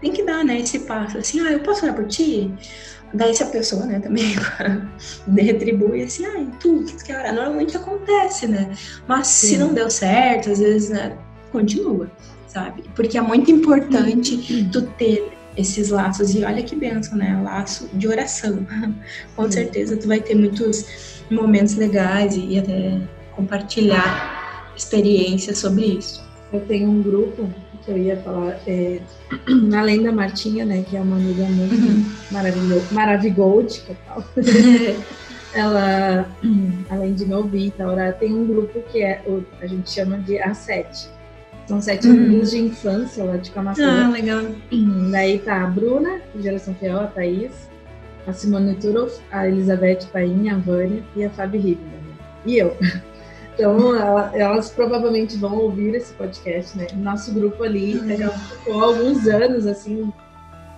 tem 0.00 0.12
que 0.12 0.24
dar, 0.24 0.44
né, 0.44 0.58
esse 0.58 0.80
passo, 0.80 1.18
assim, 1.18 1.40
ah, 1.40 1.52
eu 1.52 1.60
posso 1.60 1.84
orar 1.84 1.94
por 1.94 2.06
ti? 2.06 2.52
Daí 3.12 3.34
se 3.34 3.42
a 3.42 3.46
pessoa, 3.46 3.84
né, 3.84 4.00
também 4.00 4.34
retribui 5.36 6.02
assim, 6.02 6.24
ah, 6.24 6.46
tu, 6.58 6.84
que 6.84 6.96
tu 6.96 7.04
quer 7.04 7.18
orar? 7.18 7.34
Normalmente 7.34 7.76
acontece, 7.76 8.46
né? 8.46 8.74
Mas 9.06 9.26
Sim. 9.26 9.46
se 9.48 9.58
não 9.58 9.74
deu 9.74 9.90
certo, 9.90 10.50
às 10.50 10.58
vezes, 10.58 10.88
né, 10.88 11.18
continua, 11.50 12.10
sabe? 12.46 12.84
Porque 12.94 13.18
é 13.18 13.20
muito 13.20 13.50
importante 13.50 14.34
uhum. 14.34 14.70
tu 14.70 14.82
ter 14.98 15.32
esses 15.56 15.90
laços, 15.90 16.34
e 16.34 16.44
olha 16.44 16.62
que 16.62 16.76
benção, 16.76 17.16
né, 17.18 17.40
laço 17.42 17.88
de 17.92 18.08
oração. 18.08 18.66
Com 19.36 19.50
certeza 19.50 19.96
tu 19.96 20.08
vai 20.08 20.20
ter 20.20 20.34
muitos 20.34 21.22
momentos 21.30 21.74
legais 21.76 22.36
e 22.36 22.58
até 22.58 23.00
compartilhar 23.34 24.72
experiências 24.76 25.58
sobre 25.58 25.84
isso. 25.84 26.22
Eu 26.52 26.60
tenho 26.60 26.88
um 26.88 27.02
grupo 27.02 27.48
que 27.84 27.90
eu 27.90 27.98
ia 27.98 28.16
falar, 28.18 28.60
é, 28.66 29.00
além 29.76 30.02
da 30.02 30.12
Martinha, 30.12 30.64
né, 30.64 30.84
que 30.88 30.96
é 30.96 31.00
uma 31.00 31.16
amiga 31.16 31.44
muito 31.44 31.74
uhum. 31.74 32.04
maravilhosa, 32.30 32.86
maravigold, 32.92 33.80
que 33.80 33.94
tal. 34.06 34.24
ela, 35.54 36.28
além 36.88 37.14
de 37.14 37.24
e 37.24 37.82
orar, 37.82 38.18
tem 38.18 38.32
um 38.32 38.46
grupo 38.46 38.80
que 38.90 39.02
é, 39.02 39.22
a 39.60 39.66
gente 39.66 39.90
chama 39.90 40.18
de 40.18 40.34
A7. 40.34 41.08
São 41.70 41.80
sete 41.80 42.08
uhum. 42.08 42.14
amigos 42.14 42.50
de 42.50 42.58
infância 42.58 43.22
lá 43.22 43.36
de 43.36 43.48
Camacuã. 43.52 44.06
Ah, 44.06 44.10
legal. 44.10 44.42
Daí 45.12 45.38
tá 45.38 45.62
a 45.62 45.66
Bruna, 45.68 46.20
Geração 46.40 46.74
Fiel, 46.74 46.98
a 46.98 47.06
Thaís, 47.06 47.70
a 48.26 48.32
Simone 48.32 48.74
Turoff, 48.74 49.20
a 49.30 49.46
Elizabeth 49.46 50.00
Painha, 50.12 50.56
a 50.56 50.58
Vânia 50.58 51.04
e 51.14 51.24
a 51.24 51.30
Fabi 51.30 51.58
Ribeiro. 51.58 52.14
E 52.44 52.58
eu. 52.58 52.76
Então, 53.52 53.94
ela, 53.94 54.30
elas 54.34 54.70
provavelmente 54.70 55.36
vão 55.36 55.58
ouvir 55.58 55.94
esse 55.94 56.14
podcast, 56.14 56.78
né? 56.78 56.86
Nosso 56.94 57.34
grupo 57.34 57.62
ali 57.62 57.98
uhum. 57.98 58.16
já 58.16 58.30
ficou 58.30 58.82
alguns 58.82 59.28
anos, 59.28 59.66
assim, 59.66 60.10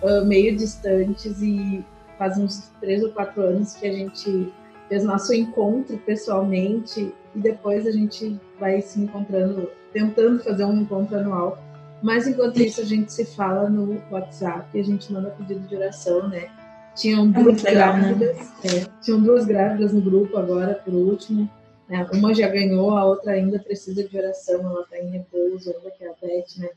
uh, 0.02 0.24
meio 0.26 0.56
distantes 0.56 1.40
e 1.40 1.84
faz 2.18 2.36
uns 2.36 2.72
três 2.80 3.04
ou 3.04 3.10
quatro 3.12 3.40
anos 3.40 3.74
que 3.74 3.86
a 3.86 3.92
gente 3.92 4.52
fez 4.88 5.04
nosso 5.04 5.32
encontro 5.32 5.96
pessoalmente 5.98 7.14
e 7.36 7.38
depois 7.38 7.86
a 7.86 7.92
gente 7.92 8.36
vai 8.58 8.80
se 8.80 9.00
encontrando, 9.00 9.70
tentando 9.92 10.42
fazer 10.42 10.64
um 10.64 10.80
encontro 10.80 11.16
anual. 11.16 11.58
Mas 12.02 12.26
enquanto 12.26 12.60
isso, 12.60 12.80
a 12.80 12.84
gente 12.84 13.12
se 13.12 13.24
fala 13.24 13.68
no 13.70 14.02
WhatsApp 14.10 14.66
e 14.74 14.80
a 14.80 14.84
gente 14.84 15.12
manda 15.12 15.30
pedido 15.30 15.60
de 15.68 15.76
oração, 15.76 16.28
né? 16.28 16.50
Tinham 16.96 17.26
é 17.26 17.42
duas 17.42 17.64
é 17.64 17.70
legal, 17.70 17.96
né? 17.96 18.00
grávidas, 18.00 18.36
né? 18.36 18.46
é, 18.64 18.86
tinham 19.00 19.20
duas 19.20 19.46
grávidas 19.46 19.92
no 19.92 20.00
grupo 20.00 20.36
agora, 20.36 20.74
por 20.74 20.92
último. 20.92 21.48
Né? 21.88 22.06
Uma 22.12 22.34
já 22.34 22.48
ganhou, 22.48 22.96
a 22.96 23.04
outra 23.04 23.32
ainda 23.32 23.58
precisa 23.58 24.02
de 24.02 24.16
oração, 24.16 24.60
ela 24.60 24.82
está 24.82 24.98
em 24.98 25.10
repouso, 25.10 25.70
ainda 25.70 25.90
que 25.90 26.04
é 26.04 26.08
a 26.08 26.14
Beth, 26.20 26.58
né? 26.58 26.68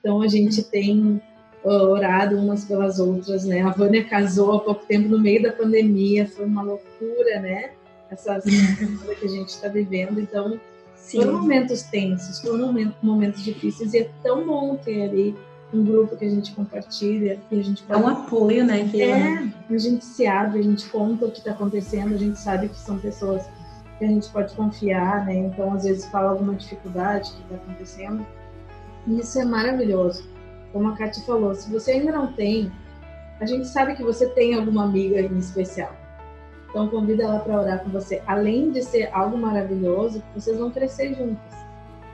Então 0.00 0.20
a 0.20 0.28
gente 0.28 0.62
tem 0.62 1.20
uh, 1.64 1.68
orado 1.68 2.36
umas 2.38 2.64
pelas 2.64 2.98
outras, 2.98 3.44
né? 3.44 3.62
A 3.62 3.70
Vânia 3.70 4.04
casou 4.04 4.52
há 4.52 4.60
pouco 4.60 4.84
tempo 4.86 5.08
no 5.08 5.18
meio 5.18 5.42
da 5.42 5.52
pandemia, 5.52 6.26
foi 6.28 6.44
uma 6.44 6.62
loucura, 6.62 7.40
né? 7.40 7.70
Essa 8.10 8.38
coisa 8.40 9.14
que 9.14 9.24
a 9.24 9.28
gente 9.28 9.48
está 9.48 9.68
vivendo, 9.68 10.20
então 10.20 10.60
Sim. 11.04 11.18
foram 11.18 11.40
momentos 11.40 11.82
tensos, 11.82 12.40
foram 12.40 12.74
momentos 13.02 13.44
difíceis 13.44 13.92
e 13.92 13.98
é 13.98 14.10
tão 14.22 14.46
bom 14.46 14.76
ter 14.76 15.02
ali 15.02 15.36
um 15.72 15.84
grupo 15.84 16.16
que 16.16 16.24
a 16.24 16.30
gente 16.30 16.52
compartilha, 16.54 17.38
que 17.48 17.58
a 17.58 17.62
gente 17.62 17.82
pode... 17.82 18.00
É 18.00 18.04
um 18.04 18.08
apoio, 18.08 18.64
né? 18.64 18.88
Que 18.88 19.02
é, 19.02 19.48
a 19.70 19.78
gente 19.78 20.04
se 20.04 20.26
abre, 20.26 20.60
a 20.60 20.62
gente 20.62 20.88
conta 20.88 21.26
o 21.26 21.30
que 21.30 21.38
está 21.38 21.50
acontecendo, 21.50 22.14
a 22.14 22.18
gente 22.18 22.38
sabe 22.38 22.68
que 22.68 22.78
são 22.78 22.98
pessoas 22.98 23.42
que 23.98 24.04
a 24.04 24.08
gente 24.08 24.28
pode 24.30 24.54
confiar, 24.54 25.26
né? 25.26 25.34
Então, 25.34 25.74
às 25.74 25.84
vezes, 25.84 26.06
fala 26.06 26.30
alguma 26.30 26.54
dificuldade 26.54 27.30
que 27.32 27.42
está 27.42 27.56
acontecendo. 27.56 28.26
E 29.06 29.18
isso 29.18 29.38
é 29.38 29.44
maravilhoso. 29.44 30.24
Como 30.72 30.88
a 30.88 30.96
Kátia 30.96 31.22
falou, 31.24 31.54
se 31.54 31.70
você 31.70 31.92
ainda 31.92 32.12
não 32.12 32.32
tem, 32.32 32.72
a 33.40 33.46
gente 33.46 33.66
sabe 33.66 33.94
que 33.94 34.02
você 34.02 34.28
tem 34.28 34.54
alguma 34.54 34.84
amiga 34.84 35.20
em 35.20 35.38
especial. 35.38 35.94
Então, 36.74 36.88
convida 36.88 37.22
ela 37.22 37.38
para 37.38 37.60
orar 37.60 37.84
com 37.84 37.90
você. 37.90 38.20
Além 38.26 38.72
de 38.72 38.82
ser 38.82 39.08
algo 39.12 39.38
maravilhoso, 39.38 40.20
vocês 40.34 40.58
vão 40.58 40.72
crescer 40.72 41.14
juntas. 41.14 41.54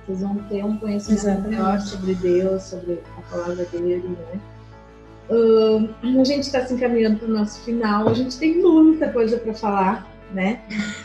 Vocês 0.05 0.21
vão 0.21 0.37
ter 0.51 0.63
um 0.63 0.77
conhecimento 0.77 1.51
maior 1.51 1.81
sobre 1.81 2.15
Deus, 2.17 2.65
sobre 2.65 3.01
a 3.17 3.31
palavra 3.31 3.65
dele, 3.65 4.07
né? 4.07 4.41
Uh, 5.31 6.21
a 6.21 6.25
gente 6.25 6.43
está 6.43 6.67
se 6.67 6.75
encaminhando 6.75 7.21
para 7.21 7.29
o 7.29 7.31
nosso 7.31 7.59
final. 7.61 8.07
A 8.07 8.13
gente 8.13 8.39
tem 8.39 8.61
muita 8.61 9.09
coisa 9.09 9.39
para 9.39 9.55
falar, 9.55 10.07
né? 10.31 10.61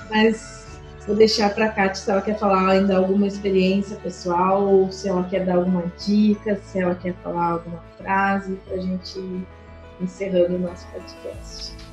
Mas 0.10 0.66
Vou 1.08 1.16
deixar 1.16 1.54
para 1.54 1.68
a 1.68 1.70
Kátia 1.70 2.04
se 2.04 2.10
ela 2.10 2.22
quer 2.22 2.38
falar 2.38 2.68
ainda 2.68 2.98
alguma 2.98 3.28
experiência 3.28 3.96
pessoal, 3.98 4.64
ou 4.64 4.92
se 4.92 5.08
ela 5.08 5.24
quer 5.24 5.46
dar 5.46 5.58
alguma 5.58 5.84
dica, 6.04 6.60
se 6.64 6.80
ela 6.80 6.96
quer 6.96 7.14
falar 7.24 7.52
alguma 7.52 7.80
frase, 8.00 8.56
para 8.66 8.78
a 8.78 8.82
gente 8.82 9.20
ir 9.20 9.48
encerrando 10.02 10.56
o 10.56 10.60
nosso 10.60 10.88
podcast. 10.88 11.85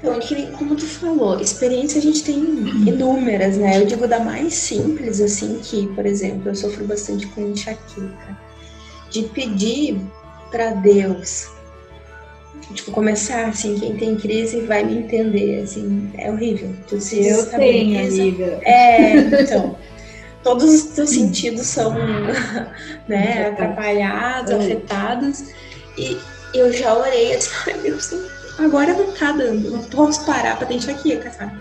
Então, 0.00 0.18
como 0.56 0.76
tu 0.76 0.86
falou, 0.86 1.40
experiência 1.40 1.98
a 1.98 2.02
gente 2.02 2.22
tem 2.22 2.36
inúmeras, 2.36 3.56
né? 3.56 3.80
Eu 3.80 3.86
digo 3.86 4.06
da 4.06 4.20
mais 4.20 4.54
simples, 4.54 5.20
assim, 5.20 5.58
que, 5.62 5.88
por 5.88 6.06
exemplo, 6.06 6.48
eu 6.48 6.54
sofro 6.54 6.86
bastante 6.86 7.26
com 7.28 7.40
enxaqueca. 7.40 8.38
De 9.10 9.22
pedir 9.22 10.00
para 10.50 10.70
Deus, 10.70 11.48
tipo, 12.74 12.92
começar, 12.92 13.46
assim, 13.46 13.76
quem 13.78 13.96
tem 13.96 14.16
crise 14.16 14.60
vai 14.60 14.84
me 14.84 14.98
entender, 14.98 15.62
assim, 15.62 16.10
é 16.16 16.30
horrível. 16.30 16.72
Tu 16.86 17.00
se 17.00 17.26
eu 17.26 17.46
tenho, 17.46 18.06
amiga. 18.06 18.60
É, 18.62 19.16
então... 19.16 19.76
todos 20.44 20.72
os 20.72 20.82
teus 20.94 21.10
sentidos 21.10 21.66
são 21.66 21.92
né, 23.08 23.48
atrapalhados, 23.48 24.52
afetados. 24.52 25.44
E 25.96 26.16
eu 26.54 26.72
já 26.72 26.96
orei 26.96 27.34
assim, 27.34 27.50
meu 27.66 27.82
Deus, 27.82 28.14
agora 28.58 28.92
não 28.92 29.12
tá 29.12 29.32
dando, 29.32 29.70
não 29.70 29.82
posso 29.84 30.24
parar 30.26 30.56
pra 30.56 30.66
ter 30.66 30.74
enxaqueca, 30.74 31.30
sabe? 31.30 31.60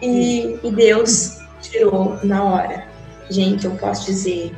E, 0.00 0.58
e 0.62 0.70
Deus 0.70 1.38
tirou 1.60 2.18
na 2.24 2.42
hora. 2.42 2.86
Gente, 3.30 3.64
eu 3.66 3.72
posso 3.72 4.06
dizer, 4.06 4.54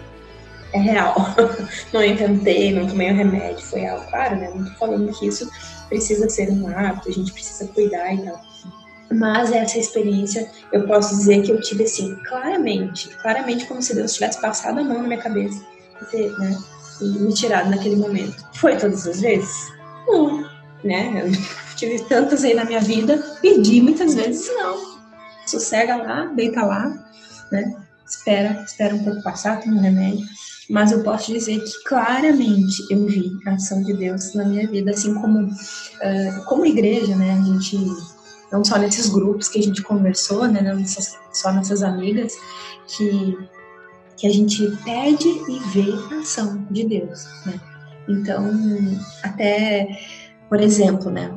é 0.72 0.78
real. 0.78 1.14
Não 1.92 2.04
inventei, 2.04 2.74
não 2.74 2.88
tomei 2.88 3.10
o 3.10 3.14
um 3.14 3.16
remédio, 3.16 3.64
foi 3.64 3.86
algo, 3.86 4.04
claro, 4.10 4.36
né? 4.36 4.50
Não 4.52 4.64
tô 4.64 4.70
falando 4.72 5.12
que 5.12 5.28
isso 5.28 5.48
precisa 5.88 6.28
ser 6.28 6.50
um 6.50 6.66
hábito, 6.66 7.08
a 7.08 7.12
gente 7.12 7.32
precisa 7.32 7.70
cuidar 7.72 8.12
e 8.12 8.24
tal. 8.24 8.40
Mas 9.12 9.52
essa 9.52 9.78
experiência, 9.78 10.50
eu 10.72 10.86
posso 10.88 11.16
dizer 11.16 11.42
que 11.42 11.52
eu 11.52 11.60
tive 11.60 11.84
assim, 11.84 12.16
claramente, 12.26 13.08
claramente 13.22 13.66
como 13.66 13.80
se 13.80 13.94
Deus 13.94 14.14
tivesse 14.14 14.40
passado 14.40 14.80
a 14.80 14.82
mão 14.82 15.02
na 15.02 15.08
minha 15.08 15.20
cabeça 15.20 15.64
né, 16.12 16.58
e 17.00 17.04
me 17.04 17.32
tirado 17.32 17.70
naquele 17.70 17.96
momento. 17.96 18.44
Foi 18.54 18.76
todas 18.76 19.06
as 19.06 19.20
vezes? 19.20 19.72
Não, 20.08 20.44
né? 20.84 21.22
Eu 21.24 21.32
tive 21.76 22.04
tantas 22.04 22.44
aí 22.44 22.54
na 22.54 22.64
minha 22.64 22.80
vida, 22.80 23.18
pedi 23.40 23.80
muitas 23.80 24.14
vezes 24.14 24.48
não. 24.54 24.94
Sossega 25.46 25.96
lá, 25.96 26.26
deita 26.26 26.62
lá, 26.64 26.88
né? 27.50 27.74
Espera, 28.06 28.62
espera 28.64 28.94
um 28.94 29.02
pouco 29.02 29.22
passar, 29.22 29.60
toma 29.60 29.76
um 29.76 29.80
remédio. 29.80 30.26
Mas 30.70 30.92
eu 30.92 31.02
posso 31.02 31.32
dizer 31.32 31.58
que 31.62 31.84
claramente 31.84 32.86
eu 32.90 33.06
vi 33.06 33.30
a 33.46 33.52
ação 33.52 33.82
de 33.82 33.92
Deus 33.94 34.34
na 34.34 34.44
minha 34.44 34.66
vida, 34.68 34.92
assim 34.92 35.14
como 35.14 35.46
uh, 35.46 36.44
como 36.46 36.64
igreja, 36.64 37.14
né? 37.16 37.38
A 37.38 37.44
gente 37.44 37.76
não 38.54 38.64
só 38.64 38.78
nesses 38.78 39.08
grupos 39.08 39.48
que 39.48 39.58
a 39.58 39.62
gente 39.62 39.82
conversou, 39.82 40.46
né, 40.46 40.62
não 40.62 40.82
só 41.32 41.52
nessas 41.52 41.82
amigas, 41.82 42.34
que, 42.86 43.36
que 44.16 44.26
a 44.28 44.30
gente 44.30 44.70
pede 44.84 45.28
e 45.28 45.58
vê 45.72 46.14
a 46.14 46.20
ação 46.20 46.64
de 46.70 46.84
Deus, 46.84 47.24
né? 47.44 47.60
Então, 48.08 48.50
até, 49.22 49.88
por 50.54 50.60
exemplo, 50.60 51.10
né, 51.10 51.32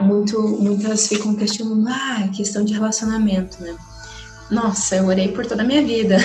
muito, 0.00 0.40
muitas 0.60 1.06
ficam 1.06 1.36
questionando, 1.36 1.86
ah, 1.88 2.28
questão 2.34 2.64
de 2.64 2.74
relacionamento, 2.74 3.62
né? 3.62 3.76
Nossa, 4.50 4.96
eu 4.96 5.06
orei 5.06 5.28
por 5.28 5.46
toda 5.46 5.62
a 5.62 5.64
minha 5.64 5.86
vida. 5.86 6.16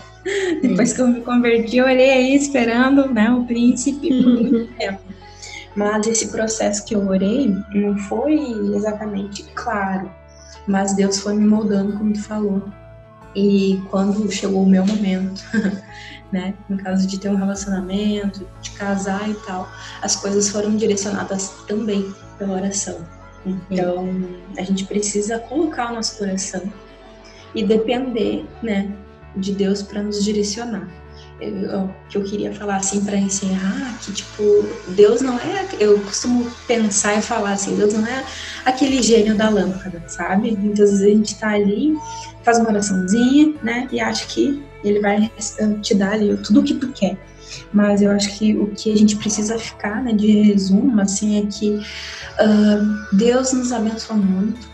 Depois 0.62 0.94
que 0.94 1.02
eu 1.02 1.08
me 1.08 1.20
converti, 1.20 1.76
eu 1.76 1.84
orei 1.84 2.10
aí 2.10 2.34
esperando, 2.34 3.12
né, 3.12 3.30
o 3.30 3.44
príncipe 3.44 4.08
por 4.08 4.32
muito 4.32 4.72
tempo. 4.78 5.02
Mas 5.76 6.06
esse 6.06 6.28
processo 6.28 6.86
que 6.86 6.94
eu 6.94 7.06
orei 7.06 7.54
não 7.74 7.98
foi 7.98 8.34
exatamente 8.74 9.42
claro, 9.54 10.10
mas 10.66 10.96
Deus 10.96 11.18
foi 11.18 11.34
me 11.34 11.46
moldando, 11.46 11.98
como 11.98 12.14
tu 12.14 12.22
falou. 12.22 12.62
E 13.36 13.78
quando 13.90 14.32
chegou 14.32 14.62
o 14.62 14.66
meu 14.66 14.86
momento, 14.86 15.44
né, 16.34 16.54
no 16.68 16.76
caso 16.76 17.06
de 17.06 17.18
ter 17.18 17.28
um 17.28 17.36
relacionamento, 17.36 18.46
de 18.60 18.72
casar 18.72 19.30
e 19.30 19.34
tal, 19.46 19.70
as 20.02 20.16
coisas 20.16 20.48
foram 20.48 20.76
direcionadas 20.76 21.50
também 21.68 22.12
pela 22.36 22.54
oração. 22.54 22.98
Então, 23.46 24.08
a 24.58 24.62
gente 24.62 24.84
precisa 24.84 25.38
colocar 25.38 25.92
o 25.92 25.94
nosso 25.94 26.18
coração 26.18 26.62
e 27.54 27.62
depender, 27.62 28.44
né, 28.62 28.90
de 29.36 29.52
Deus 29.52 29.82
para 29.82 30.02
nos 30.02 30.24
direcionar 30.24 30.88
eu, 31.40 31.90
que 32.08 32.16
eu 32.16 32.24
queria 32.24 32.52
falar 32.52 32.76
assim 32.76 33.04
para 33.04 33.16
encerrar, 33.16 33.98
que 34.00 34.12
tipo, 34.12 34.42
Deus 34.88 35.20
não 35.20 35.38
é, 35.38 35.66
eu 35.78 36.00
costumo 36.00 36.50
pensar 36.66 37.18
e 37.18 37.22
falar 37.22 37.52
assim, 37.52 37.76
Deus 37.76 37.92
não 37.92 38.06
é 38.06 38.24
aquele 38.64 39.02
gênio 39.02 39.36
da 39.36 39.48
lâmpada, 39.48 40.02
sabe? 40.06 40.52
Muitas 40.52 40.90
vezes 40.90 41.02
a 41.02 41.08
gente 41.08 41.34
tá 41.36 41.50
ali, 41.50 41.96
faz 42.42 42.58
uma 42.58 42.68
oraçãozinha, 42.68 43.54
né, 43.62 43.88
e 43.90 44.00
acha 44.00 44.26
que 44.26 44.62
ele 44.84 45.00
vai 45.00 45.30
te 45.82 45.94
dar 45.94 46.12
ali 46.12 46.36
tudo 46.38 46.60
o 46.60 46.62
que 46.62 46.74
tu 46.74 46.88
quer. 46.92 47.16
Mas 47.72 48.02
eu 48.02 48.10
acho 48.10 48.36
que 48.36 48.56
o 48.56 48.68
que 48.68 48.92
a 48.92 48.96
gente 48.96 49.16
precisa 49.16 49.58
ficar, 49.58 50.02
né, 50.02 50.12
de 50.12 50.42
resumo, 50.42 51.00
assim, 51.00 51.38
é 51.38 51.46
que 51.46 51.76
uh, 51.76 53.16
Deus 53.16 53.52
nos 53.52 53.72
abençoa 53.72 54.16
muito 54.16 54.68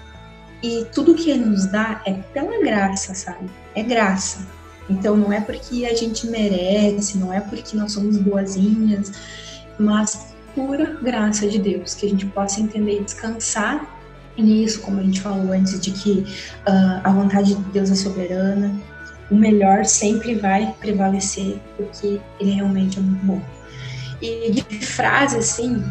e 0.63 0.87
tudo 0.93 1.15
que 1.15 1.31
Ele 1.31 1.45
nos 1.45 1.67
dá 1.67 2.03
é 2.07 2.13
pela 2.13 2.59
graça, 2.63 3.15
sabe? 3.15 3.51
É 3.75 3.83
graça 3.83 4.47
então 4.91 5.17
não 5.17 5.33
é 5.33 5.41
porque 5.41 5.87
a 5.87 5.95
gente 5.95 6.27
merece, 6.27 7.17
não 7.17 7.33
é 7.33 7.41
porque 7.41 7.77
nós 7.77 7.93
somos 7.93 8.19
boazinhas, 8.19 9.13
mas 9.79 10.35
pura 10.55 10.99
graça 11.01 11.47
de 11.47 11.59
Deus, 11.59 11.95
que 11.95 12.07
a 12.07 12.09
gente 12.09 12.27
possa 12.27 12.61
entender 12.61 13.01
e 13.01 13.05
descansar 13.05 13.99
nisso, 14.37 14.81
como 14.81 14.99
a 14.99 15.03
gente 15.03 15.21
falou 15.21 15.53
antes, 15.53 15.79
de 15.81 15.93
que 15.93 16.27
uh, 16.67 17.01
a 17.05 17.13
vontade 17.13 17.55
de 17.55 17.63
Deus 17.71 17.91
é 17.91 17.95
soberana, 17.95 18.75
o 19.31 19.35
melhor 19.35 19.85
sempre 19.85 20.35
vai 20.35 20.75
prevalecer, 20.81 21.59
porque 21.77 22.21
Ele 22.39 22.53
realmente 22.53 22.99
é 22.99 23.03
muito 23.03 23.25
bom. 23.25 23.41
E 24.21 24.51
de 24.51 24.63
frase, 24.85 25.39
assim, 25.39 25.83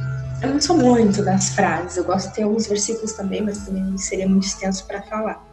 eu 0.42 0.50
não 0.50 0.62
sou 0.62 0.78
muito 0.78 1.24
das 1.24 1.50
frases, 1.50 1.98
eu 1.98 2.04
gosto 2.04 2.30
de 2.30 2.36
ter 2.36 2.44
alguns 2.44 2.68
versículos 2.68 3.14
também, 3.14 3.42
mas 3.42 3.66
também 3.66 3.98
seria 3.98 4.28
muito 4.28 4.46
extenso 4.46 4.86
para 4.86 5.02
falar. 5.04 5.44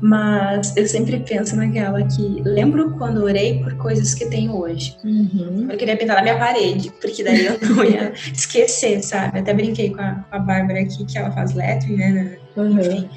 Mas 0.00 0.74
eu 0.76 0.86
sempre 0.88 1.20
penso 1.20 1.54
naquela 1.56 2.02
que 2.02 2.42
lembro 2.42 2.92
quando 2.96 3.22
orei 3.22 3.62
por 3.62 3.76
coisas 3.76 4.14
que 4.14 4.24
tenho 4.26 4.56
hoje. 4.56 4.96
Uhum. 5.04 5.68
Eu 5.70 5.76
queria 5.76 5.96
pintar 5.96 6.16
na 6.16 6.22
minha 6.22 6.38
parede, 6.38 6.90
porque 7.00 7.22
daí 7.22 7.44
eu 7.44 7.58
não 7.60 7.84
ia 7.84 8.12
esquecer, 8.32 9.02
sabe? 9.02 9.40
Até 9.40 9.52
brinquei 9.52 9.90
com 9.90 10.00
a, 10.00 10.24
com 10.28 10.36
a 10.36 10.38
Bárbara 10.38 10.80
aqui, 10.80 11.04
que 11.04 11.18
ela 11.18 11.30
faz 11.30 11.52
lettering, 11.52 11.96
né? 11.96 12.38
Uhum. 12.56 12.80
Enfim. 12.80 13.10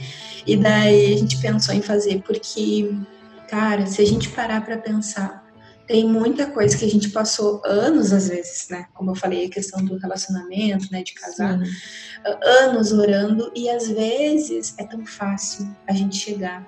E 0.45 0.57
daí 0.57 1.13
a 1.13 1.17
gente 1.17 1.37
pensou 1.37 1.73
em 1.73 1.81
fazer, 1.81 2.21
porque, 2.25 2.93
cara, 3.53 3.85
se 3.85 4.01
a 4.01 4.05
gente 4.05 4.29
parar 4.29 4.65
para 4.65 4.77
pensar, 4.79 5.45
tem 5.85 6.07
muita 6.07 6.47
coisa 6.47 6.75
que 6.75 6.85
a 6.85 6.89
gente 6.89 7.09
passou 7.09 7.61
anos, 7.63 8.11
às 8.11 8.27
vezes, 8.27 8.67
né? 8.69 8.87
Como 8.95 9.11
eu 9.11 9.15
falei, 9.15 9.45
a 9.45 9.49
questão 9.49 9.85
do 9.85 9.95
relacionamento, 9.97 10.87
né? 10.91 11.03
De 11.03 11.13
casar. 11.13 11.59
Sim. 11.63 11.71
Anos 12.41 12.91
orando, 12.91 13.51
e 13.55 13.69
às 13.69 13.87
vezes 13.87 14.73
é 14.79 14.85
tão 14.85 15.05
fácil 15.05 15.67
a 15.87 15.93
gente 15.93 16.15
chegar 16.15 16.67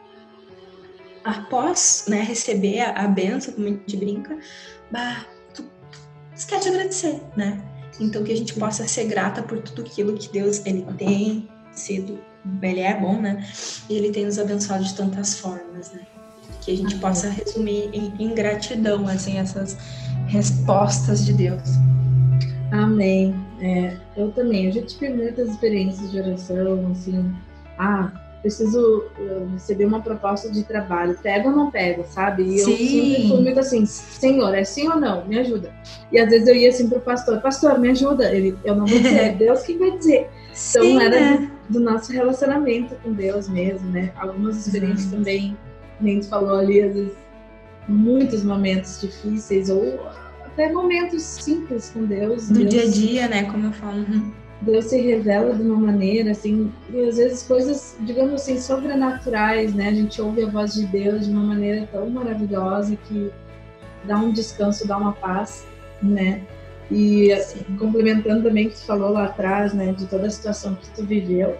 após 1.24 2.06
né, 2.08 2.22
receber 2.22 2.82
a, 2.82 2.92
a 2.92 3.08
benção, 3.08 3.56
como 3.56 3.66
a 3.66 3.72
gente 3.72 3.98
brinca, 3.98 4.38
bah, 4.92 5.26
tu, 5.56 5.68
quer 6.48 6.60
te 6.60 6.70
agradecer, 6.70 7.20
né? 7.36 7.64
Então 8.00 8.24
que 8.24 8.32
a 8.32 8.38
gente 8.38 8.54
possa 8.54 8.88
ser 8.88 9.06
grata 9.06 9.42
por 9.42 9.60
tudo 9.60 9.82
aquilo 9.82 10.16
que 10.16 10.32
Deus 10.32 10.64
ele 10.68 10.86
tem 11.00 11.50
sido, 11.72 12.20
ele 12.62 12.82
é 12.82 12.94
bom, 12.94 13.20
né? 13.20 13.44
E 13.90 13.96
ele 13.96 14.12
tem 14.12 14.26
nos 14.26 14.38
abençoado 14.38 14.84
de 14.84 14.94
tantas 14.94 15.40
formas, 15.40 15.92
né? 15.92 16.06
Que 16.62 16.72
a 16.72 16.78
gente 16.78 16.96
possa 16.98 17.30
resumir 17.30 17.90
em, 17.94 18.14
em 18.20 18.34
gratidão, 18.34 19.08
assim, 19.08 19.38
essas 19.38 19.78
respostas 20.28 21.26
de 21.26 21.34
Deus. 21.34 21.70
Amém. 22.72 23.36
É, 23.62 23.96
eu 24.18 24.32
também, 24.32 24.66
eu 24.66 24.72
já 24.72 24.82
tive 24.82 25.10
muitas 25.10 25.50
experiências 25.50 26.12
de 26.12 26.20
oração, 26.20 26.92
assim, 26.92 27.34
ah, 27.78 28.12
preciso 28.46 29.06
receber 29.54 29.86
uma 29.86 30.02
proposta 30.02 30.52
de 30.52 30.64
trabalho, 30.64 31.18
pego 31.24 31.50
ou 31.50 31.56
não 31.56 31.72
pego, 31.72 32.06
sabe? 32.08 32.44
E 32.44 32.60
sim. 32.60 32.72
eu 32.72 32.78
sempre 32.78 33.28
fui 33.28 33.42
muito 33.42 33.60
assim, 33.60 33.86
Senhor, 33.88 34.54
é 34.54 34.64
sim 34.64 34.88
ou 34.88 35.00
não? 35.00 35.26
Me 35.26 35.40
ajuda. 35.40 35.74
E 36.12 36.20
às 36.20 36.30
vezes 36.30 36.48
eu 36.48 36.56
ia 36.56 36.70
assim 36.70 36.88
pro 36.88 37.00
pastor, 37.00 37.42
pastor, 37.42 37.80
me 37.80 37.90
ajuda. 37.90 38.32
Ele, 38.32 38.56
eu 38.64 38.76
não 38.76 38.86
vou 38.86 39.00
dizer, 39.00 39.18
é 39.18 39.34
Deus 39.34 39.64
quem 39.64 39.80
vai 39.80 39.98
dizer. 39.98 40.30
Então 40.50 40.84
sim, 40.84 41.02
era 41.02 41.20
né? 41.20 41.52
do, 41.68 41.80
do, 41.80 41.86
nosso 41.86 42.12
relacionamento 42.12 42.96
com 43.04 43.14
Deus 43.14 43.50
mesmo, 43.50 43.90
né? 43.90 44.12
Algumas 44.16 44.68
experiências 44.68 45.12
uhum. 45.12 45.18
também, 45.18 45.58
nem 46.00 46.20
tu 46.20 46.28
falou 46.28 46.58
ali, 46.58 46.82
às 46.82 46.94
vezes, 46.94 47.14
muitos 47.88 48.44
momentos 48.44 49.02
difíceis 49.02 49.70
ou 49.70 50.00
até 50.46 50.72
momentos 50.72 51.22
simples 51.22 51.90
com 51.90 52.06
Deus. 52.06 52.50
Do 52.50 52.60
Deus, 52.60 52.70
dia 52.70 52.84
a 52.84 52.88
dia, 52.88 53.28
né? 53.28 53.44
Como 53.52 53.66
eu 53.68 53.72
falo. 53.74 54.00
Uhum. 54.00 54.32
Deus 54.62 54.86
se 54.86 55.00
revela 55.00 55.54
de 55.54 55.62
uma 55.62 55.76
maneira, 55.76 56.32
assim, 56.32 56.72
e 56.92 57.04
às 57.04 57.18
vezes 57.18 57.44
coisas, 57.44 57.98
digamos 58.02 58.36
assim, 58.36 58.60
sobrenaturais, 58.60 59.74
né? 59.74 59.90
A 59.90 59.94
gente 59.94 60.22
ouve 60.22 60.44
a 60.44 60.48
voz 60.48 60.74
de 60.74 60.86
Deus 60.88 61.26
de 61.26 61.32
uma 61.32 61.44
maneira 61.44 61.88
tão 61.92 62.10
maravilhosa 62.10 62.96
que 63.08 63.32
dá 64.06 64.18
um 64.18 64.32
descanso, 64.32 64.88
dá 64.88 64.98
uma 64.98 65.12
paz, 65.14 65.68
né? 66.02 66.42
E 66.90 67.32
assim, 67.34 67.64
complementando 67.78 68.44
também 68.44 68.68
o 68.68 68.70
que 68.70 68.76
tu 68.76 68.86
falou 68.86 69.12
lá 69.12 69.26
atrás, 69.26 69.74
né, 69.74 69.92
de 69.92 70.06
toda 70.06 70.28
a 70.28 70.30
situação 70.30 70.76
que 70.76 70.90
tu 70.92 71.04
viveu, 71.04 71.58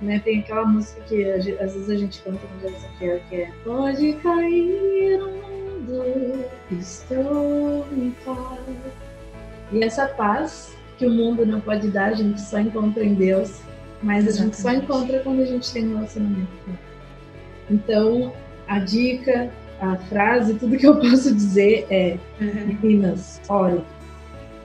né? 0.00 0.20
Tem 0.24 0.40
aquela 0.40 0.64
música 0.64 1.00
que 1.02 1.24
às 1.30 1.44
vezes 1.44 1.90
a 1.90 1.96
gente 1.96 2.22
canta 2.22 2.40
no 2.54 2.60
dia 2.60 2.76
Ezequiel, 2.76 3.20
que 3.28 3.36
é 3.36 3.50
Pode 3.64 4.12
cair 4.14 5.20
o 5.20 5.30
mundo, 5.30 6.44
estou 6.70 7.86
em 7.92 8.14
paz. 8.24 8.60
E 9.72 9.84
essa 9.84 10.06
paz 10.06 10.76
que 10.98 11.06
o 11.06 11.10
mundo 11.10 11.46
não 11.46 11.60
pode 11.60 11.88
dar, 11.88 12.10
a 12.10 12.14
gente 12.14 12.40
só 12.40 12.58
encontra 12.58 13.04
em 13.04 13.14
Deus. 13.14 13.60
mas 14.02 14.26
Exatamente. 14.26 14.40
a 14.40 14.44
gente 14.44 14.56
só 14.56 14.72
encontra 14.72 15.20
quando 15.20 15.42
a 15.42 15.46
gente 15.46 15.72
tem 15.72 15.86
um 15.88 15.94
relacionamento. 15.96 16.48
Então, 17.70 18.32
a 18.66 18.78
dica, 18.80 19.50
a 19.80 19.96
frase, 19.96 20.54
tudo 20.54 20.76
que 20.76 20.86
eu 20.86 20.98
posso 20.98 21.34
dizer 21.34 21.86
é: 21.90 22.18
uhum. 22.40 22.78
meninas, 22.82 23.40
orem, 23.48 23.84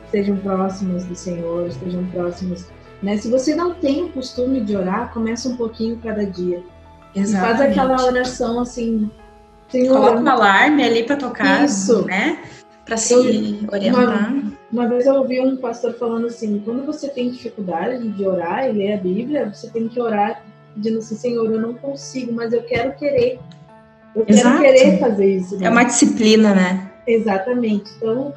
estejam 0.06 0.38
próximos 0.38 1.06
do 1.06 1.16
Senhor, 1.16 1.68
estejam 1.68 2.06
próximos. 2.08 2.68
Né? 3.06 3.18
Se 3.18 3.30
você 3.30 3.54
não 3.54 3.76
tem 3.76 4.04
o 4.04 4.10
costume 4.10 4.62
de 4.62 4.76
orar, 4.76 5.14
começa 5.14 5.48
um 5.48 5.56
pouquinho 5.56 6.00
cada 6.02 6.26
dia. 6.26 6.64
Exatamente. 7.16 7.58
Faz 7.58 7.72
aquela 7.72 8.04
oração 8.04 8.60
assim. 8.60 9.12
Senhor, 9.70 9.96
Coloca 9.96 10.20
um 10.20 10.28
alarme 10.28 10.84
ali 10.84 11.04
para 11.04 11.16
tocar, 11.16 11.66
Isso. 11.66 12.04
né? 12.06 12.40
Para 12.84 12.98
se 12.98 13.14
eu, 13.14 13.20
orientar. 13.72 14.34
Uma, 14.34 14.54
uma, 14.72 14.88
vez 14.88 15.06
eu 15.06 15.14
ouvi 15.14 15.40
um 15.40 15.56
pastor 15.56 15.94
falando 15.94 16.26
assim: 16.26 16.60
quando 16.66 16.84
você 16.84 17.08
tem 17.08 17.30
dificuldade 17.30 18.10
de 18.10 18.28
orar 18.28 18.68
e 18.68 18.72
ler 18.72 18.94
a 18.94 18.98
Bíblia, 18.98 19.54
você 19.54 19.70
tem 19.70 19.88
que 19.88 20.02
orar 20.02 20.44
dizendo 20.76 20.98
assim: 20.98 21.16
Senhor, 21.16 21.46
eu 21.46 21.62
não 21.62 21.76
consigo, 21.76 22.34
mas 22.34 22.54
eu 22.54 22.64
quero 22.64 22.96
querer. 22.96 23.40
Eu 24.16 24.26
Exato. 24.28 24.62
quero 24.64 24.78
querer 24.78 25.00
fazer 25.00 25.36
isso. 25.36 25.60
Né? 25.60 25.68
É 25.68 25.70
uma 25.70 25.84
disciplina, 25.84 26.56
né? 26.56 26.92
Exatamente. 27.06 27.92
Então, 27.98 28.34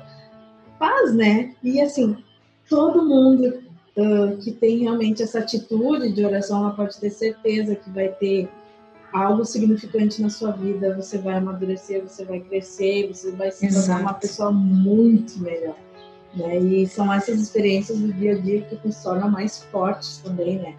faz, 0.78 1.14
né? 1.14 1.52
E 1.62 1.80
assim, 1.80 2.18
todo 2.68 3.02
mundo 3.08 3.66
uh, 3.98 4.36
que 4.38 4.52
tem 4.52 4.78
realmente 4.78 5.22
essa 5.22 5.40
atitude 5.40 6.12
de 6.12 6.24
oração, 6.24 6.60
ela 6.60 6.70
pode 6.70 6.96
ter 6.98 7.10
certeza 7.10 7.74
que 7.74 7.90
vai 7.90 8.08
ter 8.08 8.48
algo 9.12 9.44
significante 9.44 10.22
na 10.22 10.30
sua 10.30 10.52
vida, 10.52 10.94
você 10.94 11.18
vai 11.18 11.36
amadurecer, 11.36 12.02
você 12.02 12.24
vai 12.24 12.40
crescer, 12.40 13.08
você 13.08 13.32
vai 13.32 13.50
se 13.50 13.66
Exato. 13.66 13.86
tornar 13.86 14.00
uma 14.02 14.14
pessoa 14.14 14.52
muito 14.52 15.40
melhor. 15.40 15.76
Né? 16.34 16.58
E 16.58 16.86
são 16.86 17.12
essas 17.12 17.40
experiências 17.40 17.98
do 17.98 18.12
dia 18.12 18.32
a 18.32 18.38
dia 18.38 18.60
que 18.62 18.78
nos 18.86 19.02
tornam 19.02 19.30
mais 19.30 19.64
fortes 19.64 20.18
também, 20.18 20.58
né? 20.58 20.74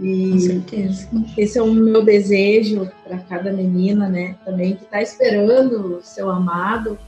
E 0.00 0.32
Com 0.32 0.38
certeza. 0.40 1.08
Esse 1.38 1.58
é 1.58 1.62
o 1.62 1.72
meu 1.72 2.04
desejo 2.04 2.90
para 3.04 3.18
cada 3.18 3.52
menina, 3.52 4.08
né? 4.08 4.36
Também 4.44 4.74
que 4.74 4.82
está 4.82 5.00
esperando 5.00 5.98
o 5.98 6.02
seu 6.02 6.28
amado 6.28 6.98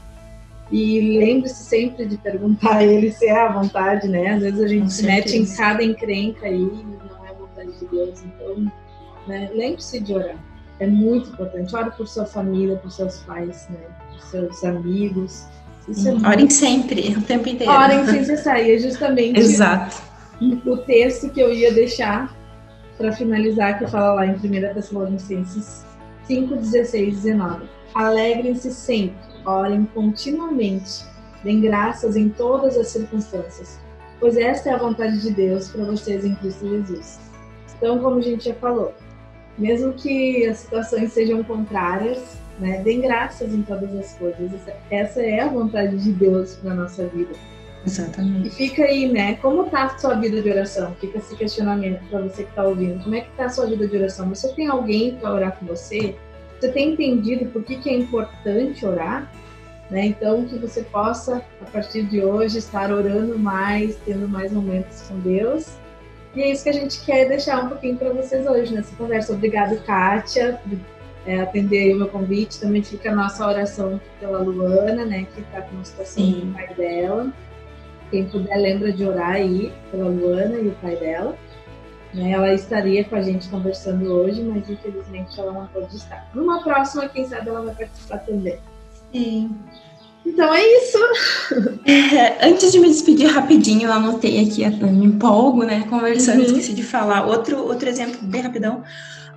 e 0.71 1.17
lembre-se 1.17 1.63
sempre 1.63 2.05
de 2.05 2.17
perguntar 2.17 2.77
a 2.77 2.83
ele 2.83 3.11
se 3.11 3.25
é 3.25 3.39
a 3.39 3.51
vontade, 3.51 4.07
né? 4.07 4.31
Às 4.31 4.41
vezes 4.41 4.59
a 4.61 4.67
gente 4.67 4.91
se 4.91 5.05
mete 5.05 5.37
em 5.37 5.45
cada 5.45 5.81
encrenca 5.83 6.45
aí 6.45 6.55
e 6.55 6.85
não 6.85 7.25
é 7.25 7.29
a 7.29 7.33
vontade 7.33 7.71
de 7.79 7.85
Deus. 7.85 8.21
Então, 8.21 8.71
né? 9.27 9.49
lembre-se 9.53 9.99
de 9.99 10.13
orar. 10.13 10.35
É 10.79 10.85
muito 10.85 11.29
importante. 11.29 11.75
Ore 11.75 11.91
por 11.91 12.07
sua 12.07 12.25
família, 12.25 12.75
por 12.75 12.91
seus 12.91 13.17
pais, 13.19 13.67
né? 13.69 13.79
Por 14.11 14.21
seus 14.21 14.63
amigos. 14.63 15.45
Isso 15.87 16.07
é 16.07 16.11
muito... 16.11 16.27
Orem 16.27 16.49
sempre, 16.49 17.15
o 17.17 17.21
tempo 17.21 17.47
inteiro. 17.47 17.71
Orem 17.71 18.05
sem 18.05 18.25
cessar. 18.25 18.61
E 18.61 18.75
é 18.75 18.77
justamente 18.77 19.39
Exato. 19.39 20.01
o 20.65 20.77
texto 20.77 21.29
que 21.29 21.39
eu 21.39 21.51
ia 21.53 21.73
deixar 21.73 22.35
para 22.97 23.13
finalizar, 23.13 23.79
que 23.79 23.87
fala 23.87 24.15
lá 24.15 24.25
em 24.25 24.35
1 24.35 24.73
Tessalonicenses 24.73 25.85
5, 26.25 26.55
16 26.57 27.21
19. 27.21 27.65
Alegrem-se 27.95 28.71
sempre 28.71 29.26
orem 29.47 29.85
continuamente, 29.93 31.05
deem 31.43 31.61
graças 31.61 32.15
em 32.15 32.29
todas 32.29 32.77
as 32.77 32.87
circunstâncias, 32.87 33.79
pois 34.19 34.35
esta 34.37 34.69
é 34.69 34.73
a 34.73 34.77
vontade 34.77 35.21
de 35.21 35.31
Deus 35.31 35.69
para 35.69 35.85
vocês 35.85 36.25
em 36.25 36.35
Cristo 36.35 36.67
Jesus. 36.67 37.19
Então, 37.77 37.99
como 37.99 38.17
a 38.17 38.21
gente 38.21 38.45
já 38.45 38.53
falou, 38.55 38.93
mesmo 39.57 39.93
que 39.93 40.45
as 40.45 40.57
situações 40.57 41.13
sejam 41.13 41.43
contrárias, 41.43 42.37
né, 42.59 42.81
deem 42.83 43.01
graças 43.01 43.53
em 43.53 43.61
todas 43.61 43.93
as 43.95 44.13
coisas. 44.13 44.51
Essa 44.89 45.21
é 45.21 45.41
a 45.41 45.47
vontade 45.47 45.97
de 45.97 46.11
Deus 46.11 46.55
para 46.55 46.73
nossa 46.73 47.05
vida. 47.07 47.33
Exatamente. 47.85 48.47
E 48.47 48.51
fica 48.51 48.83
aí, 48.83 49.07
né? 49.07 49.35
Como 49.35 49.65
está 49.65 49.85
a 49.85 49.97
sua 49.97 50.15
vida 50.15 50.41
de 50.41 50.49
oração? 50.49 50.93
Fica 50.99 51.19
esse 51.19 51.35
questionamento 51.35 52.01
para 52.09 52.21
você 52.21 52.43
que 52.43 52.49
está 52.49 52.63
ouvindo. 52.63 53.01
Como 53.01 53.15
é 53.15 53.21
que 53.21 53.29
está 53.29 53.45
a 53.45 53.49
sua 53.49 53.65
vida 53.67 53.87
de 53.87 53.95
oração? 53.95 54.27
Você 54.29 54.49
tem 54.53 54.67
alguém 54.67 55.15
para 55.15 55.33
orar 55.33 55.57
com 55.57 55.65
você? 55.65 56.15
Você 56.59 56.69
tem 56.69 56.93
entendido 56.93 57.45
por 57.47 57.63
que, 57.63 57.77
que 57.77 57.89
é 57.89 57.93
importante 57.93 58.85
orar? 58.85 59.31
Né? 59.89 60.07
Então, 60.07 60.45
que 60.45 60.57
você 60.57 60.81
possa, 60.83 61.41
a 61.61 61.65
partir 61.65 62.03
de 62.03 62.23
hoje, 62.23 62.57
estar 62.57 62.91
orando 62.91 63.37
mais, 63.39 63.95
tendo 64.05 64.27
mais 64.27 64.51
momentos 64.51 65.01
com 65.03 65.19
Deus. 65.19 65.77
E 66.35 66.41
é 66.41 66.51
isso 66.51 66.63
que 66.63 66.69
a 66.69 66.73
gente 66.73 67.03
quer 67.05 67.27
deixar 67.27 67.63
um 67.63 67.69
pouquinho 67.69 67.95
para 67.97 68.09
vocês 68.11 68.45
hoje 68.45 68.73
nessa 68.73 68.95
conversa. 68.95 69.33
Obrigado, 69.33 69.81
Kátia, 69.83 70.59
por 70.63 70.77
é, 71.25 71.41
atender 71.41 71.93
o 71.93 71.99
meu 71.99 72.07
convite. 72.07 72.59
Também 72.59 72.83
fica 72.83 73.11
a 73.11 73.15
nossa 73.15 73.45
oração 73.47 73.99
pela 74.19 74.39
Luana, 74.39 75.05
né, 75.05 75.27
que 75.33 75.41
está 75.41 75.61
com 75.61 75.75
uma 75.75 75.85
situação 75.85 76.23
Sim. 76.23 76.41
com 76.41 76.47
o 76.47 76.53
pai 76.53 76.73
dela. 76.75 77.33
Quem 78.09 78.25
puder, 78.25 78.57
lembra 78.57 78.91
de 78.91 79.03
orar 79.05 79.31
aí 79.31 79.73
pela 79.91 80.07
Luana 80.07 80.57
e 80.57 80.67
o 80.67 80.75
pai 80.81 80.95
dela. 80.95 81.37
Né? 82.17 82.31
Ela 82.31 82.53
estaria 82.53 83.03
com 83.03 83.15
a 83.15 83.21
gente 83.21 83.47
conversando 83.47 84.05
hoje, 84.11 84.41
mas 84.41 84.67
infelizmente 84.67 85.39
ela 85.39 85.53
não 85.53 85.67
pode 85.67 85.95
estar. 85.95 86.27
Numa 86.33 86.63
próxima, 86.63 87.07
quem 87.07 87.27
sabe 87.27 87.49
ela 87.49 87.61
vai 87.61 87.75
participar 87.75 88.17
também. 88.19 88.57
Sim. 89.13 89.55
Então 90.25 90.53
é 90.53 90.61
isso. 90.61 90.97
É, 91.85 92.49
antes 92.49 92.71
de 92.71 92.79
me 92.79 92.87
despedir 92.87 93.27
rapidinho, 93.27 93.87
eu 93.87 93.93
anotei 93.93 94.43
aqui, 94.43 94.63
eu 94.63 94.91
me 94.91 95.05
empolgo, 95.05 95.63
né? 95.63 95.85
Conversando, 95.89 96.39
uhum. 96.39 96.45
esqueci 96.45 96.73
de 96.73 96.83
falar. 96.83 97.25
Outro, 97.25 97.59
outro 97.59 97.87
exemplo, 97.87 98.19
bem 98.23 98.41
rapidão, 98.41 98.83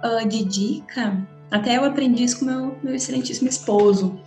uh, 0.03 0.27
de 0.27 0.43
dica. 0.45 1.17
Até 1.51 1.77
eu 1.77 1.85
aprendi 1.85 2.25
isso 2.25 2.41
com 2.41 2.47
meu, 2.47 2.77
meu 2.83 2.95
excelentíssimo 2.95 3.49
esposo. 3.49 4.19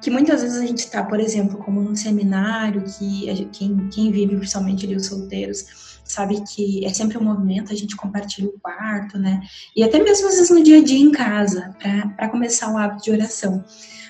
Que 0.00 0.10
muitas 0.10 0.42
vezes 0.42 0.60
a 0.60 0.66
gente 0.66 0.80
está, 0.80 1.02
por 1.02 1.18
exemplo, 1.18 1.58
como 1.58 1.80
num 1.80 1.96
seminário, 1.96 2.82
que 2.82 3.26
gente, 3.34 3.44
quem, 3.46 3.88
quem 3.88 4.12
vive, 4.12 4.36
principalmente 4.36 4.84
ali 4.84 4.96
os 4.96 5.06
solteiros, 5.06 5.91
sabe 6.12 6.42
que 6.42 6.84
é 6.84 6.92
sempre 6.92 7.16
um 7.18 7.24
movimento, 7.24 7.72
a 7.72 7.76
gente 7.76 7.96
compartilha 7.96 8.48
o 8.48 8.60
quarto, 8.60 9.18
né? 9.18 9.40
E 9.74 9.82
até 9.82 10.02
mesmo 10.02 10.28
às 10.28 10.34
vezes 10.34 10.50
no 10.50 10.62
dia 10.62 10.78
a 10.78 10.84
dia 10.84 11.00
em 11.00 11.10
casa, 11.10 11.74
para 12.16 12.28
começar 12.28 12.72
o 12.72 12.76
hábito 12.76 13.04
de 13.04 13.10
oração. 13.10 13.64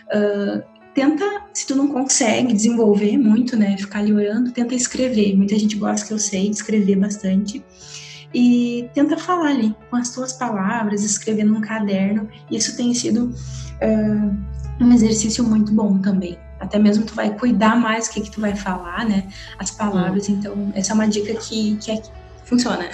Uh, 0.08 0.62
tenta, 0.94 1.24
se 1.54 1.66
tu 1.66 1.76
não 1.76 1.88
consegue 1.88 2.52
desenvolver 2.52 3.16
muito, 3.16 3.56
né, 3.56 3.76
ficar 3.78 4.00
ali 4.00 4.12
orando, 4.12 4.50
tenta 4.50 4.74
escrever. 4.74 5.36
Muita 5.36 5.58
gente 5.58 5.76
gosta 5.76 6.06
que 6.06 6.12
eu 6.12 6.18
sei 6.18 6.50
de 6.50 6.56
escrever 6.56 6.96
bastante. 6.96 7.64
E 8.34 8.88
tenta 8.94 9.16
falar 9.16 9.50
ali 9.50 9.74
com 9.90 9.96
as 9.96 10.10
tuas 10.10 10.32
palavras, 10.32 11.04
escrever 11.04 11.44
num 11.44 11.60
caderno. 11.60 12.28
Isso 12.50 12.76
tem 12.76 12.92
sido 12.94 13.26
uh, 13.26 14.84
um 14.84 14.92
exercício 14.92 15.44
muito 15.44 15.72
bom 15.72 15.98
também 15.98 16.36
até 16.62 16.78
mesmo 16.78 17.04
tu 17.04 17.12
vai 17.12 17.36
cuidar 17.36 17.74
mais 17.74 18.06
do 18.06 18.14
que, 18.14 18.20
que 18.20 18.30
tu 18.30 18.40
vai 18.40 18.54
falar, 18.54 19.04
né? 19.04 19.26
As 19.58 19.72
palavras. 19.72 20.28
Hum. 20.28 20.36
Então, 20.38 20.72
essa 20.74 20.92
é 20.92 20.94
uma 20.94 21.08
dica 21.08 21.34
que, 21.34 21.76
que, 21.76 21.90
é, 21.90 21.96
que 21.96 22.08
funciona. 22.44 22.84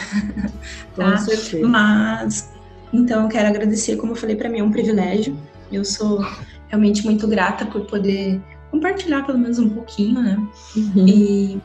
tá? 0.96 1.12
Com 1.12 1.18
certeza. 1.18 1.68
Mas, 1.68 2.50
então, 2.92 3.24
eu 3.24 3.28
quero 3.28 3.48
agradecer, 3.48 3.96
como 3.96 4.12
eu 4.12 4.16
falei, 4.16 4.36
para 4.36 4.48
mim 4.48 4.60
é 4.60 4.64
um 4.64 4.72
privilégio. 4.72 5.36
Eu 5.70 5.84
sou 5.84 6.26
realmente 6.68 7.04
muito 7.04 7.28
grata 7.28 7.66
por 7.66 7.82
poder 7.82 8.40
compartilhar 8.70 9.26
pelo 9.26 9.38
menos 9.38 9.58
um 9.58 9.68
pouquinho, 9.68 10.22
né? 10.22 10.48
Uhum. 10.74 11.06
E 11.06 11.60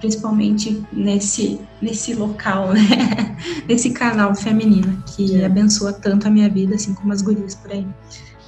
principalmente 0.00 0.84
nesse, 0.92 1.58
nesse 1.80 2.12
local, 2.12 2.74
né? 2.74 3.36
nesse 3.66 3.90
canal 3.90 4.34
feminino 4.34 5.02
que 5.06 5.40
é. 5.40 5.46
abençoa 5.46 5.94
tanto 5.94 6.28
a 6.28 6.30
minha 6.30 6.48
vida, 6.50 6.74
assim 6.74 6.92
como 6.92 7.10
as 7.10 7.22
gurias 7.22 7.54
por 7.54 7.72
aí. 7.72 7.86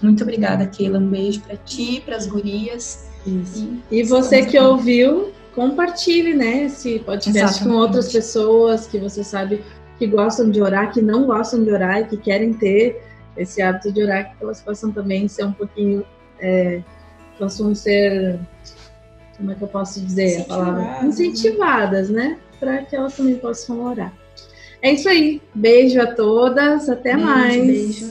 Muito 0.02 0.22
obrigada, 0.22 0.66
Keila. 0.66 0.98
Um 0.98 1.08
beijo 1.08 1.40
para 1.42 1.56
ti, 1.56 2.02
para 2.04 2.16
as 2.16 2.26
gurias. 2.26 3.08
Isso. 3.26 3.68
E, 3.90 4.02
você 4.02 4.44
que 4.44 4.58
ouviu, 4.58 5.32
compartilhe, 5.54 6.34
né, 6.34 6.64
esse 6.64 7.00
podcast 7.00 7.38
Exatamente. 7.38 7.68
com 7.68 7.80
outras 7.80 8.12
pessoas 8.12 8.86
que 8.86 8.98
você 8.98 9.22
sabe 9.22 9.62
que 9.98 10.06
gostam 10.06 10.50
de 10.50 10.62
orar, 10.62 10.92
que 10.92 11.02
não 11.02 11.26
gostam 11.26 11.62
de 11.62 11.70
orar 11.70 12.00
e 12.00 12.04
que 12.06 12.16
querem 12.16 12.54
ter 12.54 13.02
esse 13.36 13.60
hábito 13.60 13.92
de 13.92 14.02
orar, 14.02 14.34
que 14.36 14.42
elas 14.42 14.62
possam 14.62 14.90
também 14.90 15.28
ser 15.28 15.44
um 15.44 15.52
pouquinho, 15.52 16.04
é, 16.38 16.82
possam 17.38 17.74
ser, 17.74 18.40
como 19.36 19.52
é 19.52 19.54
que 19.54 19.62
eu 19.62 19.68
posso 19.68 20.00
dizer 20.00 20.40
a 20.40 20.44
palavra? 20.44 21.06
Incentivadas, 21.06 22.08
né? 22.08 22.38
Para 22.58 22.78
que 22.84 22.96
elas 22.96 23.14
também 23.14 23.36
possam 23.36 23.84
orar. 23.84 24.12
É 24.82 24.92
isso 24.92 25.08
aí. 25.08 25.42
Beijo 25.54 26.00
a 26.00 26.14
todas. 26.14 26.88
Até 26.88 27.14
beijo, 27.14 27.26
mais. 27.26 27.66
Beijo. 27.66 28.10